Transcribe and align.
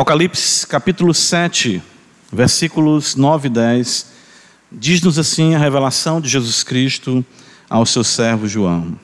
Apocalipse 0.00 0.66
capítulo 0.66 1.12
7, 1.12 1.82
versículos 2.32 3.16
9 3.16 3.48
e 3.48 3.50
10, 3.50 4.06
diz-nos 4.72 5.18
assim 5.18 5.54
a 5.54 5.58
revelação 5.58 6.22
de 6.22 6.26
Jesus 6.26 6.64
Cristo 6.64 7.22
ao 7.68 7.84
seu 7.84 8.02
servo 8.02 8.48
João. 8.48 8.98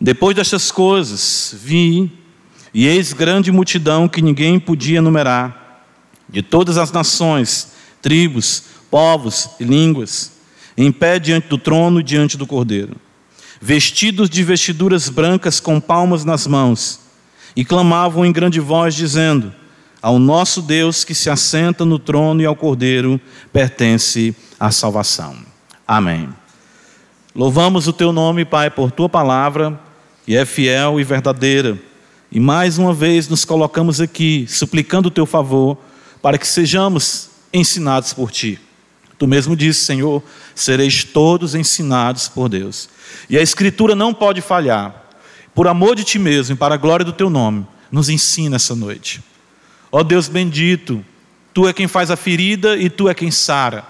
Depois 0.00 0.34
destas 0.34 0.70
coisas, 0.70 1.54
vi, 1.54 2.10
e 2.72 2.86
eis 2.86 3.12
grande 3.12 3.52
multidão 3.52 4.08
que 4.08 4.22
ninguém 4.22 4.58
podia 4.58 5.02
numerar, 5.02 5.84
de 6.26 6.40
todas 6.40 6.78
as 6.78 6.90
nações, 6.90 7.72
tribos, 8.00 8.62
povos 8.90 9.50
e 9.60 9.64
línguas, 9.64 10.32
em 10.78 10.90
pé 10.90 11.18
diante 11.18 11.46
do 11.46 11.58
trono 11.58 12.00
e 12.00 12.02
diante 12.02 12.38
do 12.38 12.46
cordeiro, 12.46 12.96
vestidos 13.60 14.30
de 14.30 14.42
vestiduras 14.42 15.10
brancas 15.10 15.60
com 15.60 15.78
palmas 15.78 16.24
nas 16.24 16.46
mãos, 16.46 17.00
e 17.54 17.66
clamavam 17.66 18.24
em 18.24 18.32
grande 18.32 18.60
voz, 18.60 18.94
dizendo: 18.94 19.59
Ao 20.02 20.18
nosso 20.18 20.62
Deus 20.62 21.04
que 21.04 21.14
se 21.14 21.28
assenta 21.28 21.84
no 21.84 21.98
trono 21.98 22.40
e 22.40 22.46
ao 22.46 22.56
cordeiro 22.56 23.20
pertence 23.52 24.34
a 24.58 24.70
salvação. 24.70 25.36
Amém. 25.86 26.28
Louvamos 27.34 27.86
o 27.86 27.92
teu 27.92 28.12
nome, 28.12 28.44
Pai, 28.44 28.70
por 28.70 28.90
tua 28.90 29.08
palavra 29.08 29.78
e 30.26 30.36
é 30.36 30.44
fiel 30.44 30.98
e 30.98 31.04
verdadeira. 31.04 31.78
E 32.32 32.40
mais 32.40 32.78
uma 32.78 32.94
vez 32.94 33.28
nos 33.28 33.44
colocamos 33.44 34.00
aqui, 34.00 34.46
suplicando 34.48 35.06
o 35.06 35.10
teu 35.10 35.26
favor, 35.26 35.76
para 36.22 36.38
que 36.38 36.46
sejamos 36.46 37.28
ensinados 37.52 38.12
por 38.12 38.30
ti. 38.30 38.58
Tu 39.18 39.26
mesmo 39.26 39.54
disse, 39.54 39.84
Senhor, 39.84 40.22
sereis 40.54 41.04
todos 41.04 41.54
ensinados 41.54 42.28
por 42.28 42.48
Deus. 42.48 42.88
E 43.28 43.36
a 43.36 43.42
Escritura 43.42 43.94
não 43.94 44.14
pode 44.14 44.40
falhar. 44.40 44.94
Por 45.54 45.68
amor 45.68 45.94
de 45.94 46.04
ti 46.04 46.18
mesmo 46.18 46.54
e 46.54 46.58
para 46.58 46.76
a 46.76 46.78
glória 46.78 47.04
do 47.04 47.12
teu 47.12 47.28
nome, 47.28 47.66
nos 47.90 48.08
ensina 48.08 48.56
essa 48.56 48.74
noite. 48.74 49.20
Ó 49.92 50.02
Deus 50.02 50.28
bendito, 50.28 51.04
tu 51.52 51.66
é 51.66 51.72
quem 51.72 51.88
faz 51.88 52.10
a 52.10 52.16
ferida 52.16 52.76
e 52.76 52.88
tu 52.88 53.08
é 53.08 53.14
quem 53.14 53.30
sara. 53.30 53.84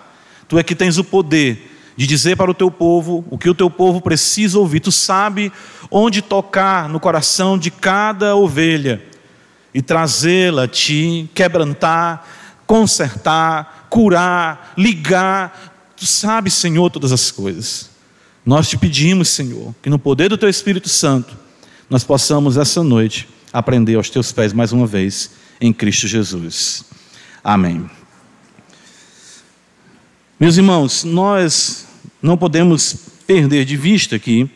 Tu 0.48 0.59
é 0.59 0.62
que 0.62 0.75
tens 0.75 0.98
o 0.98 1.05
poder 1.05 1.70
de 1.97 2.07
dizer 2.07 2.37
para 2.37 2.51
o 2.51 2.55
teu 2.55 2.70
povo 2.70 3.25
o 3.31 3.37
que 3.37 3.48
o 3.48 3.55
teu 3.55 3.69
povo 3.69 4.01
precisa 4.01 4.59
ouvir. 4.59 4.81
Tu 4.81 4.91
sabe 4.91 5.53
onde 5.91 6.23
tocar 6.23 6.89
no 6.89 6.98
coração 6.98 7.59
de 7.59 7.70
cada 7.70 8.34
ovelha 8.34 9.05
e 9.75 9.83
trazê-la 9.83 10.65
a 10.65 10.69
ti, 10.69 11.29
quebrantar, 11.34 12.27
consertar, 12.67 13.87
curar, 13.91 14.73
ligar. 14.77 15.92
Tu 15.97 16.07
sabes, 16.07 16.55
Senhor, 16.55 16.91
todas 16.91 17.12
as 17.12 17.31
coisas. 17.31 17.91
Nós 18.45 18.69
te 18.69 18.79
pedimos, 18.79 19.29
Senhor, 19.29 19.75
que 19.83 19.91
no 19.91 19.98
poder 19.98 20.31
do 20.31 20.39
teu 20.39 20.48
Espírito 20.48 20.89
Santo 20.89 21.37
nós 21.89 22.03
possamos 22.03 22.57
essa 22.57 22.83
noite 22.83 23.29
aprender 23.53 23.97
aos 23.97 24.09
teus 24.09 24.33
pés 24.33 24.53
mais 24.53 24.73
uma 24.73 24.87
vez 24.87 25.31
em 25.61 25.72
Cristo 25.72 26.08
Jesus. 26.08 26.84
Amém. 27.44 27.89
Meus 30.39 30.56
irmãos, 30.56 31.05
nós 31.05 31.86
não 32.22 32.36
podemos 32.36 32.97
perder 33.27 33.64
de 33.64 33.77
vista 33.77 34.17
aqui 34.17 34.50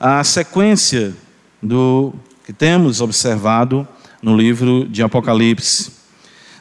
a 0.00 0.24
sequência 0.24 1.14
do 1.62 2.14
que 2.44 2.52
temos 2.52 3.00
observado 3.00 3.86
no 4.22 4.36
livro 4.36 4.88
de 4.88 5.02
Apocalipse. 5.02 5.92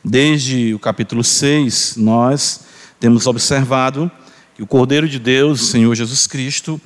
Desde 0.03 0.73
o 0.73 0.79
capítulo 0.79 1.23
6, 1.23 1.95
nós 1.97 2.65
temos 2.99 3.25
observado 3.27 4.11
que 4.55 4.61
o 4.61 4.67
Cordeiro 4.67 5.07
de 5.07 5.19
Deus, 5.19 5.61
o 5.61 5.65
Senhor 5.65 5.95
Jesus 5.95 6.27
Cristo, 6.27 6.79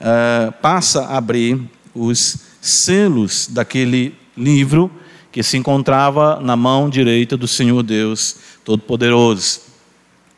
uh, 0.00 0.52
passa 0.62 1.02
a 1.02 1.18
abrir 1.18 1.60
os 1.92 2.38
selos 2.60 3.48
daquele 3.50 4.14
livro 4.36 4.90
que 5.32 5.42
se 5.42 5.56
encontrava 5.56 6.40
na 6.40 6.56
mão 6.56 6.88
direita 6.88 7.36
do 7.36 7.46
Senhor 7.46 7.82
Deus 7.82 8.36
Todo-Poderoso. 8.64 9.60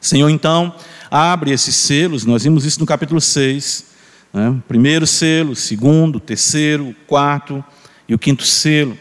Senhor, 0.01 0.29
então, 0.29 0.75
abre 1.11 1.53
esses 1.53 1.75
selos, 1.75 2.25
nós 2.25 2.43
vimos 2.43 2.65
isso 2.65 2.81
no 2.81 2.87
capítulo 2.87 3.21
6. 3.21 3.87
Né? 4.33 4.57
Primeiro 4.67 5.07
selo, 5.07 5.55
segundo, 5.55 6.19
terceiro, 6.19 6.95
quarto 7.07 7.65
e 8.09 8.15
o 8.15 8.19
quinto 8.19 8.45
selo. 8.45 8.99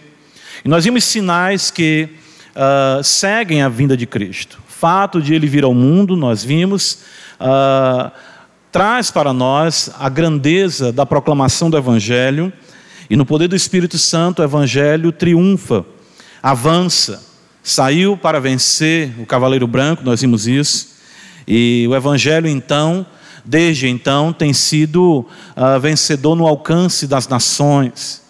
E 0.63 0.69
nós 0.69 0.83
vimos 0.83 1.03
sinais 1.03 1.71
que 1.71 2.09
uh, 2.55 3.03
seguem 3.03 3.61
a 3.61 3.69
vinda 3.69 3.97
de 3.97 4.05
Cristo. 4.05 4.59
O 4.67 4.71
fato 4.71 5.21
de 5.21 5.33
ele 5.33 5.47
vir 5.47 5.63
ao 5.63 5.73
mundo, 5.73 6.16
nós 6.16 6.43
vimos, 6.43 6.99
uh, 7.39 8.11
traz 8.71 9.09
para 9.09 9.33
nós 9.33 9.91
a 9.99 10.09
grandeza 10.09 10.91
da 10.91 11.05
proclamação 11.05 11.69
do 11.69 11.77
Evangelho, 11.77 12.51
e 13.11 13.16
no 13.17 13.25
poder 13.25 13.49
do 13.49 13.57
Espírito 13.57 13.97
Santo, 13.97 14.41
o 14.41 14.45
Evangelho 14.45 15.11
triunfa, 15.11 15.85
avança, 16.41 17.22
saiu 17.61 18.16
para 18.16 18.39
vencer 18.39 19.13
o 19.19 19.25
cavaleiro 19.25 19.67
branco, 19.67 20.01
nós 20.01 20.22
vimos 20.22 20.47
isso, 20.47 20.91
e 21.45 21.85
o 21.89 21.94
Evangelho, 21.94 22.47
então, 22.47 23.05
desde 23.44 23.89
então, 23.89 24.31
tem 24.31 24.53
sido 24.53 25.27
uh, 25.57 25.77
vencedor 25.81 26.38
no 26.38 26.47
alcance 26.47 27.05
das 27.05 27.27
nações. 27.27 28.22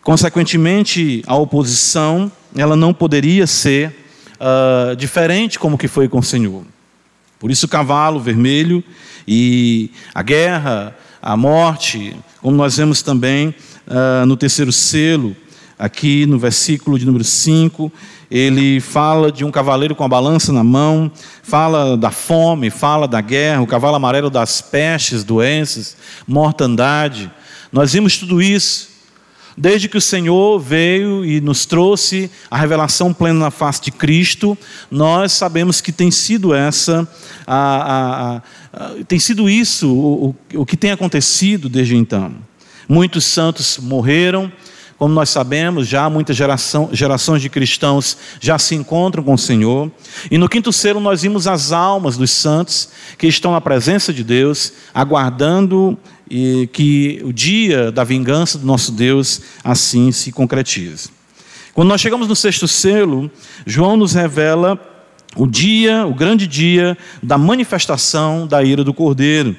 Consequentemente, 0.00 1.24
a 1.26 1.34
oposição, 1.34 2.30
ela 2.54 2.76
não 2.76 2.94
poderia 2.94 3.48
ser 3.48 3.88
uh, 4.36 4.94
diferente 4.94 5.58
como 5.58 5.76
que 5.76 5.88
foi 5.88 6.08
com 6.08 6.20
o 6.20 6.22
Senhor. 6.22 6.62
Por 7.40 7.50
isso, 7.50 7.66
o 7.66 7.68
cavalo 7.68 8.20
vermelho 8.20 8.84
e 9.26 9.90
a 10.14 10.22
guerra, 10.22 10.96
a 11.20 11.36
morte, 11.36 12.16
como 12.42 12.56
nós 12.56 12.76
vemos 12.76 13.02
também 13.02 13.54
uh, 13.86 14.26
no 14.26 14.36
terceiro 14.36 14.72
selo, 14.72 15.36
aqui 15.78 16.26
no 16.26 16.38
versículo 16.38 16.98
de 16.98 17.06
número 17.06 17.24
5, 17.24 17.90
ele 18.30 18.80
fala 18.80 19.32
de 19.32 19.44
um 19.44 19.50
cavaleiro 19.50 19.94
com 19.94 20.04
a 20.04 20.08
balança 20.08 20.52
na 20.52 20.62
mão, 20.62 21.10
fala 21.42 21.96
da 21.96 22.10
fome, 22.10 22.70
fala 22.70 23.08
da 23.08 23.20
guerra, 23.20 23.62
o 23.62 23.66
cavalo 23.66 23.96
amarelo 23.96 24.30
das 24.30 24.60
pestes, 24.60 25.24
doenças, 25.24 25.96
mortandade. 26.26 27.30
Nós 27.72 27.92
vimos 27.92 28.18
tudo 28.18 28.40
isso 28.42 28.89
desde 29.60 29.90
que 29.90 29.98
o 29.98 30.00
Senhor 30.00 30.58
veio 30.58 31.22
e 31.22 31.38
nos 31.38 31.66
trouxe 31.66 32.30
a 32.50 32.56
revelação 32.56 33.12
plena 33.12 33.40
na 33.40 33.50
face 33.50 33.82
de 33.82 33.90
Cristo, 33.90 34.56
nós 34.90 35.32
sabemos 35.32 35.82
que 35.82 35.92
tem 35.92 36.10
sido 36.10 36.54
essa, 36.54 37.06
a, 37.46 37.56
a, 37.92 38.36
a, 38.72 39.04
tem 39.06 39.18
sido 39.18 39.50
isso 39.50 39.92
o, 39.92 40.30
o, 40.54 40.60
o 40.62 40.66
que 40.66 40.78
tem 40.78 40.92
acontecido 40.92 41.68
desde 41.68 41.94
então. 41.94 42.32
Muitos 42.88 43.26
santos 43.26 43.76
morreram, 43.76 44.50
como 44.96 45.12
nós 45.12 45.28
sabemos, 45.28 45.86
já 45.86 46.08
muitas 46.08 46.36
gerações 46.36 47.42
de 47.42 47.50
cristãos 47.50 48.16
já 48.40 48.58
se 48.58 48.74
encontram 48.74 49.22
com 49.22 49.34
o 49.34 49.38
Senhor. 49.38 49.92
E 50.30 50.38
no 50.38 50.48
quinto 50.48 50.72
selo 50.72 51.00
nós 51.00 51.20
vimos 51.20 51.46
as 51.46 51.70
almas 51.70 52.16
dos 52.16 52.30
santos 52.30 52.88
que 53.18 53.26
estão 53.26 53.52
na 53.52 53.60
presença 53.60 54.10
de 54.10 54.24
Deus, 54.24 54.72
aguardando 54.94 55.98
e 56.30 56.68
que 56.72 57.20
o 57.24 57.32
dia 57.32 57.90
da 57.90 58.04
vingança 58.04 58.56
do 58.56 58.64
nosso 58.64 58.92
Deus 58.92 59.40
assim 59.64 60.12
se 60.12 60.30
concretize. 60.30 61.10
Quando 61.74 61.88
nós 61.88 62.00
chegamos 62.00 62.28
no 62.28 62.36
sexto 62.36 62.68
selo, 62.68 63.30
João 63.66 63.96
nos 63.96 64.12
revela 64.12 64.78
o 65.36 65.46
dia, 65.46 66.06
o 66.06 66.14
grande 66.14 66.46
dia 66.46 66.96
da 67.22 67.36
manifestação 67.36 68.46
da 68.46 68.62
ira 68.62 68.84
do 68.84 68.94
Cordeiro. 68.94 69.56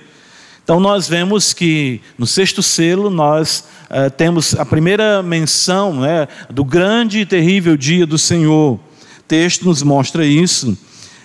Então 0.64 0.80
nós 0.80 1.08
vemos 1.08 1.54
que 1.54 2.02
no 2.18 2.28
sexto 2.28 2.62
selo 2.62 3.10
nós 3.10 3.66
uh, 3.90 4.10
temos 4.12 4.56
a 4.56 4.66
primeira 4.66 5.22
menção 5.24 6.00
né, 6.00 6.28
do 6.50 6.64
grande 6.64 7.20
e 7.20 7.26
terrível 7.26 7.76
dia 7.76 8.06
do 8.06 8.18
Senhor. 8.18 8.76
O 8.76 8.80
texto 9.28 9.66
nos 9.66 9.82
mostra 9.82 10.26
isso. 10.26 10.78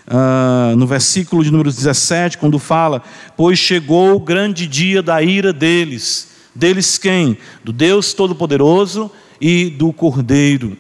Uh, 0.08 0.76
no 0.76 0.86
versículo 0.86 1.42
de 1.42 1.50
número 1.50 1.70
17, 1.70 2.38
quando 2.38 2.58
fala: 2.58 3.02
Pois 3.36 3.58
chegou 3.58 4.14
o 4.14 4.20
grande 4.20 4.66
dia 4.66 5.02
da 5.02 5.20
ira 5.20 5.52
deles. 5.52 6.28
Deles 6.54 6.96
quem? 6.96 7.36
Do 7.64 7.72
Deus 7.72 8.14
Todo-Poderoso 8.14 9.10
e 9.40 9.68
do 9.68 9.92
Cordeiro. 9.92 10.78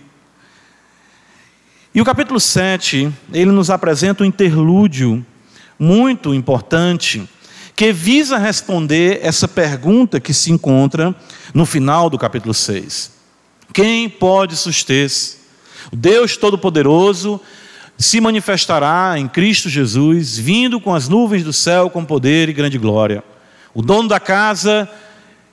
E 1.92 2.00
o 2.00 2.04
capítulo 2.04 2.38
7, 2.38 3.12
ele 3.32 3.50
nos 3.50 3.68
apresenta 3.68 4.22
um 4.22 4.26
interlúdio 4.26 5.24
muito 5.78 6.34
importante 6.34 7.28
que 7.74 7.92
visa 7.92 8.38
responder 8.38 9.20
essa 9.22 9.46
pergunta 9.46 10.20
que 10.20 10.32
se 10.32 10.50
encontra 10.50 11.14
no 11.52 11.66
final 11.66 12.08
do 12.08 12.18
capítulo 12.18 12.54
6. 12.54 13.12
Quem 13.72 14.08
pode 14.08 14.56
suster-se? 14.56 15.36
O 15.92 15.96
Deus 15.96 16.36
Todo-Poderoso 16.36 17.40
se 17.98 18.20
manifestará 18.20 19.14
em 19.16 19.26
Cristo 19.26 19.68
Jesus, 19.68 20.36
vindo 20.38 20.80
com 20.80 20.94
as 20.94 21.08
nuvens 21.08 21.44
do 21.44 21.52
céu 21.52 21.88
com 21.88 22.04
poder 22.04 22.48
e 22.48 22.52
grande 22.52 22.78
glória. 22.78 23.24
O 23.74 23.82
dono 23.82 24.08
da 24.08 24.20
casa 24.20 24.88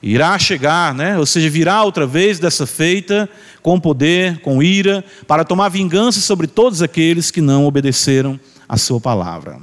irá 0.02 0.38
chegar, 0.38 0.94
né? 0.94 1.18
ou 1.18 1.26
seja, 1.26 1.50
virá 1.50 1.82
outra 1.84 2.06
vez 2.06 2.38
dessa 2.38 2.66
feita 2.66 3.30
com 3.62 3.80
poder, 3.80 4.40
com 4.40 4.62
ira, 4.62 5.04
para 5.26 5.46
tomar 5.46 5.70
vingança 5.70 6.20
sobre 6.20 6.46
todos 6.46 6.82
aqueles 6.82 7.32
que 7.32 7.40
não 7.40 7.66
obedeceram 7.66 8.38
a 8.68 8.76
sua 8.76 9.00
palavra. 9.00 9.60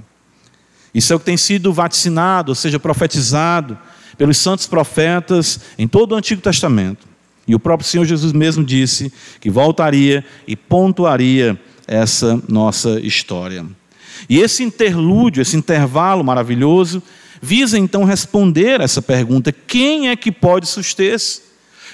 Isso 0.95 1.13
é 1.13 1.17
o 1.17 1.19
que 1.19 1.27
tem 1.27 1.37
sido 1.37 1.73
vaticinado, 1.73 2.51
ou 2.51 2.55
seja, 2.55 2.81
profetizado 2.81 3.79
pelos 4.17 4.39
santos 4.39 4.67
profetas 4.67 5.61
em 5.79 5.87
todo 5.87 6.13
o 6.13 6.17
Antigo 6.17 6.41
Testamento. 6.41 7.07
E 7.47 7.55
o 7.55 7.61
próprio 7.61 7.89
Senhor 7.89 8.05
Jesus 8.05 8.33
mesmo 8.33 8.65
disse 8.65 9.13
que 9.41 9.51
voltaria 9.51 10.25
e 10.47 10.57
pontuaria 10.57 11.59
essa 11.91 12.41
nossa 12.49 13.01
história. 13.01 13.67
E 14.29 14.39
esse 14.39 14.63
interlúdio, 14.63 15.43
esse 15.43 15.57
intervalo 15.57 16.23
maravilhoso, 16.23 17.03
visa 17.43 17.77
então 17.77 18.05
responder 18.05 18.81
essa 18.81 19.03
pergunta: 19.03 19.51
quem 19.53 20.09
é 20.09 20.15
que 20.15 20.31
pode 20.31 20.69
suster-se? 20.69 21.50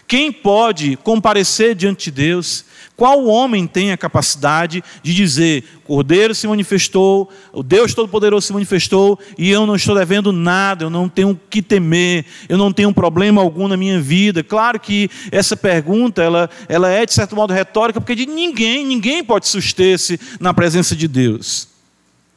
Quem 0.07 0.31
pode 0.31 0.97
comparecer 0.97 1.75
diante 1.75 2.05
de 2.05 2.11
Deus? 2.13 2.65
Qual 2.97 3.27
homem 3.27 3.67
tem 3.67 3.93
a 3.93 3.97
capacidade 3.97 4.83
de 5.03 5.15
dizer: 5.15 5.65
Cordeiro 5.85 6.35
se 6.35 6.47
manifestou, 6.47 7.31
o 7.53 7.63
Deus 7.63 7.93
Todo-Poderoso 7.93 8.47
se 8.47 8.53
manifestou 8.53 9.19
e 9.37 9.51
eu 9.51 9.67
não 9.67 9.77
estou 9.77 9.95
devendo 9.95 10.33
nada, 10.33 10.85
eu 10.85 10.91
não 10.91 11.09
tenho 11.09 11.39
que 11.51 11.61
temer, 11.61 12.25
eu 12.49 12.57
não 12.57 12.73
tenho 12.73 12.95
problema 12.95 13.43
algum 13.43 13.69
na 13.69 13.77
minha 13.77 14.01
vida? 14.01 14.43
Claro 14.43 14.81
que 14.81 15.11
essa 15.31 15.57
pergunta 15.57 16.23
ela, 16.23 16.49
ela 16.69 16.89
é 16.89 17.05
de 17.05 17.13
certo 17.13 17.37
modo 17.37 17.53
retórica, 17.53 18.01
porque 18.01 18.15
de 18.15 18.27
ninguém, 18.27 18.87
ninguém 18.87 19.23
pode 19.23 19.47
suster-se 19.47 20.19
na 20.41 20.55
presença 20.55 20.97
de 20.97 21.07
Deus. 21.07 21.69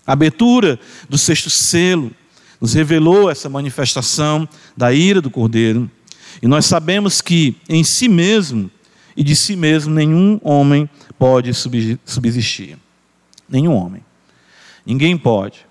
A 0.06 0.14
abertura 0.14 0.80
do 1.08 1.18
sexto 1.18 1.50
selo 1.50 2.12
nos 2.60 2.74
revelou 2.74 3.30
essa 3.30 3.48
manifestação 3.48 4.50
da 4.76 4.92
ira 4.92 5.22
do 5.22 5.30
Cordeiro. 5.30 5.90
E 6.42 6.48
nós 6.48 6.66
sabemos 6.66 7.22
que 7.22 7.58
em 7.68 7.84
si 7.84 8.08
mesmo 8.08 8.72
e 9.16 9.24
de 9.24 9.36
si 9.36 9.56
mesmo 9.56 9.94
nenhum 9.94 10.40
homem 10.44 10.90
pode 11.18 11.52
subsistir. 11.54 12.78
Nenhum 13.50 13.74
homem. 13.74 14.04
Ninguém 14.86 15.18
pode. 15.18 15.66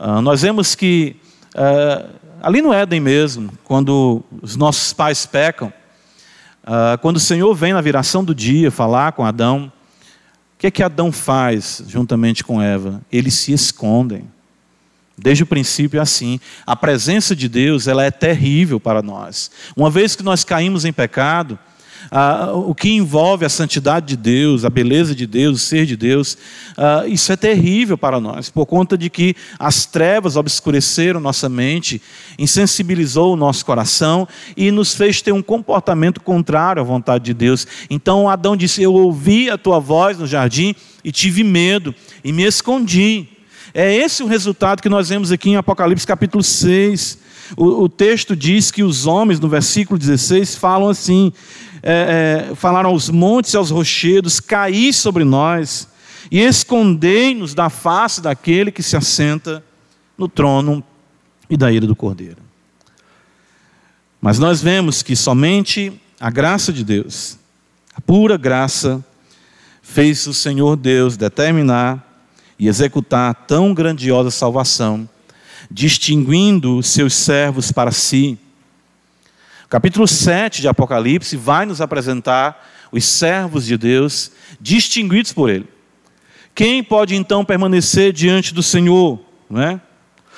Uh, 0.00 0.20
nós 0.22 0.42
vemos 0.42 0.74
que 0.74 1.16
uh, 1.54 2.08
ali 2.42 2.62
no 2.62 2.72
Éden 2.72 3.00
mesmo, 3.00 3.52
quando 3.64 4.24
os 4.40 4.56
nossos 4.56 4.92
pais 4.92 5.26
pecam, 5.26 5.72
uh, 6.64 6.96
quando 7.02 7.16
o 7.16 7.20
Senhor 7.20 7.54
vem 7.54 7.72
na 7.72 7.80
viração 7.80 8.24
do 8.24 8.34
dia 8.34 8.70
falar 8.70 9.12
com 9.12 9.24
Adão, 9.24 9.70
o 10.54 10.58
que 10.58 10.66
é 10.68 10.70
que 10.70 10.82
Adão 10.82 11.12
faz 11.12 11.84
juntamente 11.86 12.42
com 12.42 12.62
Eva? 12.62 13.02
Eles 13.12 13.34
se 13.34 13.52
escondem. 13.52 14.24
Desde 15.16 15.42
o 15.42 15.46
princípio 15.46 15.98
é 15.98 16.02
assim. 16.02 16.40
A 16.66 16.74
presença 16.74 17.36
de 17.36 17.48
Deus 17.48 17.86
ela 17.86 18.04
é 18.04 18.10
terrível 18.10 18.80
para 18.80 19.02
nós. 19.02 19.50
Uma 19.76 19.90
vez 19.90 20.16
que 20.16 20.22
nós 20.22 20.44
caímos 20.44 20.84
em 20.84 20.92
pecado, 20.92 21.58
ah, 22.10 22.50
o 22.52 22.74
que 22.74 22.90
envolve 22.90 23.44
a 23.44 23.48
santidade 23.48 24.06
de 24.06 24.16
Deus, 24.16 24.64
a 24.64 24.70
beleza 24.70 25.14
de 25.14 25.26
Deus, 25.26 25.56
o 25.56 25.64
ser 25.64 25.86
de 25.86 25.96
Deus, 25.96 26.36
ah, 26.76 27.04
isso 27.06 27.30
é 27.32 27.36
terrível 27.36 27.96
para 27.96 28.18
nós, 28.18 28.50
por 28.50 28.66
conta 28.66 28.96
de 28.96 29.08
que 29.08 29.36
as 29.58 29.86
trevas 29.86 30.36
obscureceram 30.36 31.20
nossa 31.20 31.48
mente, 31.48 32.02
insensibilizou 32.38 33.32
o 33.32 33.36
nosso 33.36 33.64
coração 33.64 34.26
e 34.56 34.70
nos 34.70 34.94
fez 34.94 35.22
ter 35.22 35.32
um 35.32 35.42
comportamento 35.42 36.20
contrário 36.20 36.82
à 36.82 36.84
vontade 36.84 37.24
de 37.24 37.34
Deus. 37.34 37.66
Então 37.88 38.28
Adão 38.28 38.56
disse: 38.56 38.82
Eu 38.82 38.94
ouvi 38.94 39.50
a 39.50 39.58
tua 39.58 39.78
voz 39.78 40.18
no 40.18 40.26
jardim 40.26 40.74
e 41.04 41.12
tive 41.12 41.44
medo 41.44 41.94
e 42.24 42.32
me 42.32 42.42
escondi. 42.42 43.31
É 43.74 43.94
esse 43.94 44.22
o 44.22 44.26
resultado 44.26 44.82
que 44.82 44.88
nós 44.88 45.08
vemos 45.08 45.32
aqui 45.32 45.50
em 45.50 45.56
Apocalipse 45.56 46.06
capítulo 46.06 46.42
6. 46.42 47.18
O, 47.56 47.84
o 47.84 47.88
texto 47.88 48.36
diz 48.36 48.70
que 48.70 48.82
os 48.82 49.06
homens, 49.06 49.40
no 49.40 49.48
versículo 49.48 49.98
16, 49.98 50.56
falam 50.56 50.90
assim: 50.90 51.32
é, 51.82 52.50
é, 52.50 52.54
falaram 52.54 52.90
aos 52.90 53.08
montes 53.08 53.54
e 53.54 53.56
aos 53.56 53.70
rochedos: 53.70 54.40
caí 54.40 54.92
sobre 54.92 55.24
nós 55.24 55.88
e 56.30 56.40
escondei-nos 56.40 57.54
da 57.54 57.70
face 57.70 58.20
daquele 58.20 58.70
que 58.70 58.82
se 58.82 58.94
assenta 58.94 59.64
no 60.18 60.28
trono 60.28 60.84
e 61.48 61.56
da 61.56 61.72
ira 61.72 61.86
do 61.86 61.96
cordeiro. 61.96 62.42
Mas 64.20 64.38
nós 64.38 64.62
vemos 64.62 65.02
que 65.02 65.16
somente 65.16 65.92
a 66.20 66.30
graça 66.30 66.72
de 66.72 66.84
Deus, 66.84 67.38
a 67.94 68.00
pura 68.00 68.36
graça, 68.36 69.04
fez 69.82 70.26
o 70.26 70.34
Senhor 70.34 70.76
Deus 70.76 71.16
determinar 71.16 72.11
e 72.62 72.68
executar 72.68 73.34
tão 73.34 73.74
grandiosa 73.74 74.30
salvação, 74.30 75.08
distinguindo 75.68 76.80
seus 76.80 77.12
servos 77.12 77.72
para 77.72 77.90
si. 77.90 78.38
O 79.64 79.68
capítulo 79.68 80.06
7 80.06 80.60
de 80.60 80.68
Apocalipse 80.68 81.36
vai 81.36 81.66
nos 81.66 81.80
apresentar 81.80 82.70
os 82.92 83.04
servos 83.04 83.66
de 83.66 83.76
Deus 83.76 84.30
distinguidos 84.60 85.32
por 85.32 85.50
Ele. 85.50 85.66
Quem 86.54 86.84
pode 86.84 87.16
então 87.16 87.44
permanecer 87.44 88.12
diante 88.12 88.54
do 88.54 88.62
Senhor? 88.62 89.18
Não 89.50 89.60
é? 89.60 89.80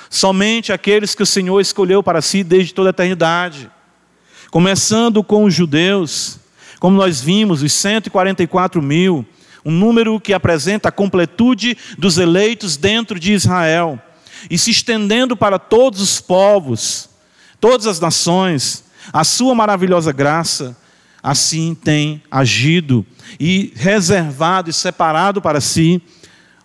Somente 0.09 0.73
aqueles 0.73 1.13
que 1.13 1.21
o 1.21 1.27
Senhor 1.27 1.61
escolheu 1.61 2.01
para 2.01 2.23
si 2.23 2.43
desde 2.43 2.73
toda 2.73 2.89
a 2.89 2.91
eternidade. 2.91 3.69
Começando 4.49 5.23
com 5.23 5.43
os 5.43 5.53
judeus, 5.53 6.39
como 6.79 6.97
nós 6.97 7.21
vimos, 7.21 7.61
os 7.61 7.71
144 7.71 8.81
mil 8.81 9.23
um 9.65 9.71
número 9.71 10.19
que 10.19 10.31
apresenta 10.31 10.89
a 10.89 10.91
completude 10.91 11.75
dos 11.97 12.19
eleitos 12.19 12.77
dentro 12.77 13.19
de 13.19 13.33
Israel, 13.33 13.99
e 14.49 14.57
se 14.57 14.69
estendendo 14.69 15.35
para 15.35 15.57
todos 15.57 15.99
os 16.01 16.21
povos, 16.21 17.09
todas 17.59 17.87
as 17.87 17.99
nações, 17.99 18.83
a 19.11 19.23
sua 19.23 19.55
maravilhosa 19.55 20.11
graça, 20.11 20.77
assim 21.23 21.73
tem 21.73 22.21
agido 22.29 23.03
e 23.39 23.73
reservado 23.75 24.69
e 24.69 24.73
separado 24.73 25.41
para 25.41 25.59
si 25.59 25.99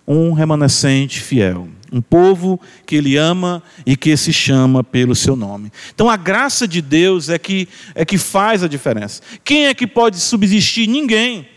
um 0.06 0.32
remanescente 0.32 1.20
fiel, 1.20 1.68
um 1.90 2.02
povo 2.02 2.60
que 2.84 2.96
ele 2.96 3.16
ama 3.16 3.62
e 3.86 3.96
que 3.96 4.14
se 4.16 4.32
chama 4.32 4.84
pelo 4.84 5.14
seu 5.14 5.36
nome. 5.36 5.72
Então 5.94 6.10
a 6.10 6.16
graça 6.16 6.68
de 6.68 6.82
Deus 6.82 7.28
é 7.28 7.38
que 7.38 7.68
é 7.94 8.04
que 8.04 8.18
faz 8.18 8.62
a 8.62 8.68
diferença. 8.68 9.22
Quem 9.42 9.66
é 9.66 9.74
que 9.74 9.86
pode 9.86 10.18
subsistir? 10.18 10.86
Ninguém. 10.86 11.48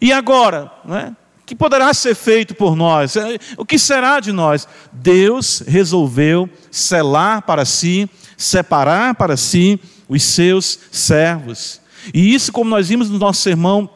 E 0.00 0.12
agora, 0.12 0.70
né? 0.84 1.16
o 1.42 1.46
que 1.46 1.54
poderá 1.54 1.92
ser 1.94 2.14
feito 2.14 2.54
por 2.54 2.76
nós? 2.76 3.16
É, 3.16 3.38
o 3.56 3.64
que 3.64 3.78
será 3.78 4.20
de 4.20 4.32
nós? 4.32 4.68
Deus 4.92 5.62
resolveu 5.66 6.48
selar 6.70 7.42
para 7.42 7.64
si, 7.64 8.08
separar 8.36 9.14
para 9.14 9.36
si 9.36 9.80
os 10.08 10.22
seus 10.22 10.78
servos. 10.90 11.80
E 12.12 12.34
isso, 12.34 12.52
como 12.52 12.70
nós 12.70 12.88
vimos 12.88 13.10
no 13.10 13.18
nosso 13.18 13.42
sermão 13.42 13.88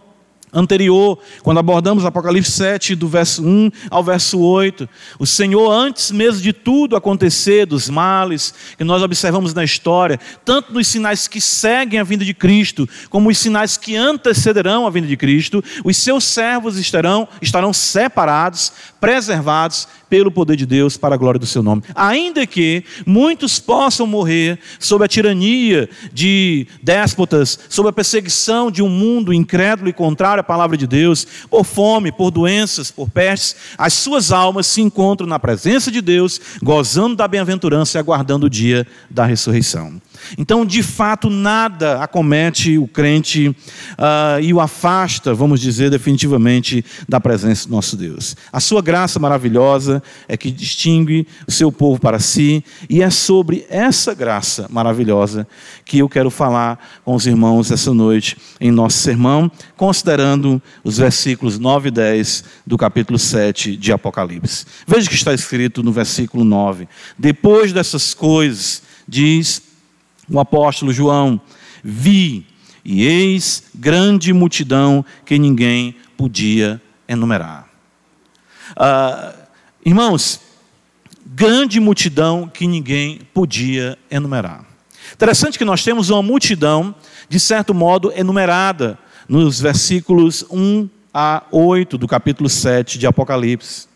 anterior, 0.55 1.19
quando 1.43 1.59
abordamos 1.59 2.05
Apocalipse 2.05 2.53
7, 2.53 2.95
do 2.95 3.09
verso 3.09 3.45
1 3.45 3.71
ao 3.91 4.05
verso 4.05 4.39
8. 4.39 4.89
O 5.19 5.27
Senhor, 5.27 5.71
antes 5.71 6.11
mesmo 6.11 6.41
de 6.41 6.53
tudo 6.53 6.97
acontecer, 6.97 7.67
dos 7.67 7.91
males 7.91 8.55
que 8.79 8.85
nós 8.85 9.03
observamos 9.03 9.53
na 9.53 9.65
história, 9.65 10.21
tanto 10.45 10.73
nos 10.73 10.87
sinais 10.87 11.27
que 11.27 11.41
seguem 11.41 11.99
a 11.99 12.05
vinda 12.05 12.25
de 12.25 12.33
Cristo, 12.33 12.89
como 13.11 13.29
os 13.29 13.39
sinais 13.39 13.77
que 13.77 13.97
antecederão 13.97 14.87
a 14.87 14.91
vinda 14.91 15.09
de 15.09 15.17
Cristo, 15.17 15.63
os 15.85 15.97
seus 15.97 16.25
servos 16.25 16.79
estarão, 16.79 17.27
estarão 17.43 17.73
separados, 17.73 18.73
preservados 19.01 19.89
pelo 20.09 20.31
poder 20.31 20.55
de 20.55 20.65
Deus 20.65 20.97
para 20.97 21.17
a 21.17 21.19
glória 21.19 21.41
do 21.41 21.47
seu 21.47 21.61
nome. 21.61 21.83
Ainda 21.93 22.47
que 22.47 22.85
muitos 23.05 23.59
possam 23.59 24.07
morrer 24.07 24.61
sob 24.79 25.05
a 25.05 25.09
tirania 25.09 25.89
de 26.13 26.69
déspotas, 26.81 27.59
sob 27.69 27.89
a 27.89 27.93
perseguição 27.93 28.71
de 28.71 28.81
um 28.81 28.89
mundo 28.89 29.33
incrédulo 29.33 29.89
e 29.89 29.93
contrário 29.93 30.44
à 30.45 30.47
palavra 30.47 30.77
de 30.77 30.87
Deus, 30.87 31.27
por 31.51 31.65
fome, 31.65 32.13
por 32.13 32.31
doenças, 32.31 32.91
por 32.91 33.09
pestes, 33.09 33.57
as 33.79 33.95
suas 33.95 34.31
almas 34.31 34.67
se 34.67 34.83
encontram 34.83 35.27
na 35.27 35.39
presença 35.39 35.91
de 35.91 36.03
Deus, 36.03 36.41
gozando 36.63 37.17
da 37.17 37.27
bem-aventurança 37.27 37.97
e 37.97 38.01
aguardando 38.01 38.47
o 38.47 38.51
dia 38.51 38.87
da 39.11 39.25
ressurreição. 39.25 40.01
Então, 40.37 40.65
de 40.65 40.83
fato, 40.83 41.29
nada 41.31 42.03
acomete 42.03 42.79
o 42.79 42.87
crente 42.87 43.49
uh, 43.49 44.41
e 44.43 44.53
o 44.53 44.61
afasta, 44.61 45.35
vamos 45.35 45.61
dizer, 45.61 45.91
definitivamente 45.91 46.85
da 47.09 47.21
presença 47.21 47.69
do 47.69 47.75
nosso 47.75 47.97
Deus. 47.97 48.37
A 48.53 48.61
sua 48.61 48.83
graça 48.83 49.19
maravilhosa 49.19 50.03
é 50.29 50.37
que 50.37 50.51
distingue 50.51 51.27
o 51.47 51.53
seu 51.53 51.71
povo 51.71 52.01
para 52.01 52.19
si, 52.19 52.65
e 52.89 53.03
é 53.03 53.11
sobre 53.11 53.67
essa 53.69 54.15
graça 54.15 54.67
maravilhosa 54.71 55.47
que 55.85 55.99
eu 55.99 56.09
quero 56.09 56.31
falar 56.31 56.79
com 57.05 57.15
os 57.15 57.27
irmãos 57.27 57.71
essa 57.71 57.93
noite 57.93 58.37
em 58.61 58.71
nosso 58.71 58.99
sermão, 58.99 59.51
considerando 59.77 60.61
os 60.83 60.99
versículos 60.99 61.59
9 61.59 61.89
e 61.89 61.91
10 61.91 62.45
do 62.67 62.77
capítulo 62.77 63.19
7 63.19 63.77
de 63.77 63.93
Apocalipse. 63.93 64.65
Veja 64.87 65.07
o 65.07 65.11
que 65.11 65.17
está 65.17 65.33
escrito 65.33 65.83
no 65.83 65.93
versículo 65.93 66.45
9: 66.45 66.89
Depois 67.19 67.73
dessas 67.73 68.15
coisas, 68.15 68.83
diz 69.07 69.63
o 70.29 70.41
apóstolo 70.41 70.93
João: 70.93 71.41
Vi, 71.83 72.47
e 72.85 73.05
eis 73.05 73.65
grande 73.75 74.33
multidão 74.33 75.05
que 75.25 75.39
ninguém 75.39 75.97
podia 76.17 76.81
enumerar. 77.09 77.69
Ah, 78.77 79.35
irmãos, 79.85 80.41
grande 81.27 81.81
multidão 81.81 82.51
que 82.53 82.67
ninguém 82.67 83.21
podia 83.33 83.99
enumerar. 84.11 84.65
Interessante 85.13 85.59
que 85.59 85.65
nós 85.65 85.83
temos 85.83 86.11
uma 86.11 86.23
multidão, 86.23 86.95
de 87.29 87.39
certo 87.39 87.75
modo, 87.75 88.13
enumerada 88.15 88.99
nos 89.29 89.61
versículos 89.61 90.45
1 90.51 90.89
a 91.13 91.45
8 91.51 91.97
do 91.97 92.09
capítulo 92.09 92.49
7 92.49 92.99
de 92.99 93.07
Apocalipse. 93.07 93.87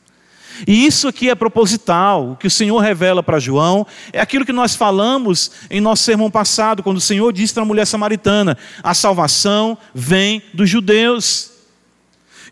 E 0.67 0.87
isso 0.87 1.09
aqui 1.09 1.31
é 1.31 1.35
proposital. 1.35 2.31
O 2.31 2.37
que 2.37 2.47
o 2.47 2.51
Senhor 2.51 2.79
revela 2.79 3.23
para 3.23 3.39
João 3.39 3.87
é 4.13 4.21
aquilo 4.21 4.45
que 4.45 4.53
nós 4.53 4.75
falamos 4.75 5.51
em 5.71 5.81
nosso 5.81 6.03
sermão 6.03 6.31
passado, 6.31 6.83
quando 6.83 6.97
o 6.97 7.03
Senhor 7.03 7.33
disse 7.33 7.55
para 7.55 7.63
a 7.63 7.67
mulher 7.67 7.87
samaritana: 7.87 8.57
a 8.83 8.95
salvação 8.95 9.77
vem 9.95 10.43
dos 10.53 10.69
judeus. 10.69 11.53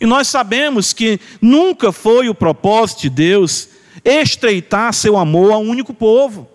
E 0.01 0.07
nós 0.07 0.29
sabemos 0.29 0.93
que 0.93 1.19
nunca 1.41 1.91
foi 1.91 2.29
o 2.29 2.35
propósito 2.35 3.03
de 3.03 3.11
Deus 3.11 3.69
estreitar 4.05 4.93
seu 4.93 5.17
amor 5.17 5.53
a 5.53 5.59
um 5.59 5.69
único 5.69 5.95
povo. 5.95 6.49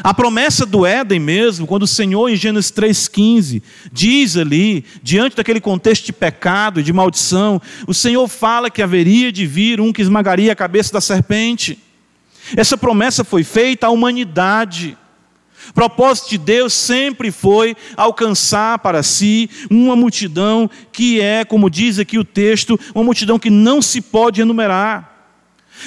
A 0.00 0.14
promessa 0.14 0.64
do 0.64 0.86
Éden 0.86 1.20
mesmo, 1.20 1.66
quando 1.66 1.82
o 1.82 1.86
Senhor 1.86 2.28
em 2.28 2.36
Gênesis 2.36 2.72
3,15 2.72 3.62
diz 3.92 4.36
ali, 4.36 4.84
diante 5.02 5.36
daquele 5.36 5.60
contexto 5.60 6.06
de 6.06 6.12
pecado 6.12 6.80
e 6.80 6.82
de 6.82 6.92
maldição, 6.92 7.60
o 7.86 7.92
Senhor 7.92 8.26
fala 8.26 8.70
que 8.70 8.80
haveria 8.80 9.30
de 9.30 9.46
vir 9.46 9.80
um 9.80 9.92
que 9.92 10.00
esmagaria 10.00 10.52
a 10.52 10.56
cabeça 10.56 10.92
da 10.94 11.00
serpente. 11.00 11.78
Essa 12.56 12.76
promessa 12.76 13.22
foi 13.22 13.44
feita 13.44 13.88
à 13.88 13.90
humanidade. 13.90 14.96
O 15.68 15.74
propósito 15.74 16.30
de 16.30 16.38
Deus 16.38 16.72
sempre 16.72 17.30
foi 17.30 17.76
alcançar 17.94 18.78
para 18.78 19.02
si 19.02 19.48
uma 19.70 19.94
multidão 19.94 20.70
que 20.90 21.20
é, 21.20 21.44
como 21.44 21.70
diz 21.70 21.98
aqui 21.98 22.18
o 22.18 22.24
texto, 22.24 22.80
uma 22.94 23.04
multidão 23.04 23.38
que 23.38 23.50
não 23.50 23.82
se 23.82 24.00
pode 24.00 24.40
enumerar. 24.40 25.11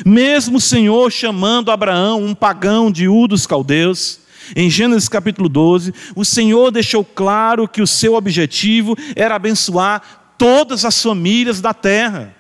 Mesmo 0.04 0.58
o 0.58 0.62
Senhor 0.62 1.12
chamando 1.12 1.72
Abraão, 1.72 2.24
um 2.24 2.34
pagão 2.34 2.92
de 2.92 3.08
U 3.08 3.28
dos 3.28 3.46
caldeus, 3.46 4.20
em 4.56 4.70
Gênesis 4.70 5.08
capítulo 5.08 5.48
12, 5.48 5.94
o 6.16 6.26
Senhor 6.26 6.72
deixou 6.72 7.04
claro 7.06 7.68
que 7.68 7.82
o 7.82 7.88
seu 7.88 8.16
objetivo 8.16 8.96
era 9.16 9.36
abençoar 9.36 10.34
todas 10.38 10.84
as 10.84 11.02
famílias 11.02 11.62
da 11.62 11.74
terra. 11.74 12.36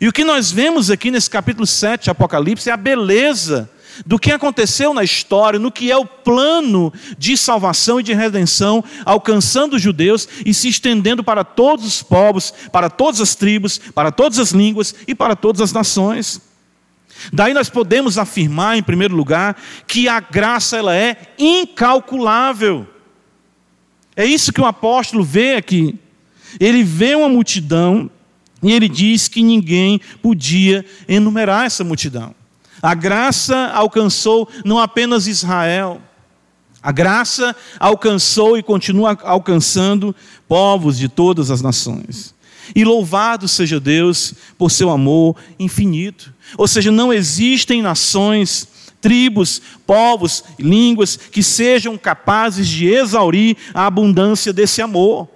E 0.00 0.08
o 0.08 0.12
que 0.12 0.24
nós 0.24 0.50
vemos 0.50 0.90
aqui 0.90 1.10
nesse 1.10 1.30
capítulo 1.30 1.66
7 1.66 2.04
de 2.04 2.10
Apocalipse 2.10 2.68
é 2.68 2.72
a 2.72 2.76
beleza 2.76 3.70
do 4.04 4.18
que 4.18 4.32
aconteceu 4.32 4.92
na 4.92 5.04
história, 5.04 5.58
no 5.58 5.70
que 5.70 5.90
é 5.90 5.96
o 5.96 6.04
plano 6.04 6.92
de 7.16 7.36
salvação 7.36 8.00
e 8.00 8.02
de 8.02 8.12
redenção, 8.12 8.82
alcançando 9.04 9.76
os 9.76 9.82
judeus 9.82 10.28
e 10.44 10.52
se 10.52 10.68
estendendo 10.68 11.22
para 11.22 11.44
todos 11.44 11.86
os 11.86 12.02
povos, 12.02 12.52
para 12.72 12.90
todas 12.90 13.20
as 13.20 13.34
tribos, 13.34 13.78
para 13.78 14.10
todas 14.10 14.38
as 14.38 14.50
línguas 14.50 14.94
e 15.06 15.14
para 15.14 15.36
todas 15.36 15.60
as 15.60 15.72
nações. 15.72 16.40
Daí 17.32 17.54
nós 17.54 17.70
podemos 17.70 18.18
afirmar, 18.18 18.76
em 18.76 18.82
primeiro 18.82 19.14
lugar, 19.14 19.56
que 19.86 20.08
a 20.08 20.20
graça 20.20 20.76
ela 20.76 20.94
é 20.94 21.16
incalculável. 21.38 22.86
É 24.14 24.24
isso 24.24 24.52
que 24.52 24.60
o 24.60 24.66
apóstolo 24.66 25.24
vê 25.24 25.54
aqui. 25.54 25.98
Ele 26.60 26.82
vê 26.82 27.14
uma 27.14 27.28
multidão 27.28 28.10
e 28.62 28.72
ele 28.72 28.88
diz 28.88 29.28
que 29.28 29.42
ninguém 29.42 30.00
podia 30.22 30.84
enumerar 31.08 31.66
essa 31.66 31.84
multidão. 31.84 32.34
A 32.86 32.94
graça 32.94 33.72
alcançou 33.74 34.48
não 34.64 34.78
apenas 34.78 35.26
Israel, 35.26 36.00
a 36.80 36.92
graça 36.92 37.56
alcançou 37.80 38.56
e 38.56 38.62
continua 38.62 39.18
alcançando 39.24 40.14
povos 40.46 40.96
de 40.96 41.08
todas 41.08 41.50
as 41.50 41.60
nações. 41.60 42.32
E 42.76 42.84
louvado 42.84 43.48
seja 43.48 43.80
Deus 43.80 44.34
por 44.56 44.70
seu 44.70 44.88
amor 44.88 45.34
infinito. 45.58 46.32
Ou 46.56 46.68
seja, 46.68 46.92
não 46.92 47.12
existem 47.12 47.82
nações, 47.82 48.68
tribos, 49.00 49.60
povos, 49.84 50.44
línguas 50.56 51.16
que 51.16 51.42
sejam 51.42 51.98
capazes 51.98 52.68
de 52.68 52.86
exaurir 52.86 53.56
a 53.74 53.86
abundância 53.86 54.52
desse 54.52 54.80
amor. 54.80 55.28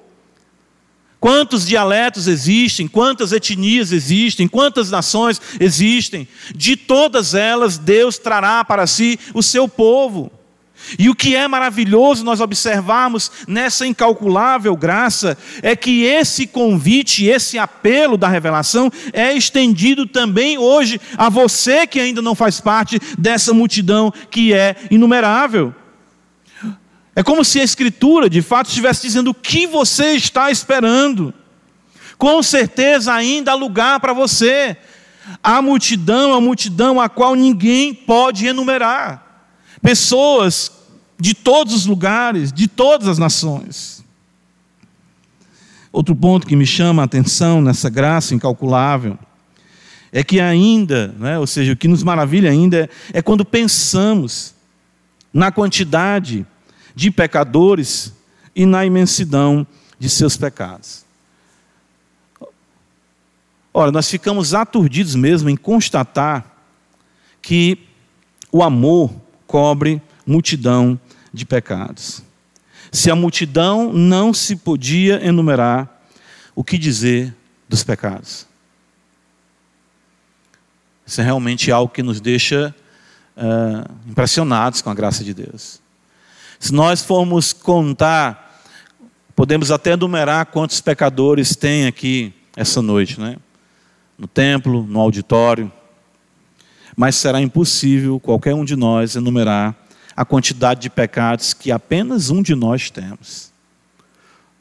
Quantos 1.20 1.66
dialetos 1.66 2.26
existem, 2.26 2.88
quantas 2.88 3.30
etnias 3.30 3.92
existem, 3.92 4.48
quantas 4.48 4.90
nações 4.90 5.40
existem, 5.60 6.26
de 6.56 6.76
todas 6.76 7.34
elas 7.34 7.76
Deus 7.76 8.16
trará 8.16 8.64
para 8.64 8.86
si 8.86 9.20
o 9.34 9.42
seu 9.42 9.68
povo. 9.68 10.32
E 10.98 11.10
o 11.10 11.14
que 11.14 11.36
é 11.36 11.46
maravilhoso 11.46 12.24
nós 12.24 12.40
observarmos 12.40 13.30
nessa 13.46 13.86
incalculável 13.86 14.74
graça 14.74 15.36
é 15.62 15.76
que 15.76 16.04
esse 16.04 16.46
convite, 16.46 17.26
esse 17.26 17.58
apelo 17.58 18.16
da 18.16 18.26
revelação 18.26 18.90
é 19.12 19.32
estendido 19.34 20.06
também 20.06 20.56
hoje 20.56 20.98
a 21.18 21.28
você 21.28 21.86
que 21.86 22.00
ainda 22.00 22.22
não 22.22 22.34
faz 22.34 22.60
parte 22.60 22.98
dessa 23.18 23.52
multidão 23.52 24.12
que 24.30 24.54
é 24.54 24.74
inumerável. 24.90 25.74
É 27.14 27.22
como 27.22 27.44
se 27.44 27.60
a 27.60 27.64
Escritura, 27.64 28.30
de 28.30 28.40
fato, 28.40 28.68
estivesse 28.68 29.02
dizendo 29.02 29.30
o 29.30 29.34
que 29.34 29.66
você 29.66 30.12
está 30.12 30.50
esperando. 30.50 31.34
Com 32.16 32.42
certeza 32.42 33.12
ainda 33.12 33.52
há 33.52 33.54
lugar 33.54 34.00
para 34.00 34.12
você. 34.12 34.76
A 35.42 35.60
multidão, 35.60 36.32
a 36.32 36.40
multidão 36.40 37.00
a 37.00 37.08
qual 37.08 37.34
ninguém 37.34 37.92
pode 37.94 38.46
enumerar. 38.46 39.48
Pessoas 39.82 40.70
de 41.18 41.34
todos 41.34 41.74
os 41.74 41.86
lugares, 41.86 42.52
de 42.52 42.66
todas 42.66 43.08
as 43.08 43.18
nações. 43.18 44.04
Outro 45.92 46.14
ponto 46.14 46.46
que 46.46 46.54
me 46.54 46.66
chama 46.66 47.02
a 47.02 47.04
atenção 47.04 47.60
nessa 47.60 47.90
graça 47.90 48.34
incalculável 48.34 49.18
é 50.12 50.24
que 50.24 50.40
ainda, 50.40 51.14
né, 51.18 51.38
ou 51.38 51.46
seja, 51.46 51.72
o 51.72 51.76
que 51.76 51.88
nos 51.88 52.02
maravilha 52.02 52.50
ainda 52.50 52.88
é, 53.12 53.18
é 53.18 53.22
quando 53.22 53.44
pensamos 53.44 54.54
na 55.32 55.52
quantidade 55.52 56.46
de 56.94 57.10
pecadores 57.10 58.12
e 58.54 58.66
na 58.66 58.84
imensidão 58.84 59.66
de 59.98 60.08
seus 60.08 60.36
pecados. 60.36 61.04
Ora, 63.72 63.92
nós 63.92 64.10
ficamos 64.10 64.52
aturdidos 64.52 65.14
mesmo 65.14 65.48
em 65.48 65.56
constatar 65.56 66.44
que 67.40 67.78
o 68.50 68.62
amor 68.62 69.12
cobre 69.46 70.02
multidão 70.26 70.98
de 71.32 71.46
pecados. 71.46 72.22
Se 72.90 73.10
a 73.10 73.14
multidão 73.14 73.92
não 73.92 74.34
se 74.34 74.56
podia 74.56 75.24
enumerar, 75.24 76.00
o 76.54 76.64
que 76.64 76.76
dizer 76.76 77.34
dos 77.68 77.84
pecados? 77.84 78.46
Isso 81.06 81.20
é 81.20 81.24
realmente 81.24 81.70
algo 81.70 81.92
que 81.92 82.02
nos 82.02 82.20
deixa 82.20 82.74
uh, 83.36 84.10
impressionados 84.10 84.82
com 84.82 84.90
a 84.90 84.94
graça 84.94 85.24
de 85.24 85.32
Deus. 85.32 85.80
Se 86.60 86.74
nós 86.74 87.02
formos 87.02 87.54
contar, 87.54 88.62
podemos 89.34 89.70
até 89.70 89.96
numerar 89.96 90.44
quantos 90.44 90.78
pecadores 90.82 91.56
tem 91.56 91.86
aqui 91.86 92.34
essa 92.54 92.82
noite, 92.82 93.18
né? 93.18 93.38
No 94.18 94.28
templo, 94.28 94.82
no 94.82 95.00
auditório. 95.00 95.72
Mas 96.94 97.16
será 97.16 97.40
impossível 97.40 98.20
qualquer 98.20 98.54
um 98.54 98.62
de 98.62 98.76
nós 98.76 99.16
enumerar 99.16 99.74
a 100.14 100.22
quantidade 100.22 100.80
de 100.80 100.90
pecados 100.90 101.54
que 101.54 101.72
apenas 101.72 102.28
um 102.28 102.42
de 102.42 102.54
nós 102.54 102.90
temos. 102.90 103.50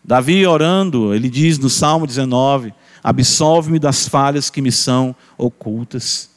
Davi 0.02 0.48
orando, 0.48 1.14
ele 1.14 1.30
diz 1.30 1.60
no 1.60 1.70
Salmo 1.70 2.08
19: 2.08 2.74
Absolve-me 3.04 3.78
das 3.78 4.08
falhas 4.08 4.50
que 4.50 4.62
me 4.62 4.72
são 4.72 5.14
ocultas. 5.38 6.30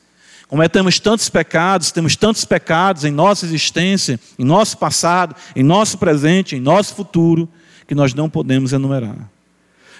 Cometemos 0.52 1.00
tantos 1.00 1.30
pecados, 1.30 1.90
temos 1.90 2.14
tantos 2.14 2.44
pecados 2.44 3.06
em 3.06 3.10
nossa 3.10 3.46
existência, 3.46 4.20
em 4.38 4.44
nosso 4.44 4.76
passado, 4.76 5.34
em 5.56 5.62
nosso 5.62 5.96
presente, 5.96 6.54
em 6.54 6.60
nosso 6.60 6.94
futuro, 6.94 7.48
que 7.86 7.94
nós 7.94 8.12
não 8.12 8.28
podemos 8.28 8.70
enumerar. 8.74 9.30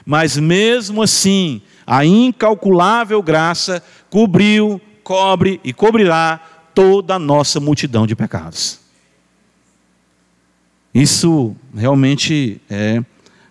Mas 0.05 0.37
mesmo 0.37 1.01
assim, 1.01 1.63
a 1.87 2.05
incalculável 2.05 3.23
graça 3.23 3.83
cobriu, 4.11 4.79
cobre 5.03 5.59
e 5.65 5.73
cobrirá 5.73 6.39
toda 6.75 7.15
a 7.15 7.19
nossa 7.19 7.59
multidão 7.59 8.07
de 8.07 8.15
pecados. 8.15 8.79
Isso 10.93 11.57
realmente 11.75 12.61
é 12.69 13.03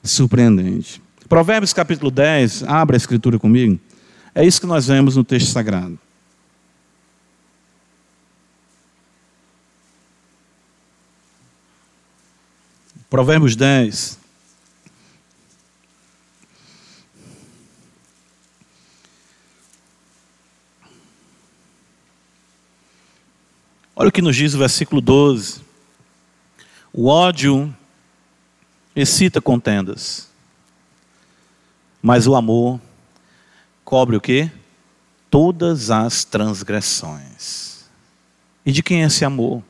surpreendente. 0.04 1.02
Provérbios 1.28 1.74
capítulo 1.74 2.12
10, 2.12 2.62
abra 2.62 2.96
a 2.96 3.00
escritura 3.00 3.40
comigo. 3.40 3.80
É 4.36 4.46
isso 4.46 4.62
que 4.62 4.68
nós 4.68 4.86
vemos 4.86 5.16
no 5.16 5.24
texto 5.24 5.48
sagrado. 5.48 5.98
Provérbios 13.12 13.58
10. 13.58 14.18
Olha 23.94 24.08
o 24.08 24.12
que 24.14 24.22
nos 24.22 24.34
diz 24.34 24.54
o 24.54 24.58
versículo 24.58 25.02
12. 25.02 25.60
O 26.94 27.08
ódio 27.08 27.76
excita 28.96 29.42
contendas, 29.42 30.30
mas 32.02 32.28
o 32.28 32.34
amor 32.34 32.80
cobre 33.84 34.16
o 34.16 34.22
quê? 34.22 34.50
Todas 35.30 35.92
as 35.92 36.24
transgressões. 36.24 37.90
E 38.66 38.72
de 38.72 38.82
quem 38.82 39.04
é 39.04 39.08
esse 39.08 39.26
amor? 39.26 39.62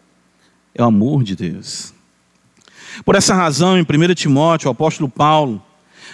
É 0.75 0.83
o 0.83 0.85
amor 0.85 1.23
de 1.23 1.35
Deus. 1.35 1.91
Por 3.05 3.15
essa 3.15 3.33
razão, 3.33 3.77
em 3.77 3.81
1 3.81 4.13
Timóteo, 4.13 4.67
o 4.67 4.71
apóstolo 4.71 5.09
Paulo, 5.09 5.61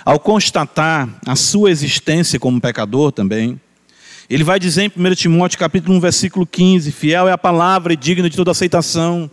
ao 0.05 0.19
constatar 0.19 1.10
a 1.25 1.36
sua 1.36 1.72
existência 1.72 2.39
como 2.39 2.62
pecador 2.62 3.12
também, 3.12 3.60
Ele 4.29 4.43
vai 4.43 4.60
dizer 4.60 4.84
em 4.84 5.12
1 5.12 5.15
Timóteo 5.15 5.60
capítulo 5.60 5.98
1, 5.98 6.00
versículo 6.00 6.46
15: 6.46 6.91
Fiel 6.91 7.27
é 7.27 7.31
a 7.31 7.38
palavra 7.38 7.93
e 7.93 7.98
digna 7.98 8.29
de 8.29 8.36
toda 8.36 8.51
aceitação, 8.51 9.29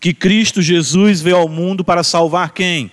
que 0.00 0.12
Cristo 0.12 0.60
Jesus 0.60 1.20
veio 1.20 1.36
ao 1.36 1.48
mundo 1.48 1.84
para 1.84 2.02
salvar 2.02 2.52
quem? 2.52 2.90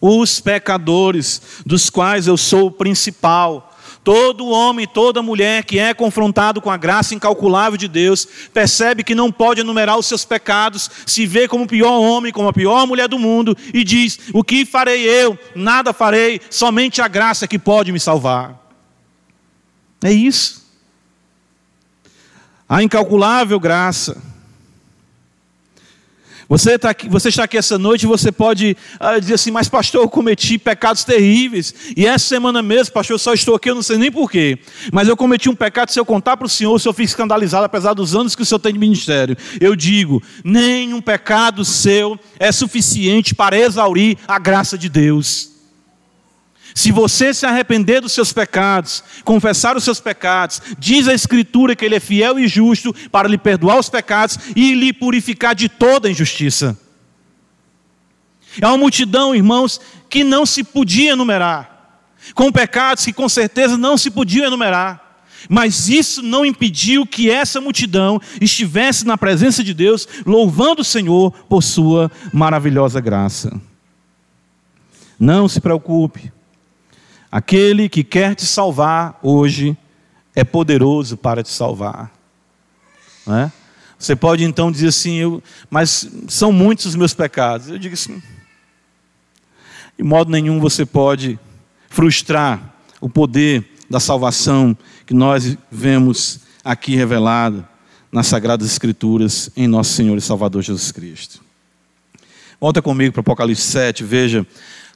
Os 0.00 0.40
pecadores, 0.40 1.42
dos 1.66 1.90
quais 1.90 2.26
eu 2.26 2.36
sou 2.36 2.66
o 2.66 2.70
principal. 2.70 3.71
Todo 4.04 4.48
homem, 4.48 4.86
toda 4.86 5.22
mulher 5.22 5.64
que 5.64 5.78
é 5.78 5.94
confrontado 5.94 6.60
com 6.60 6.70
a 6.70 6.76
graça 6.76 7.14
incalculável 7.14 7.76
de 7.76 7.86
Deus, 7.86 8.26
percebe 8.52 9.04
que 9.04 9.14
não 9.14 9.30
pode 9.30 9.60
enumerar 9.60 9.96
os 9.96 10.06
seus 10.06 10.24
pecados, 10.24 10.90
se 11.06 11.24
vê 11.24 11.46
como 11.46 11.64
o 11.64 11.68
pior 11.68 12.00
homem, 12.00 12.32
como 12.32 12.48
a 12.48 12.52
pior 12.52 12.84
mulher 12.84 13.06
do 13.06 13.18
mundo 13.18 13.56
e 13.72 13.84
diz: 13.84 14.18
O 14.32 14.42
que 14.42 14.66
farei 14.66 15.08
eu? 15.08 15.38
Nada 15.54 15.92
farei, 15.92 16.40
somente 16.50 17.00
a 17.00 17.06
graça 17.06 17.46
que 17.46 17.58
pode 17.58 17.92
me 17.92 18.00
salvar. 18.00 18.60
É 20.02 20.12
isso. 20.12 20.62
A 22.68 22.82
incalculável 22.82 23.60
graça 23.60 24.31
você, 26.52 26.78
tá 26.78 26.90
aqui, 26.90 27.08
você 27.08 27.30
está 27.30 27.44
aqui 27.44 27.56
essa 27.56 27.78
noite 27.78 28.02
e 28.02 28.06
você 28.06 28.30
pode 28.30 28.76
ah, 29.00 29.18
dizer 29.18 29.32
assim, 29.32 29.50
mas 29.50 29.70
pastor, 29.70 30.02
eu 30.02 30.08
cometi 30.08 30.58
pecados 30.58 31.02
terríveis. 31.02 31.74
E 31.96 32.06
essa 32.06 32.26
semana 32.26 32.60
mesmo, 32.60 32.92
pastor, 32.92 33.14
eu 33.14 33.18
só 33.18 33.32
estou 33.32 33.54
aqui, 33.54 33.70
eu 33.70 33.74
não 33.74 33.82
sei 33.82 33.96
nem 33.96 34.12
porquê. 34.12 34.58
Mas 34.92 35.08
eu 35.08 35.16
cometi 35.16 35.48
um 35.48 35.54
pecado, 35.54 35.90
se 35.90 35.98
eu 35.98 36.04
contar 36.04 36.36
para 36.36 36.44
o 36.44 36.50
senhor, 36.50 36.78
se 36.78 36.86
eu 36.86 36.92
fico 36.92 37.08
escandalizado, 37.08 37.64
apesar 37.64 37.94
dos 37.94 38.14
anos 38.14 38.36
que 38.36 38.42
o 38.42 38.44
senhor 38.44 38.58
tem 38.58 38.74
de 38.74 38.78
ministério. 38.78 39.34
Eu 39.62 39.74
digo, 39.74 40.22
nenhum 40.44 41.00
pecado 41.00 41.64
seu 41.64 42.20
é 42.38 42.52
suficiente 42.52 43.34
para 43.34 43.56
exaurir 43.56 44.18
a 44.28 44.38
graça 44.38 44.76
de 44.76 44.90
Deus. 44.90 45.51
Se 46.74 46.90
você 46.90 47.34
se 47.34 47.44
arrepender 47.44 48.00
dos 48.00 48.12
seus 48.12 48.32
pecados, 48.32 49.04
confessar 49.24 49.76
os 49.76 49.84
seus 49.84 50.00
pecados, 50.00 50.62
diz 50.78 51.06
a 51.06 51.14
Escritura 51.14 51.76
que 51.76 51.84
Ele 51.84 51.96
é 51.96 52.00
fiel 52.00 52.38
e 52.38 52.48
justo 52.48 52.94
para 53.10 53.28
lhe 53.28 53.38
perdoar 53.38 53.78
os 53.78 53.90
pecados 53.90 54.38
e 54.56 54.74
lhe 54.74 54.92
purificar 54.92 55.54
de 55.54 55.68
toda 55.68 56.10
injustiça. 56.10 56.78
É 58.60 58.66
uma 58.66 58.78
multidão, 58.78 59.34
irmãos, 59.34 59.80
que 60.08 60.24
não 60.24 60.44
se 60.44 60.62
podia 60.62 61.12
enumerar, 61.12 62.00
com 62.34 62.52
pecados 62.52 63.04
que 63.04 63.12
com 63.12 63.28
certeza 63.28 63.76
não 63.76 63.96
se 63.96 64.10
podiam 64.10 64.46
enumerar. 64.46 65.00
Mas 65.48 65.88
isso 65.88 66.22
não 66.22 66.46
impediu 66.46 67.04
que 67.04 67.28
essa 67.28 67.60
multidão 67.60 68.20
estivesse 68.40 69.04
na 69.04 69.18
presença 69.18 69.64
de 69.64 69.74
Deus, 69.74 70.06
louvando 70.24 70.82
o 70.82 70.84
Senhor 70.84 71.32
por 71.48 71.62
sua 71.62 72.10
maravilhosa 72.32 73.00
graça. 73.00 73.60
Não 75.18 75.48
se 75.48 75.60
preocupe. 75.60 76.32
Aquele 77.32 77.88
que 77.88 78.04
quer 78.04 78.34
te 78.34 78.44
salvar 78.44 79.18
hoje 79.22 79.74
é 80.34 80.44
poderoso 80.44 81.16
para 81.16 81.42
te 81.42 81.48
salvar. 81.48 82.12
É? 83.26 83.50
Você 83.98 84.14
pode 84.14 84.44
então 84.44 84.70
dizer 84.70 84.88
assim, 84.88 85.14
eu, 85.14 85.42
mas 85.70 86.06
são 86.28 86.52
muitos 86.52 86.84
os 86.84 86.94
meus 86.94 87.14
pecados. 87.14 87.70
Eu 87.70 87.78
digo 87.78 87.94
assim, 87.94 88.22
de 89.96 90.04
modo 90.04 90.30
nenhum 90.30 90.60
você 90.60 90.84
pode 90.84 91.38
frustrar 91.88 92.74
o 93.00 93.08
poder 93.08 93.64
da 93.88 93.98
salvação 93.98 94.76
que 95.06 95.14
nós 95.14 95.56
vemos 95.70 96.40
aqui 96.62 96.94
revelado 96.94 97.66
nas 98.10 98.26
Sagradas 98.26 98.70
Escrituras 98.70 99.48
em 99.56 99.66
nosso 99.66 99.94
Senhor 99.94 100.18
e 100.18 100.20
Salvador 100.20 100.60
Jesus 100.60 100.92
Cristo. 100.92 101.42
Volta 102.60 102.82
comigo 102.82 103.12
para 103.12 103.20
Apocalipse 103.20 103.62
7, 103.62 104.04
veja 104.04 104.46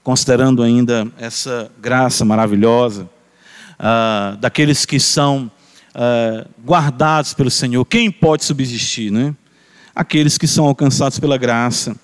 considerando 0.06 0.62
ainda 0.62 1.08
essa 1.18 1.68
graça 1.82 2.24
maravilhosa, 2.24 3.10
uh, 3.72 4.36
daqueles 4.36 4.86
que 4.86 5.00
são 5.00 5.50
uh, 5.96 6.48
guardados 6.64 7.34
pelo 7.34 7.50
Senhor. 7.50 7.84
Quem 7.84 8.08
pode 8.08 8.44
subsistir, 8.44 9.10
né? 9.10 9.34
Aqueles 9.92 10.38
que 10.38 10.46
são 10.46 10.64
alcançados 10.64 11.18
pela 11.18 11.36
graça, 11.36 11.96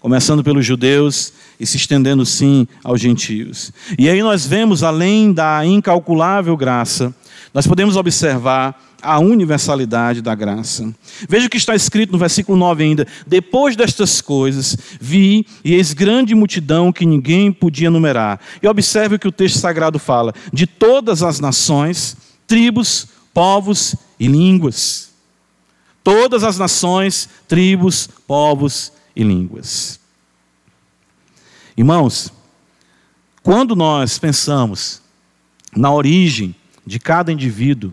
começando 0.00 0.42
pelos 0.42 0.66
judeus 0.66 1.32
e 1.60 1.64
se 1.64 1.76
estendendo 1.76 2.26
sim 2.26 2.66
aos 2.82 3.00
gentios. 3.00 3.72
E 3.96 4.08
aí 4.08 4.20
nós 4.24 4.44
vemos, 4.44 4.82
além 4.82 5.32
da 5.32 5.64
incalculável 5.64 6.56
graça, 6.56 7.14
nós 7.52 7.66
podemos 7.66 7.96
observar 7.96 8.80
a 9.02 9.18
universalidade 9.18 10.20
da 10.20 10.34
graça. 10.34 10.92
Veja 11.28 11.46
o 11.46 11.50
que 11.50 11.56
está 11.56 11.74
escrito 11.74 12.12
no 12.12 12.18
versículo 12.18 12.58
9 12.58 12.82
ainda. 12.82 13.06
Depois 13.26 13.76
destas 13.76 14.20
coisas, 14.20 14.76
vi 15.00 15.46
e 15.64 15.74
eis 15.74 15.92
grande 15.92 16.34
multidão 16.34 16.92
que 16.92 17.06
ninguém 17.06 17.52
podia 17.52 17.90
numerar. 17.90 18.40
E 18.62 18.66
observe 18.66 19.16
o 19.16 19.18
que 19.18 19.28
o 19.28 19.32
texto 19.32 19.58
sagrado 19.58 19.98
fala: 19.98 20.34
de 20.52 20.66
todas 20.66 21.22
as 21.22 21.40
nações, 21.40 22.16
tribos, 22.46 23.08
povos 23.32 23.94
e 24.18 24.26
línguas. 24.26 25.10
Todas 26.02 26.44
as 26.44 26.58
nações, 26.58 27.28
tribos, 27.48 28.08
povos 28.26 28.92
e 29.14 29.22
línguas. 29.22 29.98
Irmãos, 31.76 32.32
quando 33.42 33.76
nós 33.76 34.18
pensamos 34.18 35.02
na 35.76 35.92
origem 35.92 36.54
de 36.86 37.00
cada 37.00 37.32
indivíduo, 37.32 37.92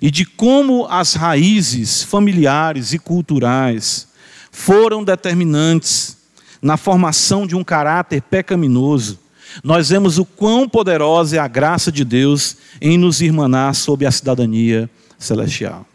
e 0.00 0.10
de 0.10 0.24
como 0.24 0.86
as 0.86 1.14
raízes 1.14 2.02
familiares 2.02 2.92
e 2.92 2.98
culturais 2.98 4.08
foram 4.50 5.02
determinantes 5.02 6.16
na 6.60 6.76
formação 6.76 7.46
de 7.46 7.54
um 7.54 7.64
caráter 7.64 8.22
pecaminoso, 8.22 9.20
nós 9.62 9.88
vemos 9.90 10.18
o 10.18 10.24
quão 10.24 10.68
poderosa 10.68 11.36
é 11.36 11.38
a 11.38 11.46
graça 11.46 11.92
de 11.92 12.04
Deus 12.04 12.56
em 12.80 12.98
nos 12.98 13.20
irmanar 13.20 13.74
sob 13.74 14.04
a 14.04 14.10
cidadania 14.10 14.90
celestial. 15.18 15.86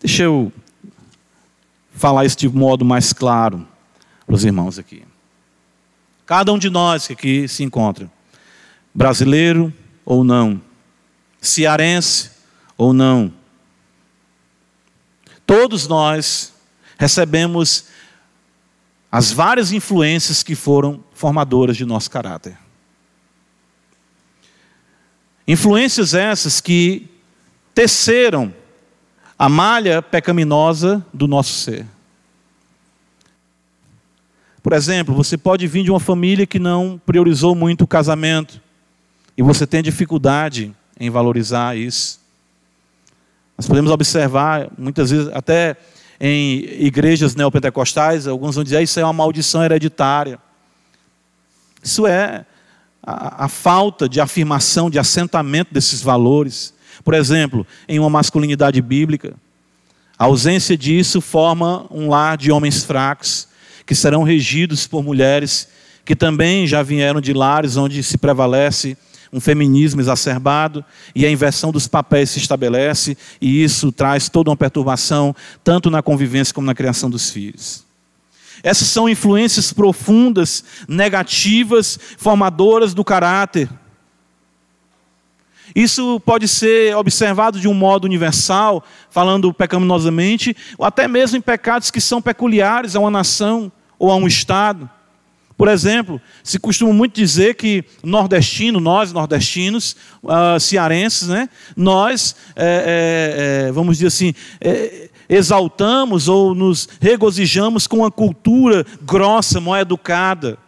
Deixa 0.00 0.24
eu 0.24 0.52
falar 1.94 2.24
isso 2.24 2.36
de 2.36 2.48
modo 2.48 2.84
mais 2.84 3.12
claro 3.12 3.66
para 4.26 4.34
os 4.34 4.44
irmãos 4.44 4.78
aqui. 4.78 5.02
Cada 6.26 6.52
um 6.52 6.58
de 6.58 6.68
nós 6.68 7.06
que 7.06 7.12
aqui 7.12 7.48
se 7.48 7.62
encontra, 7.62 8.10
brasileiro 8.94 9.72
ou 10.04 10.24
não, 10.24 10.60
cearense 11.40 12.30
ou 12.76 12.92
não. 12.92 13.32
Todos 15.46 15.86
nós 15.86 16.52
recebemos 16.98 17.86
as 19.10 19.30
várias 19.30 19.72
influências 19.72 20.42
que 20.42 20.54
foram 20.54 21.04
formadoras 21.12 21.76
de 21.76 21.84
nosso 21.84 22.10
caráter. 22.10 22.56
Influências 25.46 26.14
essas 26.14 26.60
que 26.60 27.10
teceram 27.74 28.54
a 29.38 29.48
malha 29.48 30.00
pecaminosa 30.00 31.04
do 31.12 31.26
nosso 31.26 31.52
ser. 31.52 31.84
Por 34.62 34.72
exemplo, 34.72 35.12
você 35.12 35.36
pode 35.36 35.66
vir 35.66 35.82
de 35.82 35.90
uma 35.90 35.98
família 35.98 36.46
que 36.46 36.60
não 36.60 37.00
priorizou 37.04 37.54
muito 37.54 37.82
o 37.82 37.86
casamento 37.86 38.61
e 39.36 39.42
você 39.42 39.66
tem 39.66 39.82
dificuldade 39.82 40.74
em 40.98 41.10
valorizar 41.10 41.76
isso. 41.76 42.20
Nós 43.56 43.66
podemos 43.66 43.90
observar, 43.90 44.68
muitas 44.76 45.10
vezes, 45.10 45.28
até 45.32 45.76
em 46.20 46.64
igrejas 46.84 47.34
neopentecostais, 47.34 48.26
alguns 48.26 48.54
vão 48.54 48.64
dizer 48.64 48.78
ah, 48.78 48.82
isso 48.82 49.00
é 49.00 49.04
uma 49.04 49.12
maldição 49.12 49.64
hereditária. 49.64 50.38
Isso 51.82 52.06
é 52.06 52.44
a, 53.02 53.44
a 53.44 53.48
falta 53.48 54.08
de 54.08 54.20
afirmação, 54.20 54.88
de 54.88 54.98
assentamento 54.98 55.72
desses 55.72 56.02
valores. 56.02 56.74
Por 57.02 57.14
exemplo, 57.14 57.66
em 57.88 57.98
uma 57.98 58.10
masculinidade 58.10 58.80
bíblica, 58.80 59.34
a 60.18 60.24
ausência 60.24 60.76
disso 60.76 61.20
forma 61.20 61.86
um 61.90 62.08
lar 62.08 62.36
de 62.36 62.52
homens 62.52 62.84
fracos, 62.84 63.48
que 63.84 63.94
serão 63.94 64.22
regidos 64.22 64.86
por 64.86 65.02
mulheres 65.02 65.68
que 66.04 66.16
também 66.16 66.66
já 66.66 66.82
vieram 66.82 67.20
de 67.20 67.32
lares 67.32 67.76
onde 67.76 68.02
se 68.02 68.18
prevalece 68.18 68.96
um 69.32 69.40
feminismo 69.40 70.00
exacerbado 70.00 70.84
e 71.14 71.24
a 71.24 71.30
inversão 71.30 71.72
dos 71.72 71.88
papéis 71.88 72.30
se 72.30 72.38
estabelece, 72.38 73.16
e 73.40 73.64
isso 73.64 73.90
traz 73.90 74.28
toda 74.28 74.50
uma 74.50 74.56
perturbação, 74.56 75.34
tanto 75.64 75.90
na 75.90 76.02
convivência 76.02 76.52
como 76.52 76.66
na 76.66 76.74
criação 76.74 77.08
dos 77.08 77.30
filhos. 77.30 77.84
Essas 78.62 78.88
são 78.88 79.08
influências 79.08 79.72
profundas, 79.72 80.62
negativas, 80.86 81.98
formadoras 82.18 82.92
do 82.92 83.02
caráter. 83.02 83.68
Isso 85.74 86.20
pode 86.20 86.46
ser 86.46 86.94
observado 86.96 87.58
de 87.58 87.66
um 87.66 87.74
modo 87.74 88.04
universal, 88.04 88.84
falando 89.10 89.54
pecaminosamente, 89.54 90.54
ou 90.76 90.84
até 90.84 91.08
mesmo 91.08 91.38
em 91.38 91.40
pecados 91.40 91.90
que 91.90 92.00
são 92.00 92.20
peculiares 92.20 92.94
a 92.94 93.00
uma 93.00 93.10
nação 93.10 93.72
ou 93.98 94.10
a 94.10 94.16
um 94.16 94.26
estado. 94.26 94.88
Por 95.56 95.68
exemplo, 95.68 96.20
se 96.42 96.58
costuma 96.58 96.92
muito 96.92 97.14
dizer 97.14 97.54
que 97.54 97.84
nordestino, 98.02 98.80
nós 98.80 99.12
nordestinos, 99.12 99.96
uh, 100.22 100.58
cearenses, 100.58 101.28
né, 101.28 101.48
nós, 101.76 102.34
é, 102.56 103.66
é, 103.68 103.72
vamos 103.72 103.98
dizer 103.98 104.08
assim, 104.08 104.34
é, 104.60 105.08
exaltamos 105.28 106.28
ou 106.28 106.54
nos 106.54 106.88
regozijamos 107.00 107.86
com 107.86 107.98
uma 107.98 108.10
cultura 108.10 108.84
grossa, 109.02 109.60
mal 109.60 109.78
educada. 109.78 110.58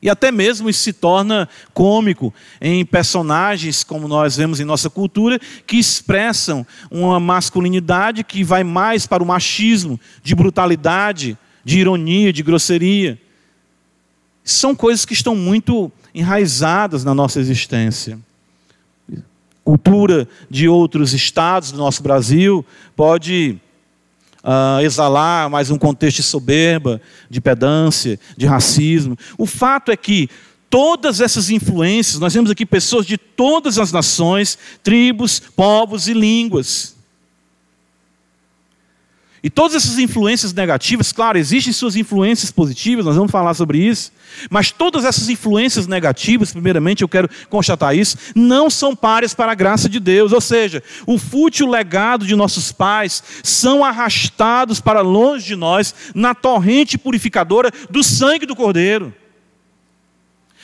E 0.00 0.10
até 0.10 0.30
mesmo 0.30 0.68
isso 0.68 0.80
se 0.80 0.92
torna 0.92 1.48
cômico 1.72 2.32
em 2.60 2.84
personagens, 2.84 3.82
como 3.82 4.06
nós 4.06 4.36
vemos 4.36 4.60
em 4.60 4.64
nossa 4.64 4.90
cultura, 4.90 5.40
que 5.66 5.76
expressam 5.76 6.66
uma 6.90 7.18
masculinidade 7.18 8.22
que 8.22 8.44
vai 8.44 8.62
mais 8.62 9.06
para 9.06 9.22
o 9.22 9.26
machismo, 9.26 9.98
de 10.22 10.34
brutalidade, 10.34 11.36
de 11.64 11.80
ironia, 11.80 12.32
de 12.32 12.42
grosseria. 12.42 13.18
São 14.46 14.76
coisas 14.76 15.04
que 15.04 15.12
estão 15.12 15.34
muito 15.34 15.90
enraizadas 16.14 17.02
na 17.02 17.12
nossa 17.12 17.40
existência. 17.40 18.16
Cultura 19.64 20.28
de 20.48 20.68
outros 20.68 21.12
estados 21.12 21.72
do 21.72 21.78
nosso 21.78 22.00
Brasil 22.00 22.64
pode 22.94 23.58
uh, 24.44 24.80
exalar 24.80 25.50
mais 25.50 25.68
um 25.68 25.76
contexto 25.76 26.18
de 26.18 26.22
soberba, 26.22 27.00
de 27.28 27.40
pedância, 27.40 28.20
de 28.36 28.46
racismo. 28.46 29.18
O 29.36 29.46
fato 29.46 29.90
é 29.90 29.96
que 29.96 30.30
todas 30.70 31.20
essas 31.20 31.50
influências, 31.50 32.20
nós 32.20 32.32
vemos 32.32 32.48
aqui 32.48 32.64
pessoas 32.64 33.04
de 33.04 33.18
todas 33.18 33.80
as 33.80 33.90
nações, 33.90 34.56
tribos, 34.80 35.40
povos 35.40 36.06
e 36.06 36.14
línguas. 36.14 36.95
E 39.46 39.48
todas 39.48 39.76
essas 39.76 39.96
influências 39.96 40.52
negativas, 40.52 41.12
claro, 41.12 41.38
existem 41.38 41.72
suas 41.72 41.94
influências 41.94 42.50
positivas, 42.50 43.04
nós 43.04 43.14
vamos 43.14 43.30
falar 43.30 43.54
sobre 43.54 43.78
isso, 43.78 44.10
mas 44.50 44.72
todas 44.72 45.04
essas 45.04 45.28
influências 45.28 45.86
negativas, 45.86 46.50
primeiramente 46.50 47.02
eu 47.02 47.08
quero 47.08 47.30
constatar 47.48 47.96
isso, 47.96 48.18
não 48.34 48.68
são 48.68 48.96
pares 48.96 49.34
para 49.34 49.52
a 49.52 49.54
graça 49.54 49.88
de 49.88 50.00
Deus, 50.00 50.32
ou 50.32 50.40
seja, 50.40 50.82
o 51.06 51.16
fútil 51.16 51.70
legado 51.70 52.26
de 52.26 52.34
nossos 52.34 52.72
pais 52.72 53.22
são 53.44 53.84
arrastados 53.84 54.80
para 54.80 55.00
longe 55.00 55.46
de 55.46 55.54
nós 55.54 55.94
na 56.12 56.34
torrente 56.34 56.98
purificadora 56.98 57.70
do 57.88 58.02
sangue 58.02 58.46
do 58.46 58.56
Cordeiro. 58.56 59.14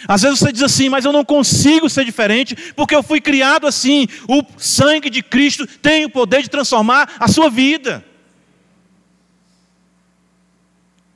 Às 0.08 0.22
vezes 0.22 0.40
você 0.40 0.50
diz 0.50 0.62
assim, 0.64 0.88
mas 0.88 1.04
eu 1.04 1.12
não 1.12 1.24
consigo 1.24 1.88
ser 1.88 2.04
diferente, 2.04 2.56
porque 2.74 2.96
eu 2.96 3.02
fui 3.04 3.20
criado 3.20 3.64
assim. 3.64 4.08
O 4.26 4.42
sangue 4.58 5.08
de 5.08 5.22
Cristo 5.22 5.68
tem 5.80 6.04
o 6.04 6.10
poder 6.10 6.42
de 6.42 6.50
transformar 6.50 7.08
a 7.20 7.28
sua 7.28 7.48
vida. 7.48 8.04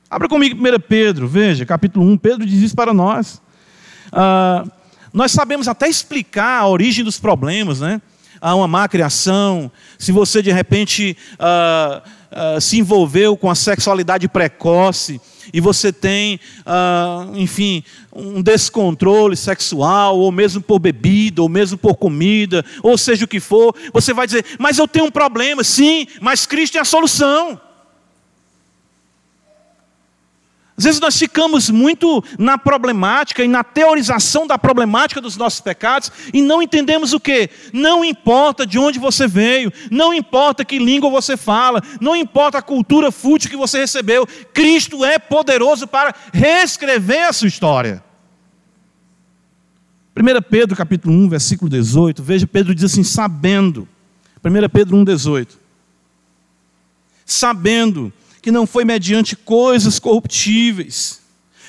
Abra 0.09 0.29
comigo 0.29 0.55
1 0.55 0.79
Pedro, 0.87 1.27
veja, 1.27 1.65
capítulo 1.65 2.05
1, 2.05 2.17
Pedro 2.17 2.45
diz 2.45 2.61
isso 2.61 2.75
para 2.75 2.93
nós. 2.93 3.41
Ah, 4.09 4.63
nós 5.11 5.33
sabemos 5.33 5.67
até 5.67 5.89
explicar 5.89 6.61
a 6.61 6.67
origem 6.67 7.03
dos 7.03 7.19
problemas, 7.19 7.81
né? 7.81 8.01
Há 8.39 8.55
uma 8.55 8.69
má 8.69 8.87
criação, 8.87 9.69
se 9.99 10.13
você 10.13 10.41
de 10.41 10.49
repente 10.49 11.17
ah, 11.37 12.01
ah, 12.31 12.61
se 12.61 12.79
envolveu 12.79 13.35
com 13.35 13.51
a 13.51 13.55
sexualidade 13.55 14.29
precoce 14.29 15.19
e 15.51 15.59
você 15.59 15.91
tem, 15.91 16.39
ah, 16.65 17.27
enfim, 17.33 17.83
um 18.15 18.41
descontrole 18.41 19.35
sexual, 19.35 20.17
ou 20.17 20.31
mesmo 20.31 20.61
por 20.61 20.79
bebida, 20.79 21.41
ou 21.41 21.49
mesmo 21.49 21.77
por 21.77 21.95
comida, 21.95 22.63
ou 22.81 22.97
seja 22.97 23.25
o 23.25 23.27
que 23.27 23.41
for, 23.41 23.75
você 23.91 24.13
vai 24.13 24.25
dizer, 24.25 24.45
mas 24.57 24.77
eu 24.77 24.87
tenho 24.87 25.07
um 25.07 25.11
problema, 25.11 25.65
sim, 25.65 26.07
mas 26.21 26.45
Cristo 26.45 26.77
é 26.77 26.79
a 26.81 26.85
solução. 26.85 27.59
Às 30.77 30.83
vezes 30.83 30.99
nós 30.99 31.17
ficamos 31.17 31.71
muito 31.71 32.23
na 32.37 32.55
problemática 32.55 33.43
e 33.43 33.47
na 33.47 33.63
teorização 33.63 34.45
da 34.45 34.59
problemática 34.59 35.19
dos 35.19 35.35
nossos 35.35 35.59
pecados 35.59 36.11
e 36.31 36.39
não 36.39 36.61
entendemos 36.61 37.13
o 37.13 37.19
que? 37.19 37.49
Não 37.73 38.05
importa 38.05 38.63
de 38.63 38.77
onde 38.77 38.99
você 38.99 39.27
veio, 39.27 39.73
não 39.89 40.13
importa 40.13 40.63
que 40.63 40.77
língua 40.77 41.09
você 41.09 41.35
fala, 41.35 41.81
não 41.99 42.15
importa 42.15 42.59
a 42.59 42.61
cultura 42.61 43.11
fútil 43.11 43.49
que 43.49 43.57
você 43.57 43.79
recebeu, 43.79 44.27
Cristo 44.53 45.03
é 45.03 45.17
poderoso 45.17 45.87
para 45.87 46.13
reescrever 46.31 47.27
a 47.27 47.33
sua 47.33 47.47
história. 47.47 48.03
1 50.15 50.41
Pedro 50.47 50.75
capítulo 50.75 51.11
1, 51.15 51.29
versículo 51.29 51.71
18, 51.71 52.21
veja, 52.21 52.45
Pedro 52.45 52.75
diz 52.75 52.83
assim, 52.83 53.03
sabendo, 53.03 53.87
1 54.45 54.69
Pedro 54.69 54.95
1, 54.95 55.03
18, 55.05 55.59
sabendo 57.25 58.13
que 58.41 58.51
não 58.51 58.65
foi 58.67 58.85
mediante 58.85 59.35
coisas 59.35 59.99
corruptíveis, 59.99 61.21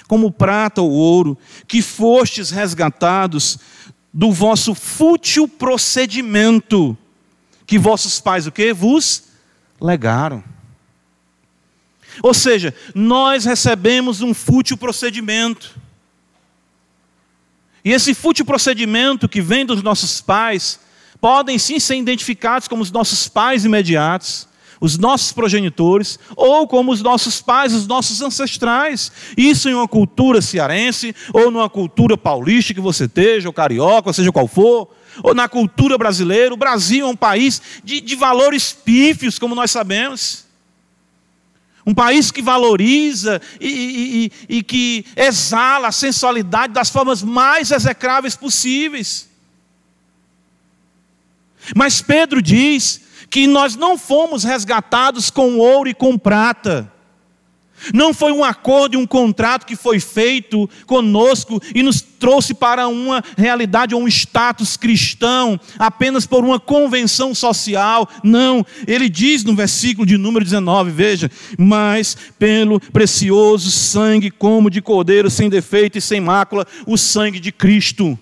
como 0.07 0.31
prata 0.31 0.81
ou 0.81 0.91
ouro, 0.91 1.39
que 1.67 1.83
fostes 1.83 2.51
resgatados 2.51 3.59
do 4.13 4.33
vosso 4.33 4.75
fútil 4.75 5.47
procedimento, 5.47 6.97
que 7.67 7.79
vossos 7.79 8.21
pais 8.21 8.47
o 8.47 8.53
que? 8.53 8.73
Vos 8.73 9.25
legaram. 9.81 10.43
Ou 12.23 12.35
seja, 12.35 12.75
nós 12.95 13.45
recebemos 13.45 14.23
um 14.23 14.35
fútil 14.35 14.77
procedimento. 14.77 15.77
E 17.85 17.93
esse 17.93 18.15
fútil 18.15 18.45
procedimento 18.45 19.29
que 19.29 19.41
vem 19.41 19.65
dos 19.65 19.83
nossos 19.83 20.21
pais, 20.21 20.81
podem 21.21 21.59
sim 21.59 21.79
ser 21.79 21.97
identificados 21.97 22.69
como 22.69 22.83
os 22.83 22.91
nossos 22.91 23.29
pais 23.29 23.65
imediatos, 23.65 24.49
os 24.81 24.97
nossos 24.97 25.33
progenitores, 25.33 26.19
ou 26.37 26.67
como 26.67 26.93
os 26.93 27.03
nossos 27.03 27.41
pais, 27.41 27.75
os 27.75 27.87
nossos 27.87 28.21
ancestrais. 28.23 29.11
Isso 29.37 29.69
em 29.69 29.75
uma 29.75 29.89
cultura 29.89 30.41
cearense, 30.41 31.15
ou 31.33 31.51
numa 31.51 31.69
cultura 31.69 32.17
paulista 32.17 32.75
que 32.75 32.81
você 32.81 33.05
esteja, 33.05 33.49
ou 33.49 33.53
carioca, 33.53 34.13
seja 34.13 34.33
qual 34.33 34.47
for, 34.47 34.89
ou 35.23 35.35
na 35.35 35.49
cultura 35.49 35.99
brasileira. 35.99 36.55
O 36.55 36.57
Brasil 36.57 37.07
é 37.07 37.11
um 37.11 37.17
país 37.17 37.61
de, 37.83 38.01
de 38.01 38.15
valores 38.15 38.73
pífios, 38.73 39.39
como 39.39 39.55
nós 39.55 39.71
sabemos. 39.71 40.47
Um 41.85 41.95
país 41.95 42.31
que 42.31 42.43
valoriza 42.43 43.41
e, 43.59 43.69
e, 43.69 44.33
e, 44.51 44.59
e 44.59 44.63
que 44.63 45.07
exala 45.17 45.89
a 45.89 45.93
sensualidade 45.93 46.73
das 46.73 46.91
formas 46.91 47.23
mais 47.23 47.71
execráveis 47.71 48.37
possíveis. 48.37 49.29
Mas 51.75 52.01
Pedro 52.01 52.41
diz 52.41 53.08
que 53.31 53.47
nós 53.47 53.77
não 53.77 53.99
fomos 53.99 54.45
resgatados 54.45 55.31
com 55.31 55.59
ouro 55.59 55.89
e 55.89 55.95
com 55.95 56.17
prata. 56.19 56.93
Não 57.95 58.13
foi 58.13 58.33
um 58.33 58.45
acordo 58.45 58.95
e 58.95 58.97
um 58.97 59.07
contrato 59.07 59.65
que 59.65 59.77
foi 59.77 60.01
feito 60.01 60.69
conosco 60.87 61.61
e 61.75 61.83
nos 61.83 62.01
trouxe 62.01 62.53
para 62.53 62.89
uma 62.89 63.23
realidade 63.37 63.95
ou 63.95 64.03
um 64.03 64.09
status 64.09 64.77
cristão 64.77 65.59
apenas 65.79 66.27
por 66.27 66.45
uma 66.45 66.59
convenção 66.59 67.35
social. 67.35 68.09
Não, 68.23 68.67
ele 68.87 69.09
diz 69.09 69.45
no 69.45 69.55
versículo 69.55 70.07
de 70.07 70.17
número 70.17 70.45
19, 70.45 70.91
veja, 70.91 71.31
mas 71.57 72.17
pelo 72.39 72.81
precioso 72.81 73.71
sangue 73.71 74.31
como 74.31 74.71
de 74.71 74.83
cordeiro 74.83 75.31
sem 75.31 75.49
defeito 75.49 75.99
e 75.99 76.01
sem 76.01 76.21
mácula, 76.21 76.67
o 76.87 76.97
sangue 76.97 77.39
de 77.39 77.53
Cristo 77.53 78.19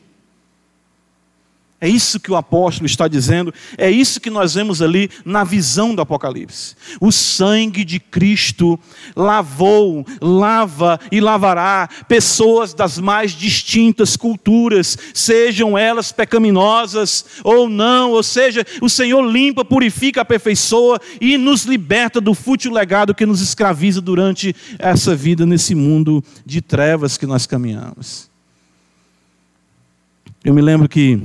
é 1.78 1.88
isso 1.88 2.18
que 2.18 2.30
o 2.30 2.36
apóstolo 2.36 2.86
está 2.86 3.06
dizendo, 3.06 3.52
é 3.76 3.90
isso 3.90 4.18
que 4.18 4.30
nós 4.30 4.54
vemos 4.54 4.80
ali 4.80 5.10
na 5.26 5.44
visão 5.44 5.94
do 5.94 6.00
Apocalipse. 6.00 6.74
O 7.00 7.12
sangue 7.12 7.84
de 7.84 8.00
Cristo 8.00 8.80
lavou, 9.14 10.06
lava 10.20 10.98
e 11.12 11.20
lavará 11.20 11.86
pessoas 12.08 12.72
das 12.72 12.98
mais 12.98 13.32
distintas 13.32 14.16
culturas, 14.16 14.96
sejam 15.12 15.76
elas 15.76 16.12
pecaminosas 16.12 17.26
ou 17.44 17.68
não, 17.68 18.12
ou 18.12 18.22
seja, 18.22 18.64
o 18.80 18.88
Senhor 18.88 19.20
limpa, 19.20 19.62
purifica, 19.62 20.22
aperfeiçoa 20.22 20.98
e 21.20 21.36
nos 21.36 21.64
liberta 21.64 22.22
do 22.22 22.32
fútil 22.32 22.72
legado 22.72 23.14
que 23.14 23.26
nos 23.26 23.42
escraviza 23.42 24.00
durante 24.00 24.56
essa 24.78 25.14
vida 25.14 25.44
nesse 25.44 25.74
mundo 25.74 26.24
de 26.44 26.62
trevas 26.62 27.18
que 27.18 27.26
nós 27.26 27.46
caminhamos. 27.46 28.34
Eu 30.46 30.54
me 30.54 30.62
lembro 30.62 30.88
que 30.88 31.20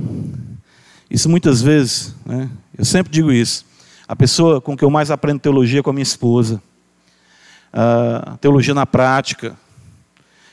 isso 1.08 1.28
muitas 1.28 1.62
vezes, 1.62 2.12
né, 2.26 2.50
eu 2.76 2.84
sempre 2.84 3.12
digo 3.12 3.30
isso, 3.30 3.64
a 4.08 4.16
pessoa 4.16 4.60
com 4.60 4.76
que 4.76 4.84
eu 4.84 4.90
mais 4.90 5.12
aprendo 5.12 5.38
teologia 5.38 5.78
é 5.78 5.82
com 5.82 5.90
a 5.90 5.92
minha 5.92 6.02
esposa. 6.02 6.60
Uh, 7.72 8.36
teologia 8.38 8.74
na 8.74 8.84
prática. 8.84 9.56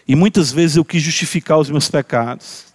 E 0.08 0.16
muitas 0.16 0.52
vezes 0.52 0.78
eu 0.78 0.86
quis 0.86 1.02
justificar 1.02 1.58
os 1.58 1.68
meus 1.68 1.90
pecados. 1.90 2.66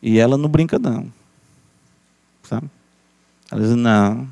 E 0.00 0.20
ela 0.20 0.38
não 0.38 0.48
brinca, 0.48 0.78
não. 0.78 1.12
Sabe? 2.44 2.70
Ela 3.50 3.60
diz, 3.60 3.74
não. 3.74 4.28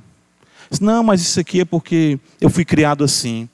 Diz, 0.70 0.79
não, 0.79 1.02
mas 1.02 1.20
isso 1.22 1.40
aqui 1.40 1.62
é 1.62 1.64
porque 1.64 2.20
eu 2.40 2.50
fui 2.50 2.64
criado 2.64 3.02
assim. 3.02 3.48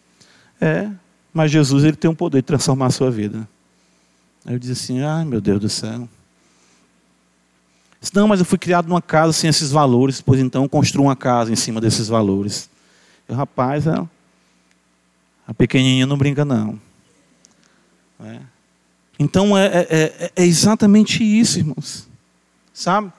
É, 0.60 0.90
mas 1.32 1.50
Jesus 1.50 1.84
ele 1.84 1.96
tem 1.96 2.10
o 2.10 2.14
poder 2.14 2.42
de 2.42 2.46
transformar 2.48 2.88
a 2.88 2.90
sua 2.90 3.10
vida. 3.10 3.48
Aí 4.44 4.54
eu 4.54 4.58
disse 4.58 4.72
assim: 4.72 5.00
ai 5.02 5.24
meu 5.24 5.40
Deus 5.40 5.60
do 5.60 5.68
céu. 5.68 6.08
Disse, 8.00 8.14
não, 8.16 8.26
mas 8.26 8.40
eu 8.40 8.46
fui 8.46 8.58
criado 8.58 8.88
numa 8.88 9.00
casa 9.00 9.32
sem 9.32 9.48
esses 9.48 9.70
valores, 9.70 10.20
pois 10.20 10.40
então 10.40 10.68
construa 10.68 11.06
uma 11.06 11.16
casa 11.16 11.52
em 11.52 11.56
cima 11.56 11.80
desses 11.80 12.08
valores. 12.08 12.68
Eu, 13.28 13.36
rapaz, 13.36 13.86
a, 13.86 14.04
a 15.46 15.54
pequenininha 15.54 16.04
não 16.04 16.18
brinca, 16.18 16.44
não. 16.44 16.80
É. 18.24 18.40
Então 19.18 19.56
é, 19.56 19.66
é, 19.66 19.86
é, 19.90 20.32
é 20.34 20.44
exatamente 20.44 21.22
isso, 21.22 21.60
irmãos. 21.60 22.08
Sabe? 22.74 23.12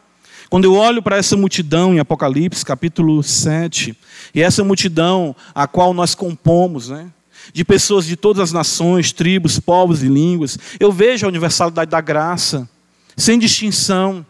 Quando 0.50 0.66
eu 0.66 0.74
olho 0.76 1.02
para 1.02 1.18
essa 1.18 1.38
multidão 1.38 1.94
em 1.94 2.00
Apocalipse, 2.00 2.66
capítulo 2.66 3.24
7, 3.24 3.98
e 4.36 4.42
essa 4.42 4.64
multidão 4.64 5.36
a 5.56 5.66
qual 5.66 5.94
nós 5.94 6.14
compomos, 6.14 6.90
né? 6.90 7.10
De 7.52 7.66
pessoas 7.66 8.06
de 8.06 8.16
todas 8.16 8.42
as 8.42 8.52
nações, 8.52 9.12
tribos, 9.12 9.60
povos 9.60 10.04
e 10.04 10.08
línguas. 10.08 10.58
Eu 10.80 10.92
vejo 10.92 11.26
a 11.26 11.30
universalidade 11.30 11.90
da 11.90 12.00
graça, 12.00 12.70
sem 13.18 13.38
distinção. 13.40 14.26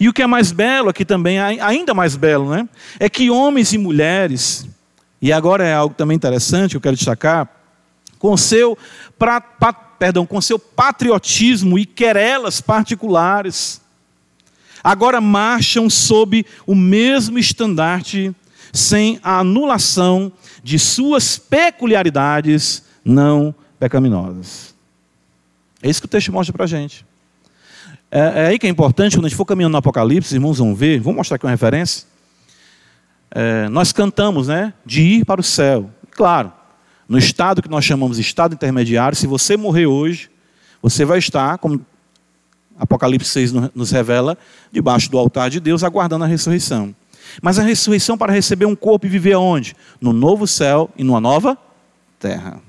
E 0.00 0.08
o 0.08 0.12
que 0.12 0.22
é 0.22 0.26
mais 0.26 0.50
belo 0.50 0.88
aqui 0.88 1.04
também, 1.04 1.38
ainda 1.38 1.94
mais 1.94 2.16
belo, 2.16 2.50
né? 2.50 2.68
É 2.98 3.08
que 3.08 3.30
homens 3.30 3.72
e 3.72 3.78
mulheres, 3.78 4.66
e 5.22 5.32
agora 5.32 5.64
é 5.64 5.72
algo 5.72 5.94
também 5.94 6.16
interessante 6.16 6.72
que 6.72 6.76
eu 6.76 6.80
quero 6.80 6.96
destacar, 6.96 7.48
com 8.18 8.36
seu, 8.36 8.76
pra, 9.18 9.40
perdão, 9.40 10.26
com 10.26 10.40
seu 10.40 10.58
patriotismo 10.58 11.78
e 11.78 11.86
querelas 11.86 12.60
particulares, 12.60 13.80
agora 14.82 15.20
marcham 15.20 15.88
sob 15.88 16.44
o 16.66 16.74
mesmo 16.74 17.38
estandarte, 17.38 18.34
sem 18.76 19.18
a 19.22 19.40
anulação 19.40 20.30
de 20.62 20.78
suas 20.78 21.38
peculiaridades 21.38 22.82
não 23.04 23.54
pecaminosas. 23.78 24.74
É 25.82 25.88
isso 25.88 26.00
que 26.00 26.06
o 26.06 26.08
texto 26.10 26.32
mostra 26.32 26.52
para 26.52 26.64
a 26.64 26.68
gente. 26.68 27.04
É, 28.10 28.18
é, 28.20 28.46
aí 28.48 28.58
que 28.58 28.66
é 28.66 28.70
importante, 28.70 29.16
quando 29.16 29.26
a 29.26 29.28
gente 29.28 29.36
for 29.36 29.44
caminhando 29.44 29.72
no 29.72 29.78
Apocalipse, 29.78 30.34
irmãos 30.34 30.58
vão 30.58 30.74
ver, 30.74 31.00
vou 31.00 31.12
mostrar 31.12 31.36
aqui 31.36 31.44
uma 31.44 31.50
referência. 31.50 32.06
É, 33.30 33.68
nós 33.68 33.92
cantamos, 33.92 34.48
né? 34.48 34.72
De 34.84 35.02
ir 35.02 35.24
para 35.24 35.40
o 35.40 35.44
céu. 35.44 35.90
Claro, 36.10 36.52
no 37.08 37.18
estado 37.18 37.62
que 37.62 37.68
nós 37.68 37.84
chamamos 37.84 38.16
de 38.16 38.22
estado 38.22 38.54
intermediário, 38.54 39.16
se 39.16 39.26
você 39.26 39.56
morrer 39.56 39.86
hoje, 39.86 40.30
você 40.80 41.04
vai 41.04 41.18
estar, 41.18 41.58
como 41.58 41.84
Apocalipse 42.78 43.30
6 43.30 43.52
nos 43.74 43.90
revela, 43.90 44.36
debaixo 44.70 45.10
do 45.10 45.18
altar 45.18 45.50
de 45.50 45.60
Deus, 45.60 45.82
aguardando 45.82 46.24
a 46.24 46.26
ressurreição. 46.26 46.94
Mas 47.42 47.58
a 47.58 47.62
ressurreição 47.62 48.16
para 48.16 48.32
receber 48.32 48.66
um 48.66 48.76
corpo 48.76 49.06
e 49.06 49.08
viver 49.08 49.34
aonde? 49.34 49.74
No 50.00 50.12
novo 50.12 50.46
céu 50.46 50.90
e 50.96 51.04
numa 51.04 51.20
nova 51.20 51.56
terra. 52.18 52.60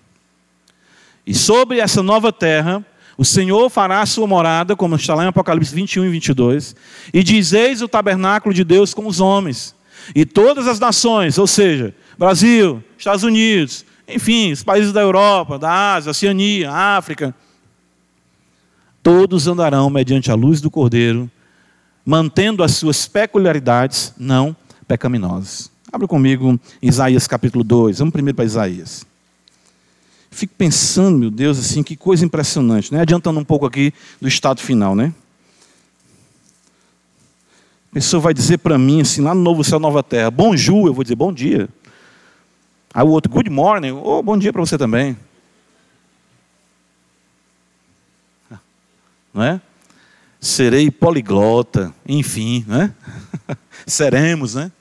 E 1.26 1.34
sobre 1.34 1.80
essa 1.80 2.02
nova 2.02 2.32
terra, 2.32 2.86
o 3.18 3.26
Senhor 3.26 3.70
fará 3.70 4.02
a 4.02 4.06
sua 4.06 4.28
morada, 4.28 4.76
como 4.76 4.96
está 4.96 5.16
lá 5.16 5.24
em 5.24 5.28
Apocalipse 5.28 5.74
21 5.74 6.06
e 6.06 6.10
22, 6.10 6.76
e 7.14 7.24
dizeis 7.24 7.82
o 7.82 7.88
tabernáculo 7.88 8.54
de 8.54 8.64
Deus 8.64 8.94
com 8.94 9.08
os 9.08 9.20
homens. 9.20 9.76
E 10.16 10.26
todas 10.26 10.68
as 10.68 10.80
nações, 10.80 11.38
ou 11.38 11.48
seja, 11.48 11.94
Brasil, 12.18 12.84
Estados 12.98 13.24
Unidos, 13.24 13.86
enfim, 14.08 14.52
os 14.52 14.64
países 14.64 14.94
da 14.94 15.02
Europa, 15.02 15.60
da 15.60 15.96
Ásia, 15.96 16.12
Oceania, 16.12 16.72
África, 16.72 17.36
todos 19.04 19.48
andarão 19.48 19.90
mediante 19.90 20.32
a 20.32 20.36
luz 20.36 20.62
do 20.62 20.72
Cordeiro, 20.72 21.30
mantendo 22.08 22.64
as 22.64 22.72
suas 22.72 23.06
peculiaridades 23.06 24.14
não 24.18 24.56
pecaminosas. 24.88 25.70
Abra 25.92 26.08
comigo 26.08 26.58
Isaías 26.82 27.28
capítulo 27.28 27.66
2. 27.66 28.00
Vamos 28.00 28.14
primeiro 28.14 28.34
para 28.34 28.46
Isaías. 28.46 29.06
Fico 30.32 30.54
pensando, 30.58 31.18
meu 31.18 31.30
Deus, 31.30 31.60
assim, 31.60 31.84
que 31.84 31.98
coisa 31.98 32.24
impressionante, 32.24 32.94
né? 32.94 33.02
Adiantando 33.02 33.38
um 33.38 33.44
pouco 33.44 33.66
aqui 33.66 33.94
do 34.22 34.28
estado 34.28 34.62
final, 34.62 34.96
né? 34.96 35.14
A 37.92 37.96
pessoa 37.96 38.22
vai 38.22 38.34
dizer 38.34 38.60
para 38.60 38.78
mim, 38.78 39.02
assim, 39.02 39.22
lá 39.22 39.36
no 39.36 39.42
Novo 39.42 39.62
Céu, 39.62 39.78
Nova 39.78 40.02
Terra, 40.02 40.32
bonjour, 40.32 40.88
eu 40.88 40.94
vou 40.94 41.04
dizer 41.04 41.16
bom 41.16 41.34
dia. 41.34 41.68
Aí 42.94 43.04
o 43.04 43.10
outro, 43.10 43.30
good 43.30 43.50
morning, 43.50 43.92
oh, 43.92 44.24
bom 44.24 44.38
dia 44.38 44.54
para 44.54 44.62
você 44.62 44.78
também. 44.78 45.18
Não 49.34 49.44
é? 49.44 49.62
Serei 50.40 50.92
poliglota, 50.92 51.94
enfim, 52.08 52.64
né? 52.68 52.94
Seremos, 53.86 54.56
né? 54.56 54.72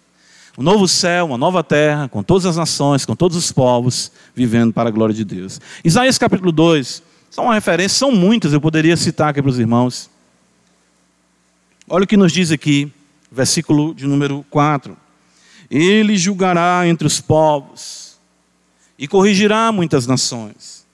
Um 0.59 0.63
novo 0.63 0.89
céu, 0.89 1.27
uma 1.27 1.39
nova 1.39 1.63
terra, 1.63 2.09
com 2.09 2.23
todas 2.23 2.47
as 2.47 2.57
nações, 2.57 3.05
com 3.05 3.15
todos 3.15 3.37
os 3.37 3.53
povos, 3.53 4.11
vivendo 4.35 4.73
para 4.73 4.89
a 4.89 4.93
glória 4.93 5.15
de 5.15 5.25
Deus. 5.25 5.61
Isaías 5.85 6.17
capítulo 6.17 6.51
2, 6.51 7.03
são 7.31 7.45
uma 7.45 7.55
referência, 7.55 7.99
são 7.99 8.11
muitas, 8.11 8.53
eu 8.53 8.61
poderia 8.61 8.97
citar 8.97 9.29
aqui 9.29 9.43
para 9.43 9.51
os 9.51 9.59
irmãos. 9.59 10.09
Olha 11.89 12.05
o 12.05 12.07
que 12.07 12.17
nos 12.17 12.33
diz 12.33 12.51
aqui, 12.51 12.91
versículo 13.31 13.95
de 13.95 14.07
número 14.07 14.45
4. 14.51 14.97
Ele 15.71 16.17
julgará 16.17 16.87
entre 16.87 17.07
os 17.07 17.21
povos 17.21 18.17
e 18.99 19.07
corrigirá 19.07 19.71
muitas 19.71 20.07
nações. 20.07 20.87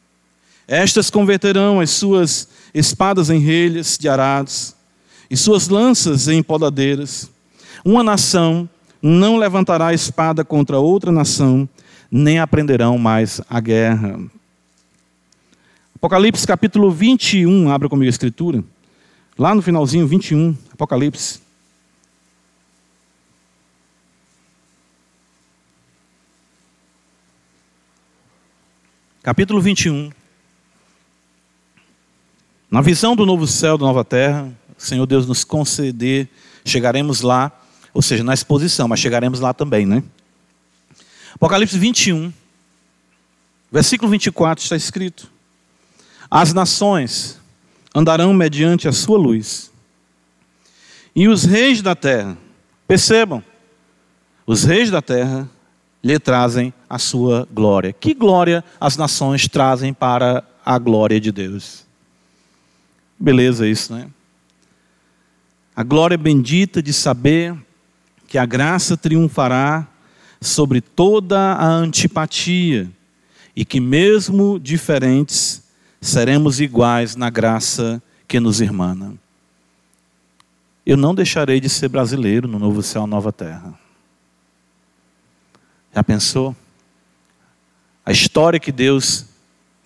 Estas 0.67 1.11
converterão 1.11 1.81
as 1.81 1.91
suas 1.91 2.49
espadas 2.75 3.31
em 3.31 3.39
relhas 3.39 3.99
de 3.99 4.09
arados 4.09 4.75
e 5.31 5.37
suas 5.37 5.69
lanças 5.69 6.29
em 6.29 6.43
podadeiras. 6.43 7.31
Uma 7.85 8.03
nação 8.03 8.69
não 9.01 9.37
levantará 9.37 9.93
espada 9.93 10.45
contra 10.45 10.79
outra 10.79 11.11
nação, 11.11 11.69
nem 12.11 12.39
aprenderão 12.39 12.99
mais 12.99 13.41
a 13.49 13.61
guerra. 13.61 14.21
Apocalipse 15.97 16.47
capítulo 16.47 16.91
21, 16.91 17.71
abra 17.71 17.89
comigo 17.89 18.07
a 18.07 18.11
escritura. 18.11 18.63
Lá 19.39 19.55
no 19.55 19.63
finalzinho, 19.63 20.07
21, 20.07 20.57
Apocalipse. 20.73 21.41
Capítulo 29.23 29.61
21. 29.61 30.11
Na 32.73 32.81
visão 32.81 33.15
do 33.15 33.25
novo 33.25 33.47
céu, 33.47 33.79
da 33.79 33.87
nova 33.87 34.05
terra, 34.05 34.51
Senhor 34.77 35.07
Deus 35.07 35.29
nos 35.29 35.45
conceder, 35.45 36.29
chegaremos 36.65 37.21
lá 37.21 37.53
ou 37.95 38.01
seja, 38.01 38.25
na 38.25 38.33
exposição, 38.33 38.89
mas 38.89 39.01
chegaremos 39.01 39.41
lá 39.41 39.53
também, 39.53 39.85
né? 39.85 40.03
Apocalipse 41.35 41.79
21, 41.79 42.33
versículo 43.71 44.11
24 44.11 44.63
está 44.63 44.77
escrito: 44.77 45.31
As 46.31 46.55
nações 46.55 47.39
andarão 47.95 48.33
mediante 48.33 48.89
a 48.89 48.93
sua 48.93 49.19
luz, 49.19 49.71
e 51.15 51.29
os 51.29 51.45
reis 51.45 51.83
da 51.83 51.95
terra, 51.95 52.37
percebam, 52.87 53.43
os 54.47 54.65
reis 54.65 54.91
da 54.91 55.03
terra 55.03 55.49
lhe 56.03 56.19
trazem 56.19 56.73
a 56.89 56.99
sua 56.99 57.47
glória. 57.53 57.93
Que 57.93 58.15
glória 58.15 58.65
as 58.81 58.97
nações 58.97 59.47
trazem 59.47 59.93
para 59.93 60.43
a 60.65 60.79
glória 60.79 61.21
de 61.21 61.31
Deus? 61.31 61.85
Beleza 63.23 63.69
isso, 63.69 63.95
né? 63.95 64.11
A 65.77 65.85
glória 65.85 66.19
bendita 66.19 66.83
de 66.83 66.93
saber 66.93 67.57
que 68.27 68.37
a 68.37 68.45
graça 68.45 68.97
triunfará 68.97 69.87
sobre 70.41 70.81
toda 70.81 71.39
a 71.53 71.69
antipatia 71.69 72.91
e 73.55 73.65
que, 73.65 73.79
mesmo 73.79 74.59
diferentes, 74.59 75.63
seremos 76.01 76.61
iguais 76.61 77.15
na 77.15 77.31
graça 77.31 78.03
que 78.27 78.41
nos 78.41 78.61
irmana. 78.61 79.15
Eu 80.85 80.97
não 80.97 81.15
deixarei 81.15 81.61
de 81.61 81.69
ser 81.69 81.91
brasileiro 81.91 82.49
no 82.49 82.59
novo 82.59 82.83
céu, 82.83 83.07
nova 83.07 83.33
terra. 83.33 83.73
Já 85.95 86.03
pensou? 86.03 86.57
A 88.05 88.11
história 88.11 88.59
que 88.59 88.73
Deus 88.73 89.27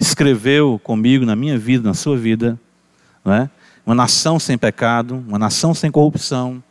escreveu 0.00 0.80
comigo, 0.82 1.26
na 1.26 1.36
minha 1.36 1.58
vida, 1.58 1.86
na 1.86 1.92
sua 1.92 2.16
vida, 2.16 2.58
não 3.26 3.34
é? 3.34 3.50
uma 3.84 3.94
nação 3.94 4.38
sem 4.38 4.56
pecado, 4.56 5.22
uma 5.28 5.38
nação 5.38 5.74
sem 5.74 5.90
corrupção, 5.90 6.62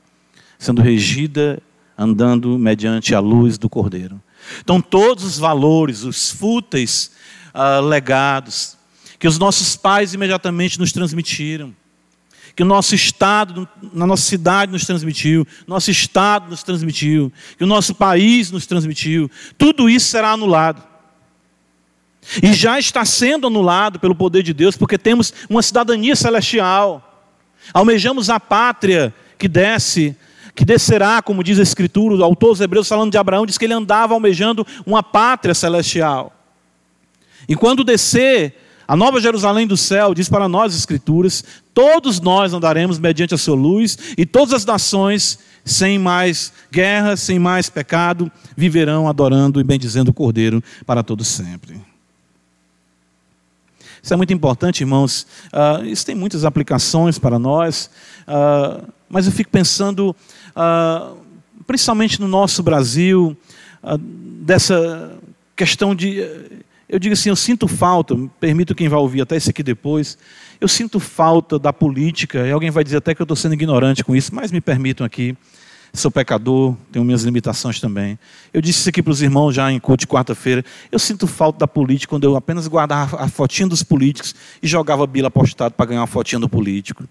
sendo 0.58 0.82
regida, 0.82 1.62
andando 1.98 2.58
mediante 2.58 3.13
a 3.13 3.20
luz 3.20 3.58
do 3.58 3.70
Cordeiro. 3.70 4.22
Então, 4.62 4.82
todos 4.82 5.24
os 5.24 5.38
valores, 5.38 6.04
os 6.04 6.32
fúteis 6.32 7.12
uh, 7.54 7.82
legados, 7.82 8.78
que 9.18 9.28
os 9.28 9.38
nossos 9.38 9.76
pais 9.76 10.13
imediatamente 10.13 10.78
nos 10.78 10.91
transmitiram, 10.91 11.74
que 12.54 12.63
o 12.63 12.65
nosso 12.65 12.96
Estado, 12.96 13.68
na 13.94 14.06
nossa 14.06 14.24
cidade 14.24 14.72
nos 14.72 14.86
transmitiu, 14.86 15.48
nosso 15.68 15.91
Estado 15.91 16.50
nos 16.50 16.63
transmitiu, 16.63 17.32
que 17.58 17.63
o 17.63 17.68
nosso 17.68 17.96
país 17.96 18.52
nos 18.52 18.65
transmitiu, 18.65 19.30
tudo 19.58 19.89
isso 19.89 20.08
será 20.08 20.32
anulado. 20.32 20.94
E 22.41 22.53
já 22.53 22.79
está 22.79 23.05
sendo 23.05 23.47
anulado 23.47 23.99
pelo 23.99 24.15
poder 24.15 24.43
de 24.43 24.53
Deus, 24.53 24.75
porque 24.75 24.97
temos 24.97 25.33
uma 25.49 25.61
cidadania 25.61 26.15
celestial. 26.15 27.23
Almejamos 27.73 28.29
a 28.29 28.39
pátria 28.39 29.13
que 29.38 29.47
desce, 29.47 30.15
que 30.55 30.65
descerá, 30.65 31.21
como 31.21 31.43
diz 31.43 31.59
a 31.59 31.63
Escritura, 31.63 32.15
o 32.15 32.23
autor 32.23 32.49
dos 32.49 32.61
Hebreus 32.61 32.88
falando 32.88 33.11
de 33.11 33.17
Abraão, 33.17 33.45
diz 33.45 33.57
que 33.57 33.65
ele 33.65 33.73
andava 33.73 34.13
almejando 34.13 34.65
uma 34.85 35.03
pátria 35.03 35.53
celestial. 35.53 36.33
E 37.47 37.55
quando 37.55 37.83
descer, 37.83 38.55
a 38.88 38.95
nova 38.95 39.19
Jerusalém 39.19 39.67
do 39.67 39.77
céu, 39.77 40.13
diz 40.13 40.29
para 40.29 40.47
nós 40.47 40.73
as 40.73 40.79
Escrituras, 40.79 41.43
todos 41.73 42.19
nós 42.19 42.53
andaremos 42.53 42.99
mediante 42.99 43.33
a 43.33 43.38
sua 43.38 43.55
luz, 43.55 43.97
e 44.17 44.25
todas 44.25 44.53
as 44.53 44.65
nações, 44.65 45.39
sem 45.63 45.99
mais 45.99 46.53
guerra, 46.71 47.17
sem 47.17 47.38
mais 47.38 47.69
pecado, 47.69 48.31
viverão 48.55 49.07
adorando 49.07 49.59
e 49.59 49.63
bendizendo 49.63 50.11
o 50.11 50.13
Cordeiro 50.13 50.63
para 50.85 51.03
todos 51.03 51.27
sempre. 51.27 51.81
Isso 54.06 54.13
é 54.13 54.18
muito 54.18 54.32
importante, 54.32 54.82
irmãos. 54.82 55.26
Uh, 55.52 55.84
isso 55.84 56.06
tem 56.06 56.13
muitas 56.13 56.46
aplicações 56.46 57.18
para 57.18 57.39
nós, 57.39 57.89
uh, 58.28 58.88
mas 59.10 59.26
eu 59.26 59.32
fico 59.32 59.50
pensando, 59.50 60.15
uh, 60.56 61.18
principalmente 61.65 62.22
no 62.22 62.28
nosso 62.28 62.62
Brasil, 62.62 63.36
dessa 64.46 65.12
questão 65.56 65.96
de, 65.96 66.20
Eu 66.88 67.00
digo 67.00 67.13
assim, 67.13 67.30
eu 67.30 67.36
sinto 67.36 67.68
falta, 67.68 68.15
permito 68.39 68.76
quem 68.76 68.88
vai 68.88 69.00
ouvir 69.00 69.22
até 69.22 69.38
esse 69.38 69.50
aqui 69.50 69.63
depois, 69.63 70.20
eu 70.62 70.68
sinto 70.68 71.00
falta 71.00 71.58
da 71.58 71.74
política, 71.74 72.46
e 72.46 72.52
alguém 72.52 72.70
vai 72.70 72.84
dizer 72.84 72.98
até 72.98 73.15
que 73.15 73.22
eu 73.24 73.24
estou 73.24 73.36
sendo 73.36 73.56
ignorante 73.56 74.04
com 74.04 74.15
isso, 74.15 74.36
mas 74.36 74.52
me 74.52 74.62
permitam 74.62 75.04
aqui, 75.04 75.36
sou 75.99 76.12
pecador, 76.12 76.75
tenho 76.91 77.03
minhas 77.05 77.23
limitações 77.23 77.79
também. 77.79 78.17
Eu 78.53 78.62
disse 78.62 78.79
isso 78.79 78.89
aqui 78.89 79.01
para 79.01 79.12
os 79.12 79.21
irmãos 79.21 79.53
já 79.53 79.71
em 79.71 79.79
culto 79.79 80.01
de 80.01 80.08
quarta-feira, 80.08 80.63
eu 80.91 80.99
sinto 80.99 81.27
falta 81.27 81.60
da 81.60 81.67
política 81.67 82.10
quando 82.10 82.23
eu 82.23 82.36
apenas 82.36 82.67
guardava 82.67 83.21
a 83.21 83.27
fotinha 83.27 83.67
dos 83.67 83.84
políticos 83.84 84.36
e 84.62 84.67
jogava 84.67 85.05
bila 85.05 85.29
postado 85.29 85.75
para 85.75 85.86
ganhar 85.86 86.01
uma 86.01 86.08
fotinha 86.08 86.39
do 86.39 86.49
político. 86.49 87.03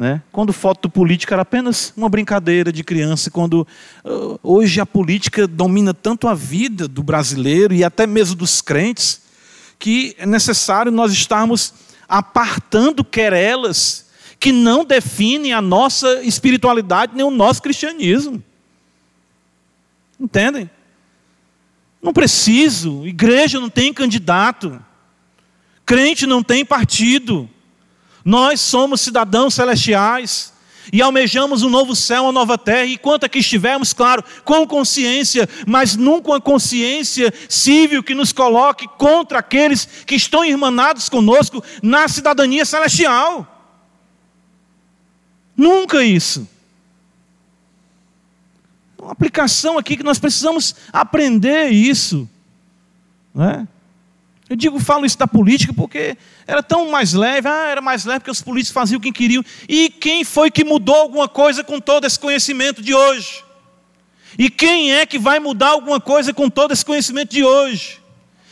Né? 0.00 0.22
Quando 0.32 0.50
foto 0.50 0.88
política 0.88 1.34
era 1.34 1.42
apenas 1.42 1.92
uma 1.94 2.08
brincadeira 2.08 2.72
de 2.72 2.82
criança, 2.82 3.30
quando 3.30 3.68
uh, 4.02 4.40
hoje 4.42 4.80
a 4.80 4.86
política 4.86 5.46
domina 5.46 5.92
tanto 5.92 6.26
a 6.26 6.32
vida 6.32 6.88
do 6.88 7.02
brasileiro 7.02 7.74
e 7.74 7.84
até 7.84 8.06
mesmo 8.06 8.34
dos 8.34 8.62
crentes, 8.62 9.20
que 9.78 10.16
é 10.18 10.24
necessário 10.24 10.90
nós 10.90 11.12
estarmos 11.12 11.74
apartando 12.08 13.04
querelas 13.04 14.09
que 14.40 14.50
não 14.52 14.86
definem 14.86 15.52
a 15.52 15.60
nossa 15.60 16.22
espiritualidade 16.22 17.12
nem 17.14 17.24
o 17.24 17.30
nosso 17.30 17.60
cristianismo. 17.60 18.42
Entendem? 20.18 20.68
Não 22.02 22.14
preciso, 22.14 23.06
igreja 23.06 23.60
não 23.60 23.68
tem 23.68 23.92
candidato, 23.92 24.82
crente 25.84 26.26
não 26.26 26.42
tem 26.42 26.64
partido. 26.64 27.48
Nós 28.24 28.60
somos 28.62 29.02
cidadãos 29.02 29.52
celestiais 29.54 30.54
e 30.90 31.02
almejamos 31.02 31.62
um 31.62 31.68
novo 31.68 31.94
céu, 31.94 32.22
uma 32.22 32.32
nova 32.32 32.56
terra, 32.56 32.86
e 32.86 32.96
quanto 32.96 33.26
aqui 33.26 33.40
estivermos, 33.40 33.92
claro, 33.92 34.24
com 34.42 34.66
consciência, 34.66 35.46
mas 35.66 35.96
nunca 35.96 36.30
uma 36.30 36.40
consciência 36.40 37.32
civil 37.46 38.02
que 38.02 38.14
nos 38.14 38.32
coloque 38.32 38.88
contra 38.96 39.40
aqueles 39.40 39.84
que 40.06 40.14
estão 40.14 40.42
irmanados 40.42 41.10
conosco 41.10 41.62
na 41.82 42.08
cidadania 42.08 42.64
celestial. 42.64 43.59
Nunca 45.60 46.02
isso. 46.02 46.48
Uma 48.98 49.12
aplicação 49.12 49.76
aqui 49.76 49.94
que 49.94 50.02
nós 50.02 50.18
precisamos 50.18 50.74
aprender 50.90 51.68
isso. 51.68 52.26
Não 53.34 53.44
é? 53.44 53.68
Eu 54.48 54.56
digo, 54.56 54.80
falo 54.80 55.04
isso 55.04 55.18
da 55.18 55.28
política 55.28 55.74
porque 55.74 56.16
era 56.46 56.62
tão 56.62 56.90
mais 56.90 57.12
leve, 57.12 57.46
ah, 57.46 57.68
era 57.68 57.82
mais 57.82 58.06
leve 58.06 58.20
porque 58.20 58.30
os 58.30 58.40
políticos 58.40 58.72
faziam 58.72 58.98
o 58.98 59.02
que 59.02 59.12
queriam. 59.12 59.44
E 59.68 59.90
quem 59.90 60.24
foi 60.24 60.50
que 60.50 60.64
mudou 60.64 60.94
alguma 60.94 61.28
coisa 61.28 61.62
com 61.62 61.78
todo 61.78 62.06
esse 62.06 62.18
conhecimento 62.18 62.80
de 62.80 62.94
hoje? 62.94 63.44
E 64.38 64.48
quem 64.48 64.94
é 64.94 65.04
que 65.04 65.18
vai 65.18 65.38
mudar 65.40 65.68
alguma 65.68 66.00
coisa 66.00 66.32
com 66.32 66.48
todo 66.48 66.72
esse 66.72 66.86
conhecimento 66.86 67.32
de 67.32 67.44
hoje? 67.44 67.99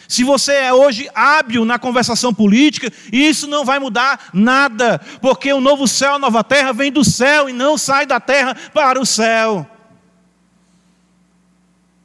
Se 0.08 0.24
você 0.24 0.52
é 0.54 0.72
hoje 0.72 1.08
hábil 1.14 1.64
na 1.64 1.78
conversação 1.78 2.34
política, 2.34 2.90
isso 3.12 3.46
não 3.46 3.64
vai 3.64 3.78
mudar 3.78 4.30
nada, 4.32 4.98
porque 5.20 5.52
o 5.52 5.60
novo 5.60 5.86
céu, 5.86 6.14
a 6.14 6.18
nova 6.18 6.42
terra 6.42 6.72
vem 6.72 6.90
do 6.90 7.04
céu 7.04 7.48
e 7.48 7.52
não 7.52 7.78
sai 7.78 8.06
da 8.06 8.18
terra 8.18 8.56
para 8.72 8.98
o 8.98 9.06
céu. 9.06 9.68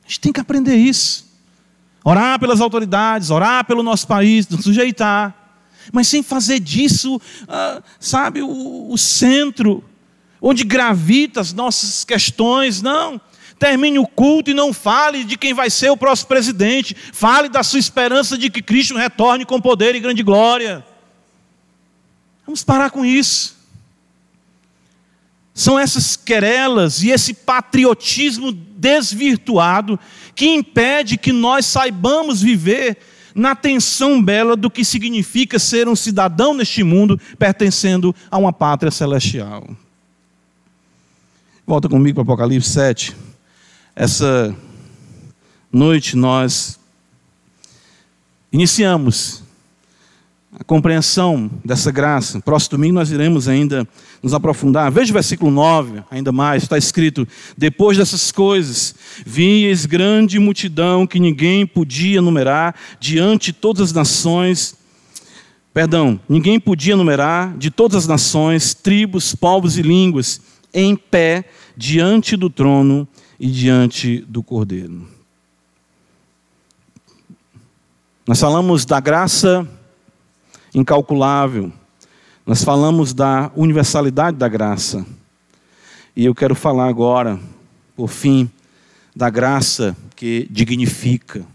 A 0.03 0.07
gente 0.07 0.19
tem 0.19 0.33
que 0.33 0.41
aprender 0.41 0.75
isso 0.75 1.33
orar 2.03 2.39
pelas 2.39 2.59
autoridades, 2.59 3.29
orar 3.29 3.63
pelo 3.65 3.81
nosso 3.81 4.05
país, 4.05 4.47
nos 4.47 4.63
sujeitar, 4.63 5.33
mas 5.91 6.07
sem 6.07 6.21
fazer 6.21 6.59
disso, 6.59 7.19
ah, 7.47 7.81
sabe, 7.99 8.41
o, 8.41 8.97
centro, 8.97 9.83
onde 10.41 10.63
gravita 10.63 11.39
as 11.39 11.53
nossas 11.53 12.03
questões, 12.03 12.81
não. 12.81 13.19
Termine 13.63 13.97
o 13.97 14.05
culto 14.05 14.51
e 14.51 14.53
não 14.53 14.73
fale 14.73 15.23
de 15.23 15.37
quem 15.37 15.53
vai 15.53 15.69
ser 15.69 15.89
o 15.89 15.95
próximo 15.95 16.27
presidente, 16.27 16.93
fale 17.13 17.47
da 17.47 17.63
sua 17.63 17.79
esperança 17.79 18.37
de 18.37 18.49
que 18.49 18.61
Cristo 18.61 18.97
retorne 18.97 19.45
com 19.45 19.61
poder 19.61 19.95
e 19.95 20.01
grande 20.01 20.21
glória. 20.21 20.85
Vamos 22.45 22.61
parar 22.61 22.91
com 22.91 23.05
isso. 23.05 23.55
São 25.53 25.79
essas 25.79 26.17
querelas 26.17 27.03
e 27.03 27.09
esse 27.09 27.33
patriotismo 27.33 28.51
desvirtuado 28.51 29.97
que 30.35 30.45
impede 30.45 31.17
que 31.17 31.31
nós 31.31 31.65
saibamos 31.65 32.41
viver 32.41 32.97
na 33.33 33.55
tensão 33.55 34.21
bela 34.21 34.57
do 34.57 34.69
que 34.69 34.83
significa 34.83 35.57
ser 35.57 35.87
um 35.87 35.95
cidadão 35.95 36.53
neste 36.53 36.83
mundo 36.83 37.17
pertencendo 37.39 38.13
a 38.29 38.37
uma 38.37 38.51
pátria 38.51 38.91
celestial. 38.91 39.65
Volta 41.65 41.87
comigo 41.87 42.15
para 42.15 42.23
Apocalipse 42.23 42.69
7. 42.69 43.32
Essa 43.95 44.55
noite 45.71 46.15
nós 46.15 46.79
iniciamos 48.51 49.43
a 50.51 50.63
compreensão 50.63 51.49
dessa 51.63 51.91
graça. 51.91 52.39
Próximo 52.41 52.77
domingo 52.77 52.95
nós 52.95 53.11
iremos 53.11 53.47
ainda 53.47 53.87
nos 54.23 54.33
aprofundar. 54.33 54.91
Veja 54.91 55.11
o 55.11 55.13
versículo 55.13 55.51
9, 55.51 56.01
ainda 56.09 56.31
mais, 56.31 56.63
está 56.63 56.75
escrito: 56.75 57.27
Depois 57.55 57.95
dessas 57.95 58.31
coisas, 58.31 58.95
vinhas 59.23 59.85
grande 59.85 60.39
multidão 60.39 61.05
que 61.05 61.19
ninguém 61.19 61.63
podia 61.63 62.19
numerar 62.19 62.73
diante 62.99 63.51
de 63.51 63.59
todas 63.59 63.89
as 63.89 63.93
nações. 63.93 64.75
Perdão, 65.71 66.19
ninguém 66.27 66.59
podia 66.59 66.97
numerar 66.97 67.55
de 67.59 67.69
todas 67.69 67.97
as 67.97 68.07
nações, 68.07 68.73
tribos, 68.73 69.35
povos 69.35 69.77
e 69.77 69.83
línguas, 69.83 70.41
em 70.73 70.95
pé 70.95 71.45
diante 71.77 72.35
do 72.35 72.49
trono 72.49 73.07
e 73.43 73.47
diante 73.47 74.19
do 74.19 74.41
Cordeiro. 74.41 75.05
Nós 78.25 78.39
falamos 78.39 78.85
da 78.85 79.01
graça 79.01 79.67
incalculável. 80.73 81.69
Nós 82.45 82.63
falamos 82.63 83.13
da 83.13 83.51
universalidade 83.53 84.37
da 84.37 84.47
graça. 84.47 85.05
E 86.15 86.23
eu 86.23 86.33
quero 86.33 86.55
falar 86.55 86.87
agora, 86.87 87.37
por 87.97 88.07
fim, 88.07 88.49
da 89.13 89.29
graça 89.29 89.93
que 90.15 90.47
dignifica. 90.49 91.45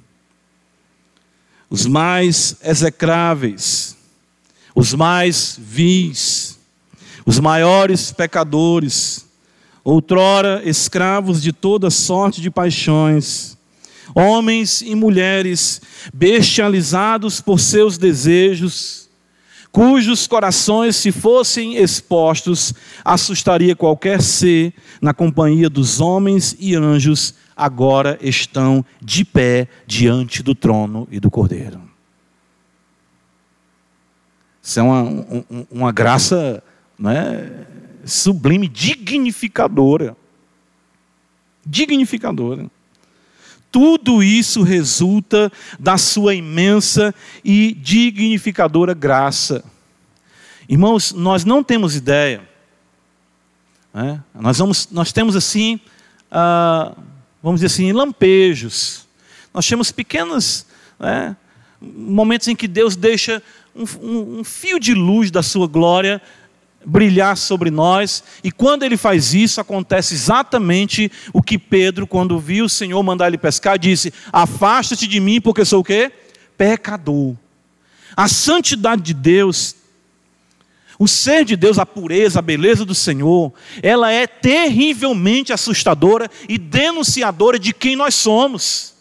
Os 1.70 1.86
mais 1.86 2.54
execráveis, 2.62 3.96
os 4.74 4.92
mais 4.92 5.58
vis, 5.58 6.58
os 7.24 7.40
maiores 7.40 8.12
pecadores, 8.12 9.26
outrora 9.90 10.60
escravos 10.66 11.40
de 11.40 11.50
toda 11.50 11.88
sorte 11.88 12.42
de 12.42 12.50
paixões, 12.50 13.56
homens 14.14 14.82
e 14.82 14.94
mulheres 14.94 15.80
bestializados 16.12 17.40
por 17.40 17.58
seus 17.58 17.96
desejos, 17.96 19.08
cujos 19.72 20.26
corações, 20.26 20.94
se 20.94 21.10
fossem 21.10 21.76
expostos, 21.76 22.74
assustaria 23.02 23.74
qualquer 23.74 24.20
ser, 24.20 24.74
na 25.00 25.14
companhia 25.14 25.70
dos 25.70 26.02
homens 26.02 26.54
e 26.60 26.74
anjos, 26.74 27.34
agora 27.56 28.18
estão 28.20 28.84
de 29.00 29.24
pé 29.24 29.68
diante 29.86 30.42
do 30.42 30.54
trono 30.54 31.08
e 31.10 31.18
do 31.18 31.30
Cordeiro. 31.30 31.80
Isso 34.62 34.80
é 34.80 34.82
uma, 34.82 35.24
uma 35.70 35.92
graça 35.92 36.62
né, 36.98 37.66
sublime, 38.08 38.68
dignificadora. 38.68 40.16
Dignificadora. 41.64 42.70
Tudo 43.70 44.22
isso 44.22 44.62
resulta 44.62 45.52
da 45.78 45.98
sua 45.98 46.34
imensa 46.34 47.14
e 47.44 47.74
dignificadora 47.74 48.94
graça. 48.94 49.62
Irmãos, 50.68 51.12
nós 51.12 51.44
não 51.44 51.62
temos 51.62 51.94
ideia. 51.94 52.48
Né? 53.92 54.22
Nós, 54.34 54.58
vamos, 54.58 54.88
nós 54.90 55.12
temos 55.12 55.36
assim, 55.36 55.78
ah, 56.30 56.94
vamos 57.42 57.60
dizer 57.60 57.72
assim, 57.72 57.92
lampejos. 57.92 59.06
Nós 59.52 59.66
temos 59.68 59.92
pequenos 59.92 60.66
né, 60.98 61.36
momentos 61.80 62.48
em 62.48 62.56
que 62.56 62.66
Deus 62.68 62.96
deixa 62.96 63.42
um, 63.74 63.84
um, 64.00 64.38
um 64.40 64.44
fio 64.44 64.80
de 64.80 64.94
luz 64.94 65.30
da 65.30 65.42
sua 65.42 65.66
glória 65.66 66.22
brilhar 66.88 67.36
sobre 67.36 67.70
nós, 67.70 68.24
e 68.42 68.50
quando 68.50 68.82
ele 68.82 68.96
faz 68.96 69.34
isso, 69.34 69.60
acontece 69.60 70.14
exatamente 70.14 71.12
o 71.32 71.42
que 71.42 71.58
Pedro, 71.58 72.06
quando 72.06 72.38
viu 72.38 72.64
o 72.64 72.68
Senhor 72.68 73.02
mandar 73.02 73.28
ele 73.28 73.38
pescar, 73.38 73.78
disse: 73.78 74.12
Afasta-te 74.32 75.06
de 75.06 75.20
mim, 75.20 75.40
porque 75.40 75.64
sou 75.64 75.80
o 75.80 75.84
quê? 75.84 76.10
Pecador. 76.56 77.36
A 78.16 78.26
santidade 78.26 79.02
de 79.02 79.14
Deus, 79.14 79.76
o 80.98 81.06
ser 81.06 81.44
de 81.44 81.56
Deus, 81.56 81.78
a 81.78 81.86
pureza, 81.86 82.38
a 82.38 82.42
beleza 82.42 82.84
do 82.84 82.94
Senhor, 82.94 83.52
ela 83.82 84.10
é 84.10 84.26
terrivelmente 84.26 85.52
assustadora 85.52 86.28
e 86.48 86.56
denunciadora 86.56 87.58
de 87.58 87.72
quem 87.72 87.94
nós 87.94 88.14
somos. 88.14 88.97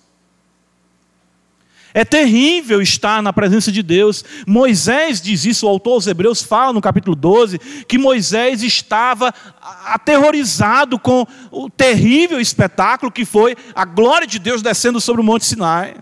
É 1.98 2.06
terrível 2.06 2.80
estar 2.80 3.24
na 3.24 3.34
presença 3.34 3.72
de 3.72 3.82
Deus. 3.82 4.24
Moisés 4.46 5.20
diz 5.20 5.46
isso, 5.46 5.66
o 5.66 5.70
autor 5.70 5.94
aos 5.94 6.06
Hebreus 6.06 6.44
fala 6.44 6.72
no 6.72 6.80
capítulo 6.80 7.16
12, 7.16 7.58
que 7.88 7.98
Moisés 7.98 8.62
estava 8.62 9.34
aterrorizado 9.84 11.00
com 11.00 11.26
o 11.50 11.72
terrível 11.72 12.40
espetáculo 12.40 13.12
que 13.12 13.26
foi 13.26 13.56
a 13.74 13.84
glória 13.84 14.28
de 14.28 14.38
Deus 14.38 14.62
descendo 14.62 15.02
sobre 15.02 15.22
o 15.22 15.24
Monte 15.24 15.48
Sinai. 15.48 15.96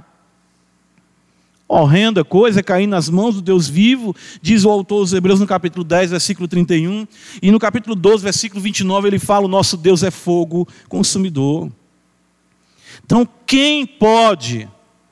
horrenda 1.65 2.25
coisa 2.25 2.61
cair 2.61 2.87
nas 2.87 3.09
mãos 3.09 3.35
do 3.35 3.41
Deus 3.41 3.69
vivo, 3.69 4.13
diz 4.41 4.65
o 4.65 4.69
autor 4.69 4.99
dos 4.99 5.13
Hebreus 5.13 5.39
no 5.39 5.47
capítulo 5.47 5.85
10, 5.85 6.11
versículo 6.11 6.45
31, 6.45 7.07
e 7.41 7.51
no 7.51 7.57
capítulo 7.57 7.95
12, 7.95 8.21
versículo 8.21 8.59
29, 8.59 9.07
ele 9.07 9.17
fala: 9.17 9.45
o 9.45 9.47
nosso 9.47 9.77
Deus 9.77 10.03
é 10.03 10.11
fogo 10.11 10.67
consumidor. 10.89 11.71
Então, 13.05 13.25
quem 13.47 13.85
pode, 13.85 14.67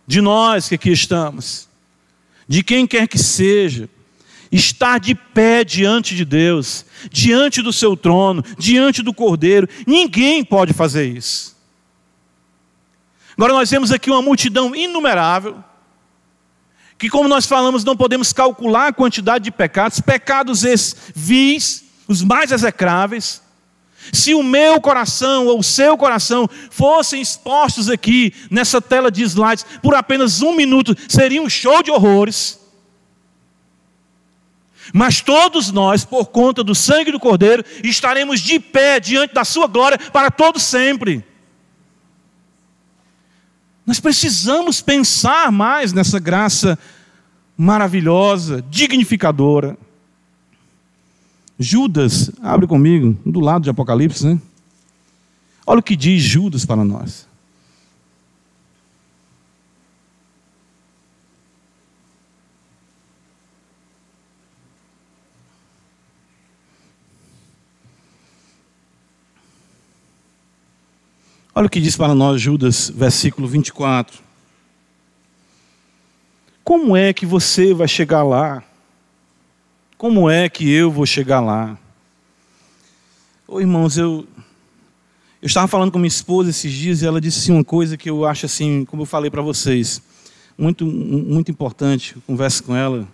de 0.06 0.22
nós 0.22 0.70
que 0.70 0.76
aqui 0.76 0.91
estamos, 0.91 1.68
de 2.47 2.64
quem 2.64 2.86
quer 2.86 3.08
que 3.08 3.18
seja, 3.18 3.89
estar 4.51 4.99
de 4.99 5.16
pé 5.16 5.64
diante 5.64 6.16
de 6.16 6.24
Deus, 6.24 6.86
diante 7.10 7.62
do 7.62 7.74
seu 7.74 7.97
trono, 7.97 8.43
diante 8.58 9.01
do 9.01 9.14
Cordeiro, 9.14 9.68
ninguém 9.88 10.43
pode 10.43 10.74
fazer 10.74 11.06
isso. 11.06 11.54
Agora, 13.36 13.54
nós 13.54 13.70
temos 13.70 13.91
aqui 13.91 14.12
uma 14.12 14.22
multidão 14.22 14.76
inumerável, 14.76 15.64
que, 16.97 17.10
como 17.10 17.28
nós 17.28 17.45
falamos, 17.45 17.84
não 17.84 17.97
podemos 17.97 18.32
calcular 18.32 18.88
a 18.88 18.93
quantidade 18.93 19.43
de 19.43 19.51
pecados, 19.51 19.99
pecados 19.99 20.64
esses 20.64 20.95
vis, 21.16 21.84
os 22.08 22.22
mais 22.22 22.51
execráveis. 22.51 23.41
Se 24.12 24.34
o 24.34 24.43
meu 24.43 24.82
coração 24.82 25.47
ou 25.47 25.60
o 25.60 25.64
seu 25.64 25.97
coração 25.97 26.49
fossem 26.70 27.22
expostos 27.22 27.89
aqui 27.89 28.34
nessa 28.49 28.82
tela 28.82 29.12
de 29.12 29.24
slides 29.24 29.66
por 29.82 29.95
apenas 29.95 30.41
um 30.41 30.56
minuto, 30.56 30.95
seria 31.08 31.41
um 31.41 31.49
show 31.49 31.82
de 31.82 31.91
horrores. 31.91 32.60
Mas 34.91 35.22
todos 35.22 35.72
nós, 35.72 36.04
por 36.04 36.26
conta 36.26 36.64
do 36.64 36.76
sangue 36.76 37.12
do 37.12 37.20
Cordeiro, 37.20 37.64
estaremos 37.84 38.41
de 38.41 38.60
pé 38.60 38.99
diante 38.99 39.34
da 39.34 39.45
Sua 39.45 39.68
glória 39.68 39.97
para 39.97 40.30
todo 40.30 40.60
sempre. 40.60 41.24
Nós 43.86 43.99
precisamos 43.99 44.82
pensar 44.82 45.51
mais 45.51 45.93
nessa 45.93 46.20
graça 46.20 46.78
maravilhosa, 47.58 48.64
dignificadora. 48.70 49.78
Judas, 51.64 52.30
abre 52.41 52.68
comigo, 52.68 53.18
do 53.26 53.39
lado 53.39 53.64
de 53.64 53.70
Apocalipse, 53.70 54.26
né? 54.26 54.39
Olha 55.66 55.80
o 55.80 55.84
que 55.84 55.95
diz 55.95 56.22
Judas 56.22 56.66
para 56.66 56.84
nós. 56.84 57.26
Olha 71.55 71.68
o 71.68 71.70
que 71.70 71.80
diz 71.80 71.95
para 71.95 72.14
nós 72.14 72.41
Judas, 72.41 72.89
versículo 72.89 73.47
24. 73.47 74.22
Como 76.64 76.97
é 76.97 77.14
que 77.14 77.26
você 77.26 77.74
vai 77.74 77.88
chegar 77.88 78.24
lá? 78.24 78.64
Como 80.04 80.30
é 80.30 80.49
que 80.49 80.70
eu 80.70 80.91
vou 80.91 81.06
chegar 81.06 81.39
lá? 81.39 81.78
Ô 83.47 83.62
irmãos, 83.62 83.97
eu, 83.97 84.28
eu 85.41 85.45
estava 85.45 85.66
falando 85.66 85.93
com 85.93 85.97
minha 85.97 86.10
esposa 86.10 86.49
esses 86.49 86.74
dias 86.74 87.01
e 87.01 87.06
ela 87.06 87.22
disse 87.22 87.49
uma 87.54 87.64
coisa 87.64 87.95
que 87.95 88.10
eu 88.10 88.26
acho 88.26 88.45
assim, 88.45 88.84
como 88.84 89.04
eu 89.04 89.06
falei 89.06 89.32
para 89.32 89.41
vocês, 89.41 90.01
muito, 90.58 90.86
muito 90.86 91.49
importante. 91.49 92.18
Eu 92.18 92.22
converso 92.28 92.66
com 92.66 92.76
ela 92.76 93.08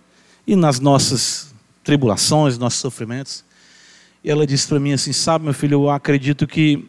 e 0.44 0.56
nas 0.56 0.80
nossas 0.80 1.54
tribulações, 1.84 2.58
nossos 2.58 2.80
sofrimentos. 2.80 3.44
E 4.24 4.28
ela 4.28 4.44
disse 4.44 4.66
para 4.66 4.80
mim 4.80 4.92
assim: 4.92 5.12
Sabe, 5.12 5.44
meu 5.44 5.54
filho, 5.54 5.74
eu 5.74 5.90
acredito 5.90 6.44
que 6.44 6.88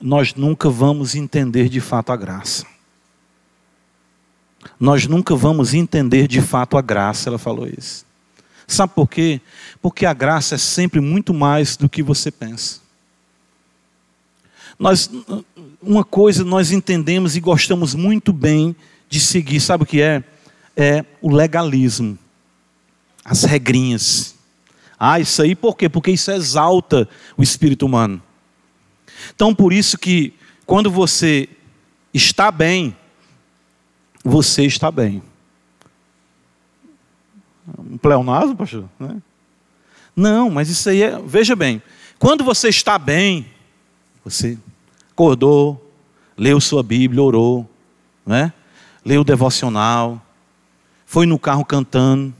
nós 0.00 0.34
nunca 0.34 0.70
vamos 0.70 1.14
entender 1.14 1.68
de 1.68 1.82
fato 1.82 2.12
a 2.12 2.16
graça. 2.16 2.64
Nós 4.80 5.06
nunca 5.06 5.36
vamos 5.36 5.74
entender 5.74 6.26
de 6.26 6.40
fato 6.40 6.78
a 6.78 6.80
graça, 6.80 7.28
ela 7.28 7.38
falou 7.38 7.68
isso. 7.68 8.07
Sabe 8.68 8.92
por 8.94 9.08
quê? 9.08 9.40
Porque 9.80 10.04
a 10.04 10.12
graça 10.12 10.56
é 10.56 10.58
sempre 10.58 11.00
muito 11.00 11.32
mais 11.32 11.74
do 11.74 11.88
que 11.88 12.02
você 12.02 12.30
pensa. 12.30 12.80
Nós, 14.78 15.10
uma 15.82 16.04
coisa 16.04 16.44
nós 16.44 16.70
entendemos 16.70 17.34
e 17.34 17.40
gostamos 17.40 17.94
muito 17.94 18.30
bem 18.30 18.76
de 19.08 19.18
seguir, 19.18 19.58
sabe 19.58 19.84
o 19.84 19.86
que 19.86 20.02
é? 20.02 20.22
É 20.76 21.04
o 21.22 21.34
legalismo, 21.34 22.16
as 23.24 23.42
regrinhas. 23.42 24.34
Ah, 24.98 25.18
isso 25.18 25.40
aí 25.40 25.56
por 25.56 25.74
quê? 25.74 25.88
Porque 25.88 26.10
isso 26.10 26.30
exalta 26.30 27.08
o 27.38 27.42
espírito 27.42 27.86
humano. 27.86 28.22
Então, 29.34 29.54
por 29.54 29.72
isso 29.72 29.96
que 29.96 30.34
quando 30.66 30.90
você 30.90 31.48
está 32.12 32.52
bem, 32.52 32.94
você 34.22 34.66
está 34.66 34.90
bem. 34.90 35.22
Um 37.76 37.98
pleonasmo, 37.98 38.56
pastor? 38.56 38.84
Né? 38.98 39.20
Não, 40.14 40.50
mas 40.50 40.68
isso 40.68 40.88
aí 40.88 41.02
é. 41.02 41.20
Veja 41.24 41.54
bem, 41.54 41.82
quando 42.18 42.42
você 42.44 42.68
está 42.68 42.98
bem, 42.98 43.46
você 44.24 44.58
acordou, 45.12 45.92
leu 46.36 46.60
sua 46.60 46.82
Bíblia, 46.82 47.22
orou, 47.22 47.68
né? 48.24 48.52
leu 49.04 49.22
o 49.22 49.24
devocional, 49.24 50.20
foi 51.06 51.26
no 51.26 51.38
carro 51.38 51.64
cantando, 51.64 52.34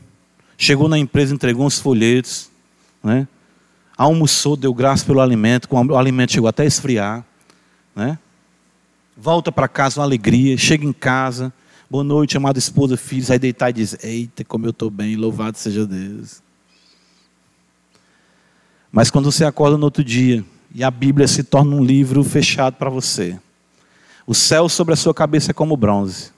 chegou 0.56 0.88
na 0.88 0.98
empresa, 0.98 1.34
entregou 1.34 1.66
uns 1.66 1.78
folhetos, 1.78 2.50
né? 3.02 3.26
almoçou, 3.96 4.56
deu 4.56 4.72
graça 4.72 5.04
pelo 5.04 5.20
alimento, 5.20 5.68
o 5.70 5.96
alimento 5.96 6.32
chegou 6.32 6.48
até 6.48 6.62
a 6.62 6.66
esfriar, 6.66 7.24
né? 7.94 8.18
volta 9.16 9.50
para 9.50 9.66
casa 9.66 10.00
uma 10.00 10.06
alegria, 10.06 10.56
chega 10.56 10.86
em 10.86 10.92
casa, 10.92 11.52
boa 11.91 12.05
noite, 12.05 12.36
amada 12.36 12.59
esposa, 12.59 12.97
filhos, 12.97 13.28
vai 13.28 13.39
deitar 13.39 13.70
e 13.70 13.72
diz, 13.72 13.97
eita, 14.05 14.45
como 14.45 14.66
eu 14.66 14.70
estou 14.70 14.91
bem, 14.91 15.16
louvado 15.16 15.57
seja 15.57 15.86
Deus. 15.86 16.43
Mas 18.93 19.11
quando 19.11 19.30
você 19.30 19.45
acorda 19.45 19.78
no 19.78 19.84
outro 19.84 20.05
dia, 20.05 20.45
e 20.74 20.84
a 20.84 20.91
Bíblia 20.91 21.26
se 21.26 21.43
torna 21.43 21.74
um 21.74 21.82
livro 21.82 22.22
fechado 22.22 22.74
para 22.74 22.91
você, 22.91 23.39
o 24.26 24.34
céu 24.34 24.68
sobre 24.68 24.93
a 24.93 24.97
sua 24.97 25.14
cabeça 25.14 25.51
é 25.51 25.55
como 25.55 25.76
bronze, 25.76 26.30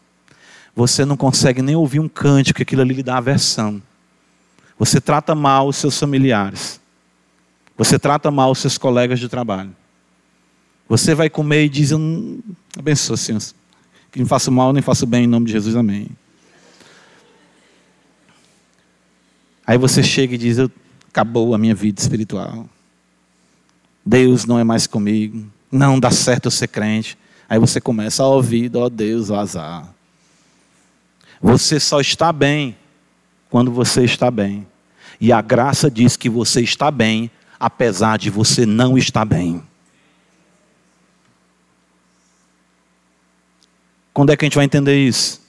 você 0.75 1.05
não 1.05 1.17
consegue 1.17 1.61
nem 1.63 1.75
ouvir 1.75 1.99
um 1.99 2.09
cântico, 2.09 2.63
aquilo 2.63 2.83
ali 2.83 2.95
lhe 2.95 3.03
dá 3.03 3.17
aversão. 3.17 3.83
Você 4.79 5.01
trata 5.01 5.35
mal 5.35 5.67
os 5.69 5.77
seus 5.77 5.99
familiares. 5.99 6.81
Você 7.77 7.99
trata 7.99 8.31
mal 8.31 8.53
os 8.53 8.61
seus 8.61 8.79
colegas 8.79 9.19
de 9.19 9.29
trabalho. 9.29 9.75
Você 10.89 11.15
vai 11.15 11.29
comer 11.29 11.65
e 11.65 11.69
diz: 11.69 11.91
Abençoa, 12.79 13.17
Senhor. 13.17 13.43
Que 14.11 14.19
não 14.19 14.27
faço 14.27 14.51
mal 14.51 14.73
nem 14.73 14.83
faço 14.83 15.07
bem 15.07 15.25
em 15.25 15.27
nome 15.27 15.47
de 15.47 15.53
Jesus, 15.53 15.77
amém. 15.77 16.09
Aí 19.67 19.79
você 19.79 20.03
chega 20.03 20.35
e 20.35 20.39
diz: 20.39 20.59
Acabou 21.09 21.55
a 21.55 21.59
minha 21.59 21.75
vida 21.75 22.01
espiritual. 22.01 22.69
Deus 24.05 24.45
não 24.45 24.59
é 24.59 24.65
mais 24.65 24.87
comigo. 24.87 25.47
Não 25.71 26.01
dá 26.01 26.11
certo 26.11 26.47
eu 26.47 26.51
ser 26.51 26.69
crente. 26.69 27.17
Aí 27.49 27.59
você 27.59 27.81
começa 27.81 28.23
a 28.23 28.27
ouvir: 28.27 28.71
Ó 28.75 28.85
oh, 28.85 28.91
Deus, 28.91 29.31
o 29.31 29.35
azar. 29.37 29.89
Você 31.41 31.79
só 31.79 32.01
está 32.01 32.33
bem 32.33 32.77
quando 33.49 33.71
você 33.71 34.05
está 34.05 34.31
bem. 34.31 34.67
E 35.21 35.33
a 35.33 35.41
graça 35.41 35.91
diz 35.91 36.17
que 36.17 36.29
você 36.29 36.63
está 36.63 36.91
bem 36.91 37.31
apesar 37.61 38.19
de 38.19 38.31
você 38.31 38.65
não 38.65 38.97
estar 38.97 39.25
bem. 39.25 39.63
Quando 44.21 44.33
é 44.33 44.37
que 44.37 44.45
a 44.45 44.49
gente 44.49 44.57
vai 44.57 44.67
entender 44.67 44.99
isso? 44.99 45.41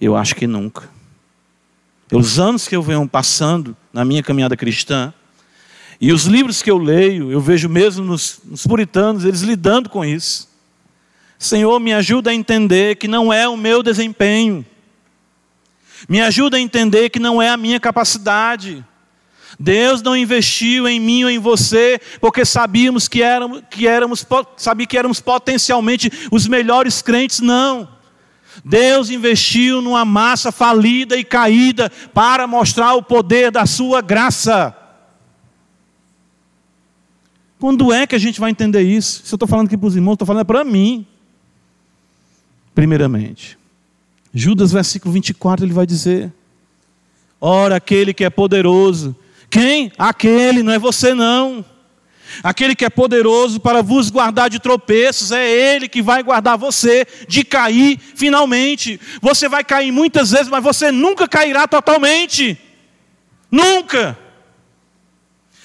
Eu 0.00 0.16
acho 0.16 0.34
que 0.34 0.46
nunca. 0.46 0.88
Os 2.10 2.40
anos 2.40 2.66
que 2.66 2.74
eu 2.74 2.82
venho 2.82 3.06
passando 3.06 3.76
na 3.92 4.02
minha 4.02 4.22
caminhada 4.22 4.56
cristã, 4.56 5.12
e 6.00 6.10
os 6.10 6.24
livros 6.24 6.62
que 6.62 6.70
eu 6.70 6.78
leio, 6.78 7.30
eu 7.30 7.38
vejo 7.38 7.68
mesmo 7.68 8.02
nos, 8.02 8.40
nos 8.46 8.66
puritanos, 8.66 9.26
eles 9.26 9.42
lidando 9.42 9.90
com 9.90 10.02
isso. 10.02 10.48
Senhor, 11.38 11.78
me 11.80 11.92
ajuda 11.92 12.30
a 12.30 12.34
entender 12.34 12.96
que 12.96 13.06
não 13.06 13.30
é 13.30 13.46
o 13.46 13.58
meu 13.58 13.82
desempenho, 13.82 14.64
me 16.08 16.22
ajuda 16.22 16.56
a 16.56 16.60
entender 16.60 17.10
que 17.10 17.18
não 17.18 17.42
é 17.42 17.50
a 17.50 17.58
minha 17.58 17.78
capacidade, 17.78 18.82
Deus 19.62 20.02
não 20.02 20.16
investiu 20.16 20.88
em 20.88 20.98
mim 20.98 21.22
ou 21.22 21.30
em 21.30 21.38
você 21.38 22.00
porque 22.20 22.44
sabíamos 22.44 23.06
que 23.06 23.22
éramos, 23.22 23.62
que 23.70 23.86
éramos, 23.86 24.26
sabia 24.56 24.86
que 24.88 24.98
éramos 24.98 25.20
potencialmente 25.20 26.10
os 26.32 26.48
melhores 26.48 27.00
crentes, 27.00 27.38
não. 27.38 27.88
Deus 28.64 29.08
investiu 29.08 29.80
numa 29.80 30.04
massa 30.04 30.50
falida 30.50 31.16
e 31.16 31.22
caída 31.22 31.90
para 32.12 32.44
mostrar 32.48 32.94
o 32.94 33.04
poder 33.04 33.52
da 33.52 33.64
sua 33.64 34.00
graça. 34.00 34.76
Quando 37.60 37.92
é 37.92 38.04
que 38.04 38.16
a 38.16 38.18
gente 38.18 38.40
vai 38.40 38.50
entender 38.50 38.82
isso? 38.82 39.24
Se 39.24 39.32
eu 39.32 39.36
estou 39.36 39.48
falando 39.48 39.68
aqui 39.68 39.76
para 39.76 39.86
os 39.86 39.94
irmãos, 39.94 40.14
estou 40.14 40.26
falando 40.26 40.44
para 40.44 40.64
mim. 40.64 41.06
Primeiramente, 42.74 43.56
Judas, 44.34 44.72
versículo 44.72 45.14
24, 45.14 45.64
ele 45.64 45.72
vai 45.72 45.86
dizer: 45.86 46.32
Ora, 47.40 47.76
aquele 47.76 48.12
que 48.12 48.24
é 48.24 48.30
poderoso 48.30 49.14
quem? 49.52 49.92
Aquele, 49.98 50.62
não 50.62 50.72
é 50.72 50.78
você 50.78 51.12
não. 51.12 51.62
Aquele 52.42 52.74
que 52.74 52.86
é 52.86 52.88
poderoso 52.88 53.60
para 53.60 53.82
vos 53.82 54.08
guardar 54.08 54.48
de 54.48 54.58
tropeços, 54.58 55.30
é 55.30 55.46
Ele 55.46 55.90
que 55.90 56.00
vai 56.00 56.22
guardar 56.22 56.56
você 56.56 57.06
de 57.28 57.44
cair 57.44 58.00
finalmente. 58.14 58.98
Você 59.20 59.50
vai 59.50 59.62
cair 59.62 59.92
muitas 59.92 60.30
vezes, 60.30 60.48
mas 60.48 60.64
você 60.64 60.90
nunca 60.90 61.28
cairá 61.28 61.68
totalmente. 61.68 62.58
Nunca. 63.50 64.18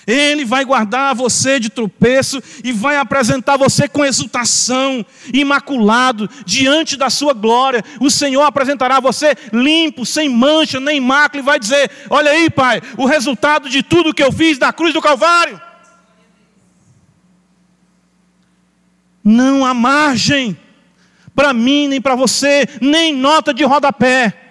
Ele 0.07 0.45
vai 0.45 0.63
guardar 0.63 1.13
você 1.13 1.59
de 1.59 1.69
tropeço 1.69 2.41
e 2.63 2.71
vai 2.71 2.95
apresentar 2.95 3.57
você 3.57 3.89
com 3.89 4.05
exultação, 4.05 5.05
imaculado, 5.33 6.29
diante 6.45 6.95
da 6.95 7.09
sua 7.09 7.33
glória. 7.33 7.83
O 7.99 8.09
Senhor 8.09 8.43
apresentará 8.43 9.01
você 9.01 9.35
limpo, 9.51 10.05
sem 10.05 10.29
mancha, 10.29 10.79
nem 10.79 11.01
mácula, 11.01 11.41
e 11.41 11.45
vai 11.45 11.59
dizer: 11.59 11.91
Olha 12.09 12.31
aí, 12.31 12.49
Pai, 12.49 12.81
o 12.97 13.05
resultado 13.05 13.69
de 13.69 13.83
tudo 13.83 14.13
que 14.13 14.23
eu 14.23 14.31
fiz 14.31 14.57
na 14.57 14.71
cruz 14.71 14.93
do 14.93 15.01
Calvário. 15.01 15.61
Não 19.21 19.65
há 19.65 19.73
margem 19.73 20.57
para 21.35 21.51
mim, 21.51 21.89
nem 21.89 21.99
para 21.99 22.15
você, 22.15 22.65
nem 22.79 23.13
nota 23.13 23.53
de 23.53 23.65
rodapé. 23.65 24.46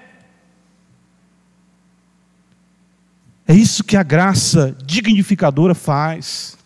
É 3.48 3.54
isso 3.54 3.84
que 3.84 3.96
a 3.96 4.02
graça 4.02 4.76
dignificadora 4.84 5.74
faz. 5.74 6.56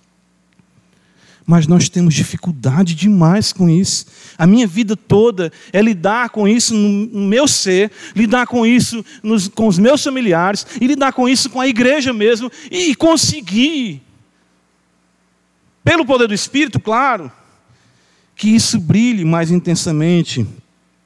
Mas 1.46 1.66
nós 1.66 1.88
temos 1.88 2.14
dificuldade 2.14 2.94
demais 2.94 3.52
com 3.52 3.68
isso. 3.68 4.06
A 4.38 4.46
minha 4.46 4.66
vida 4.66 4.96
toda 4.96 5.52
é 5.72 5.82
lidar 5.82 6.30
com 6.30 6.46
isso 6.46 6.74
no 6.74 7.26
meu 7.26 7.46
ser, 7.48 7.90
lidar 8.14 8.46
com 8.46 8.64
isso 8.64 9.04
nos, 9.22 9.48
com 9.48 9.66
os 9.66 9.78
meus 9.78 10.02
familiares, 10.02 10.66
e 10.80 10.86
lidar 10.86 11.12
com 11.12 11.28
isso 11.28 11.50
com 11.50 11.60
a 11.60 11.66
igreja 11.66 12.12
mesmo, 12.12 12.50
e 12.70 12.94
conseguir, 12.94 14.00
pelo 15.82 16.06
poder 16.06 16.28
do 16.28 16.34
Espírito, 16.34 16.78
claro, 16.78 17.30
que 18.36 18.48
isso 18.48 18.78
brilhe 18.78 19.24
mais 19.24 19.50
intensamente 19.50 20.46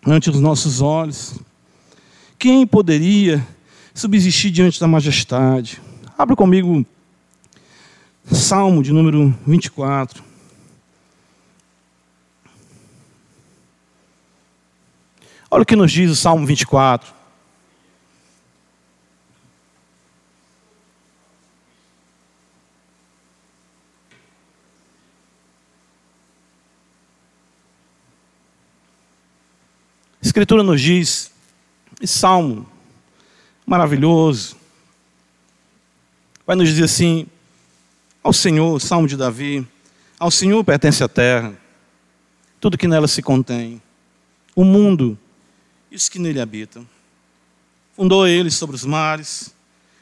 ante 0.06 0.28
os 0.30 0.38
nossos 0.40 0.82
olhos. 0.82 1.34
Quem 2.38 2.66
poderia 2.66 3.44
subsistir 3.94 4.50
diante 4.50 4.80
da 4.80 4.88
majestade. 4.88 5.80
Abra 6.18 6.34
comigo 6.34 6.84
Salmo 8.24 8.82
de 8.82 8.92
número 8.92 9.32
24. 9.46 10.22
Olha 15.50 15.62
o 15.62 15.66
que 15.66 15.76
nos 15.76 15.92
diz 15.92 16.10
o 16.10 16.16
Salmo 16.16 16.44
24. 16.44 17.14
A 30.20 30.26
Escritura 30.26 30.64
nos 30.64 30.80
diz, 30.80 31.30
esse 32.00 32.18
salmo 32.18 32.73
maravilhoso. 33.66 34.56
Vai 36.46 36.56
nos 36.56 36.68
dizer 36.68 36.84
assim: 36.84 37.26
ao 38.22 38.32
Senhor, 38.32 38.80
Salmo 38.80 39.06
de 39.06 39.16
Davi, 39.16 39.66
ao 40.18 40.30
Senhor 40.30 40.62
pertence 40.64 41.02
a 41.02 41.08
terra, 41.08 41.54
tudo 42.60 42.78
que 42.78 42.88
nela 42.88 43.08
se 43.08 43.22
contém, 43.22 43.80
o 44.54 44.64
mundo 44.64 45.18
e 45.90 45.96
os 45.96 46.08
que 46.08 46.18
nele 46.18 46.40
habitam. 46.40 46.86
Fundou 47.94 48.26
ele 48.26 48.50
sobre 48.50 48.74
os 48.74 48.84
mares 48.84 49.54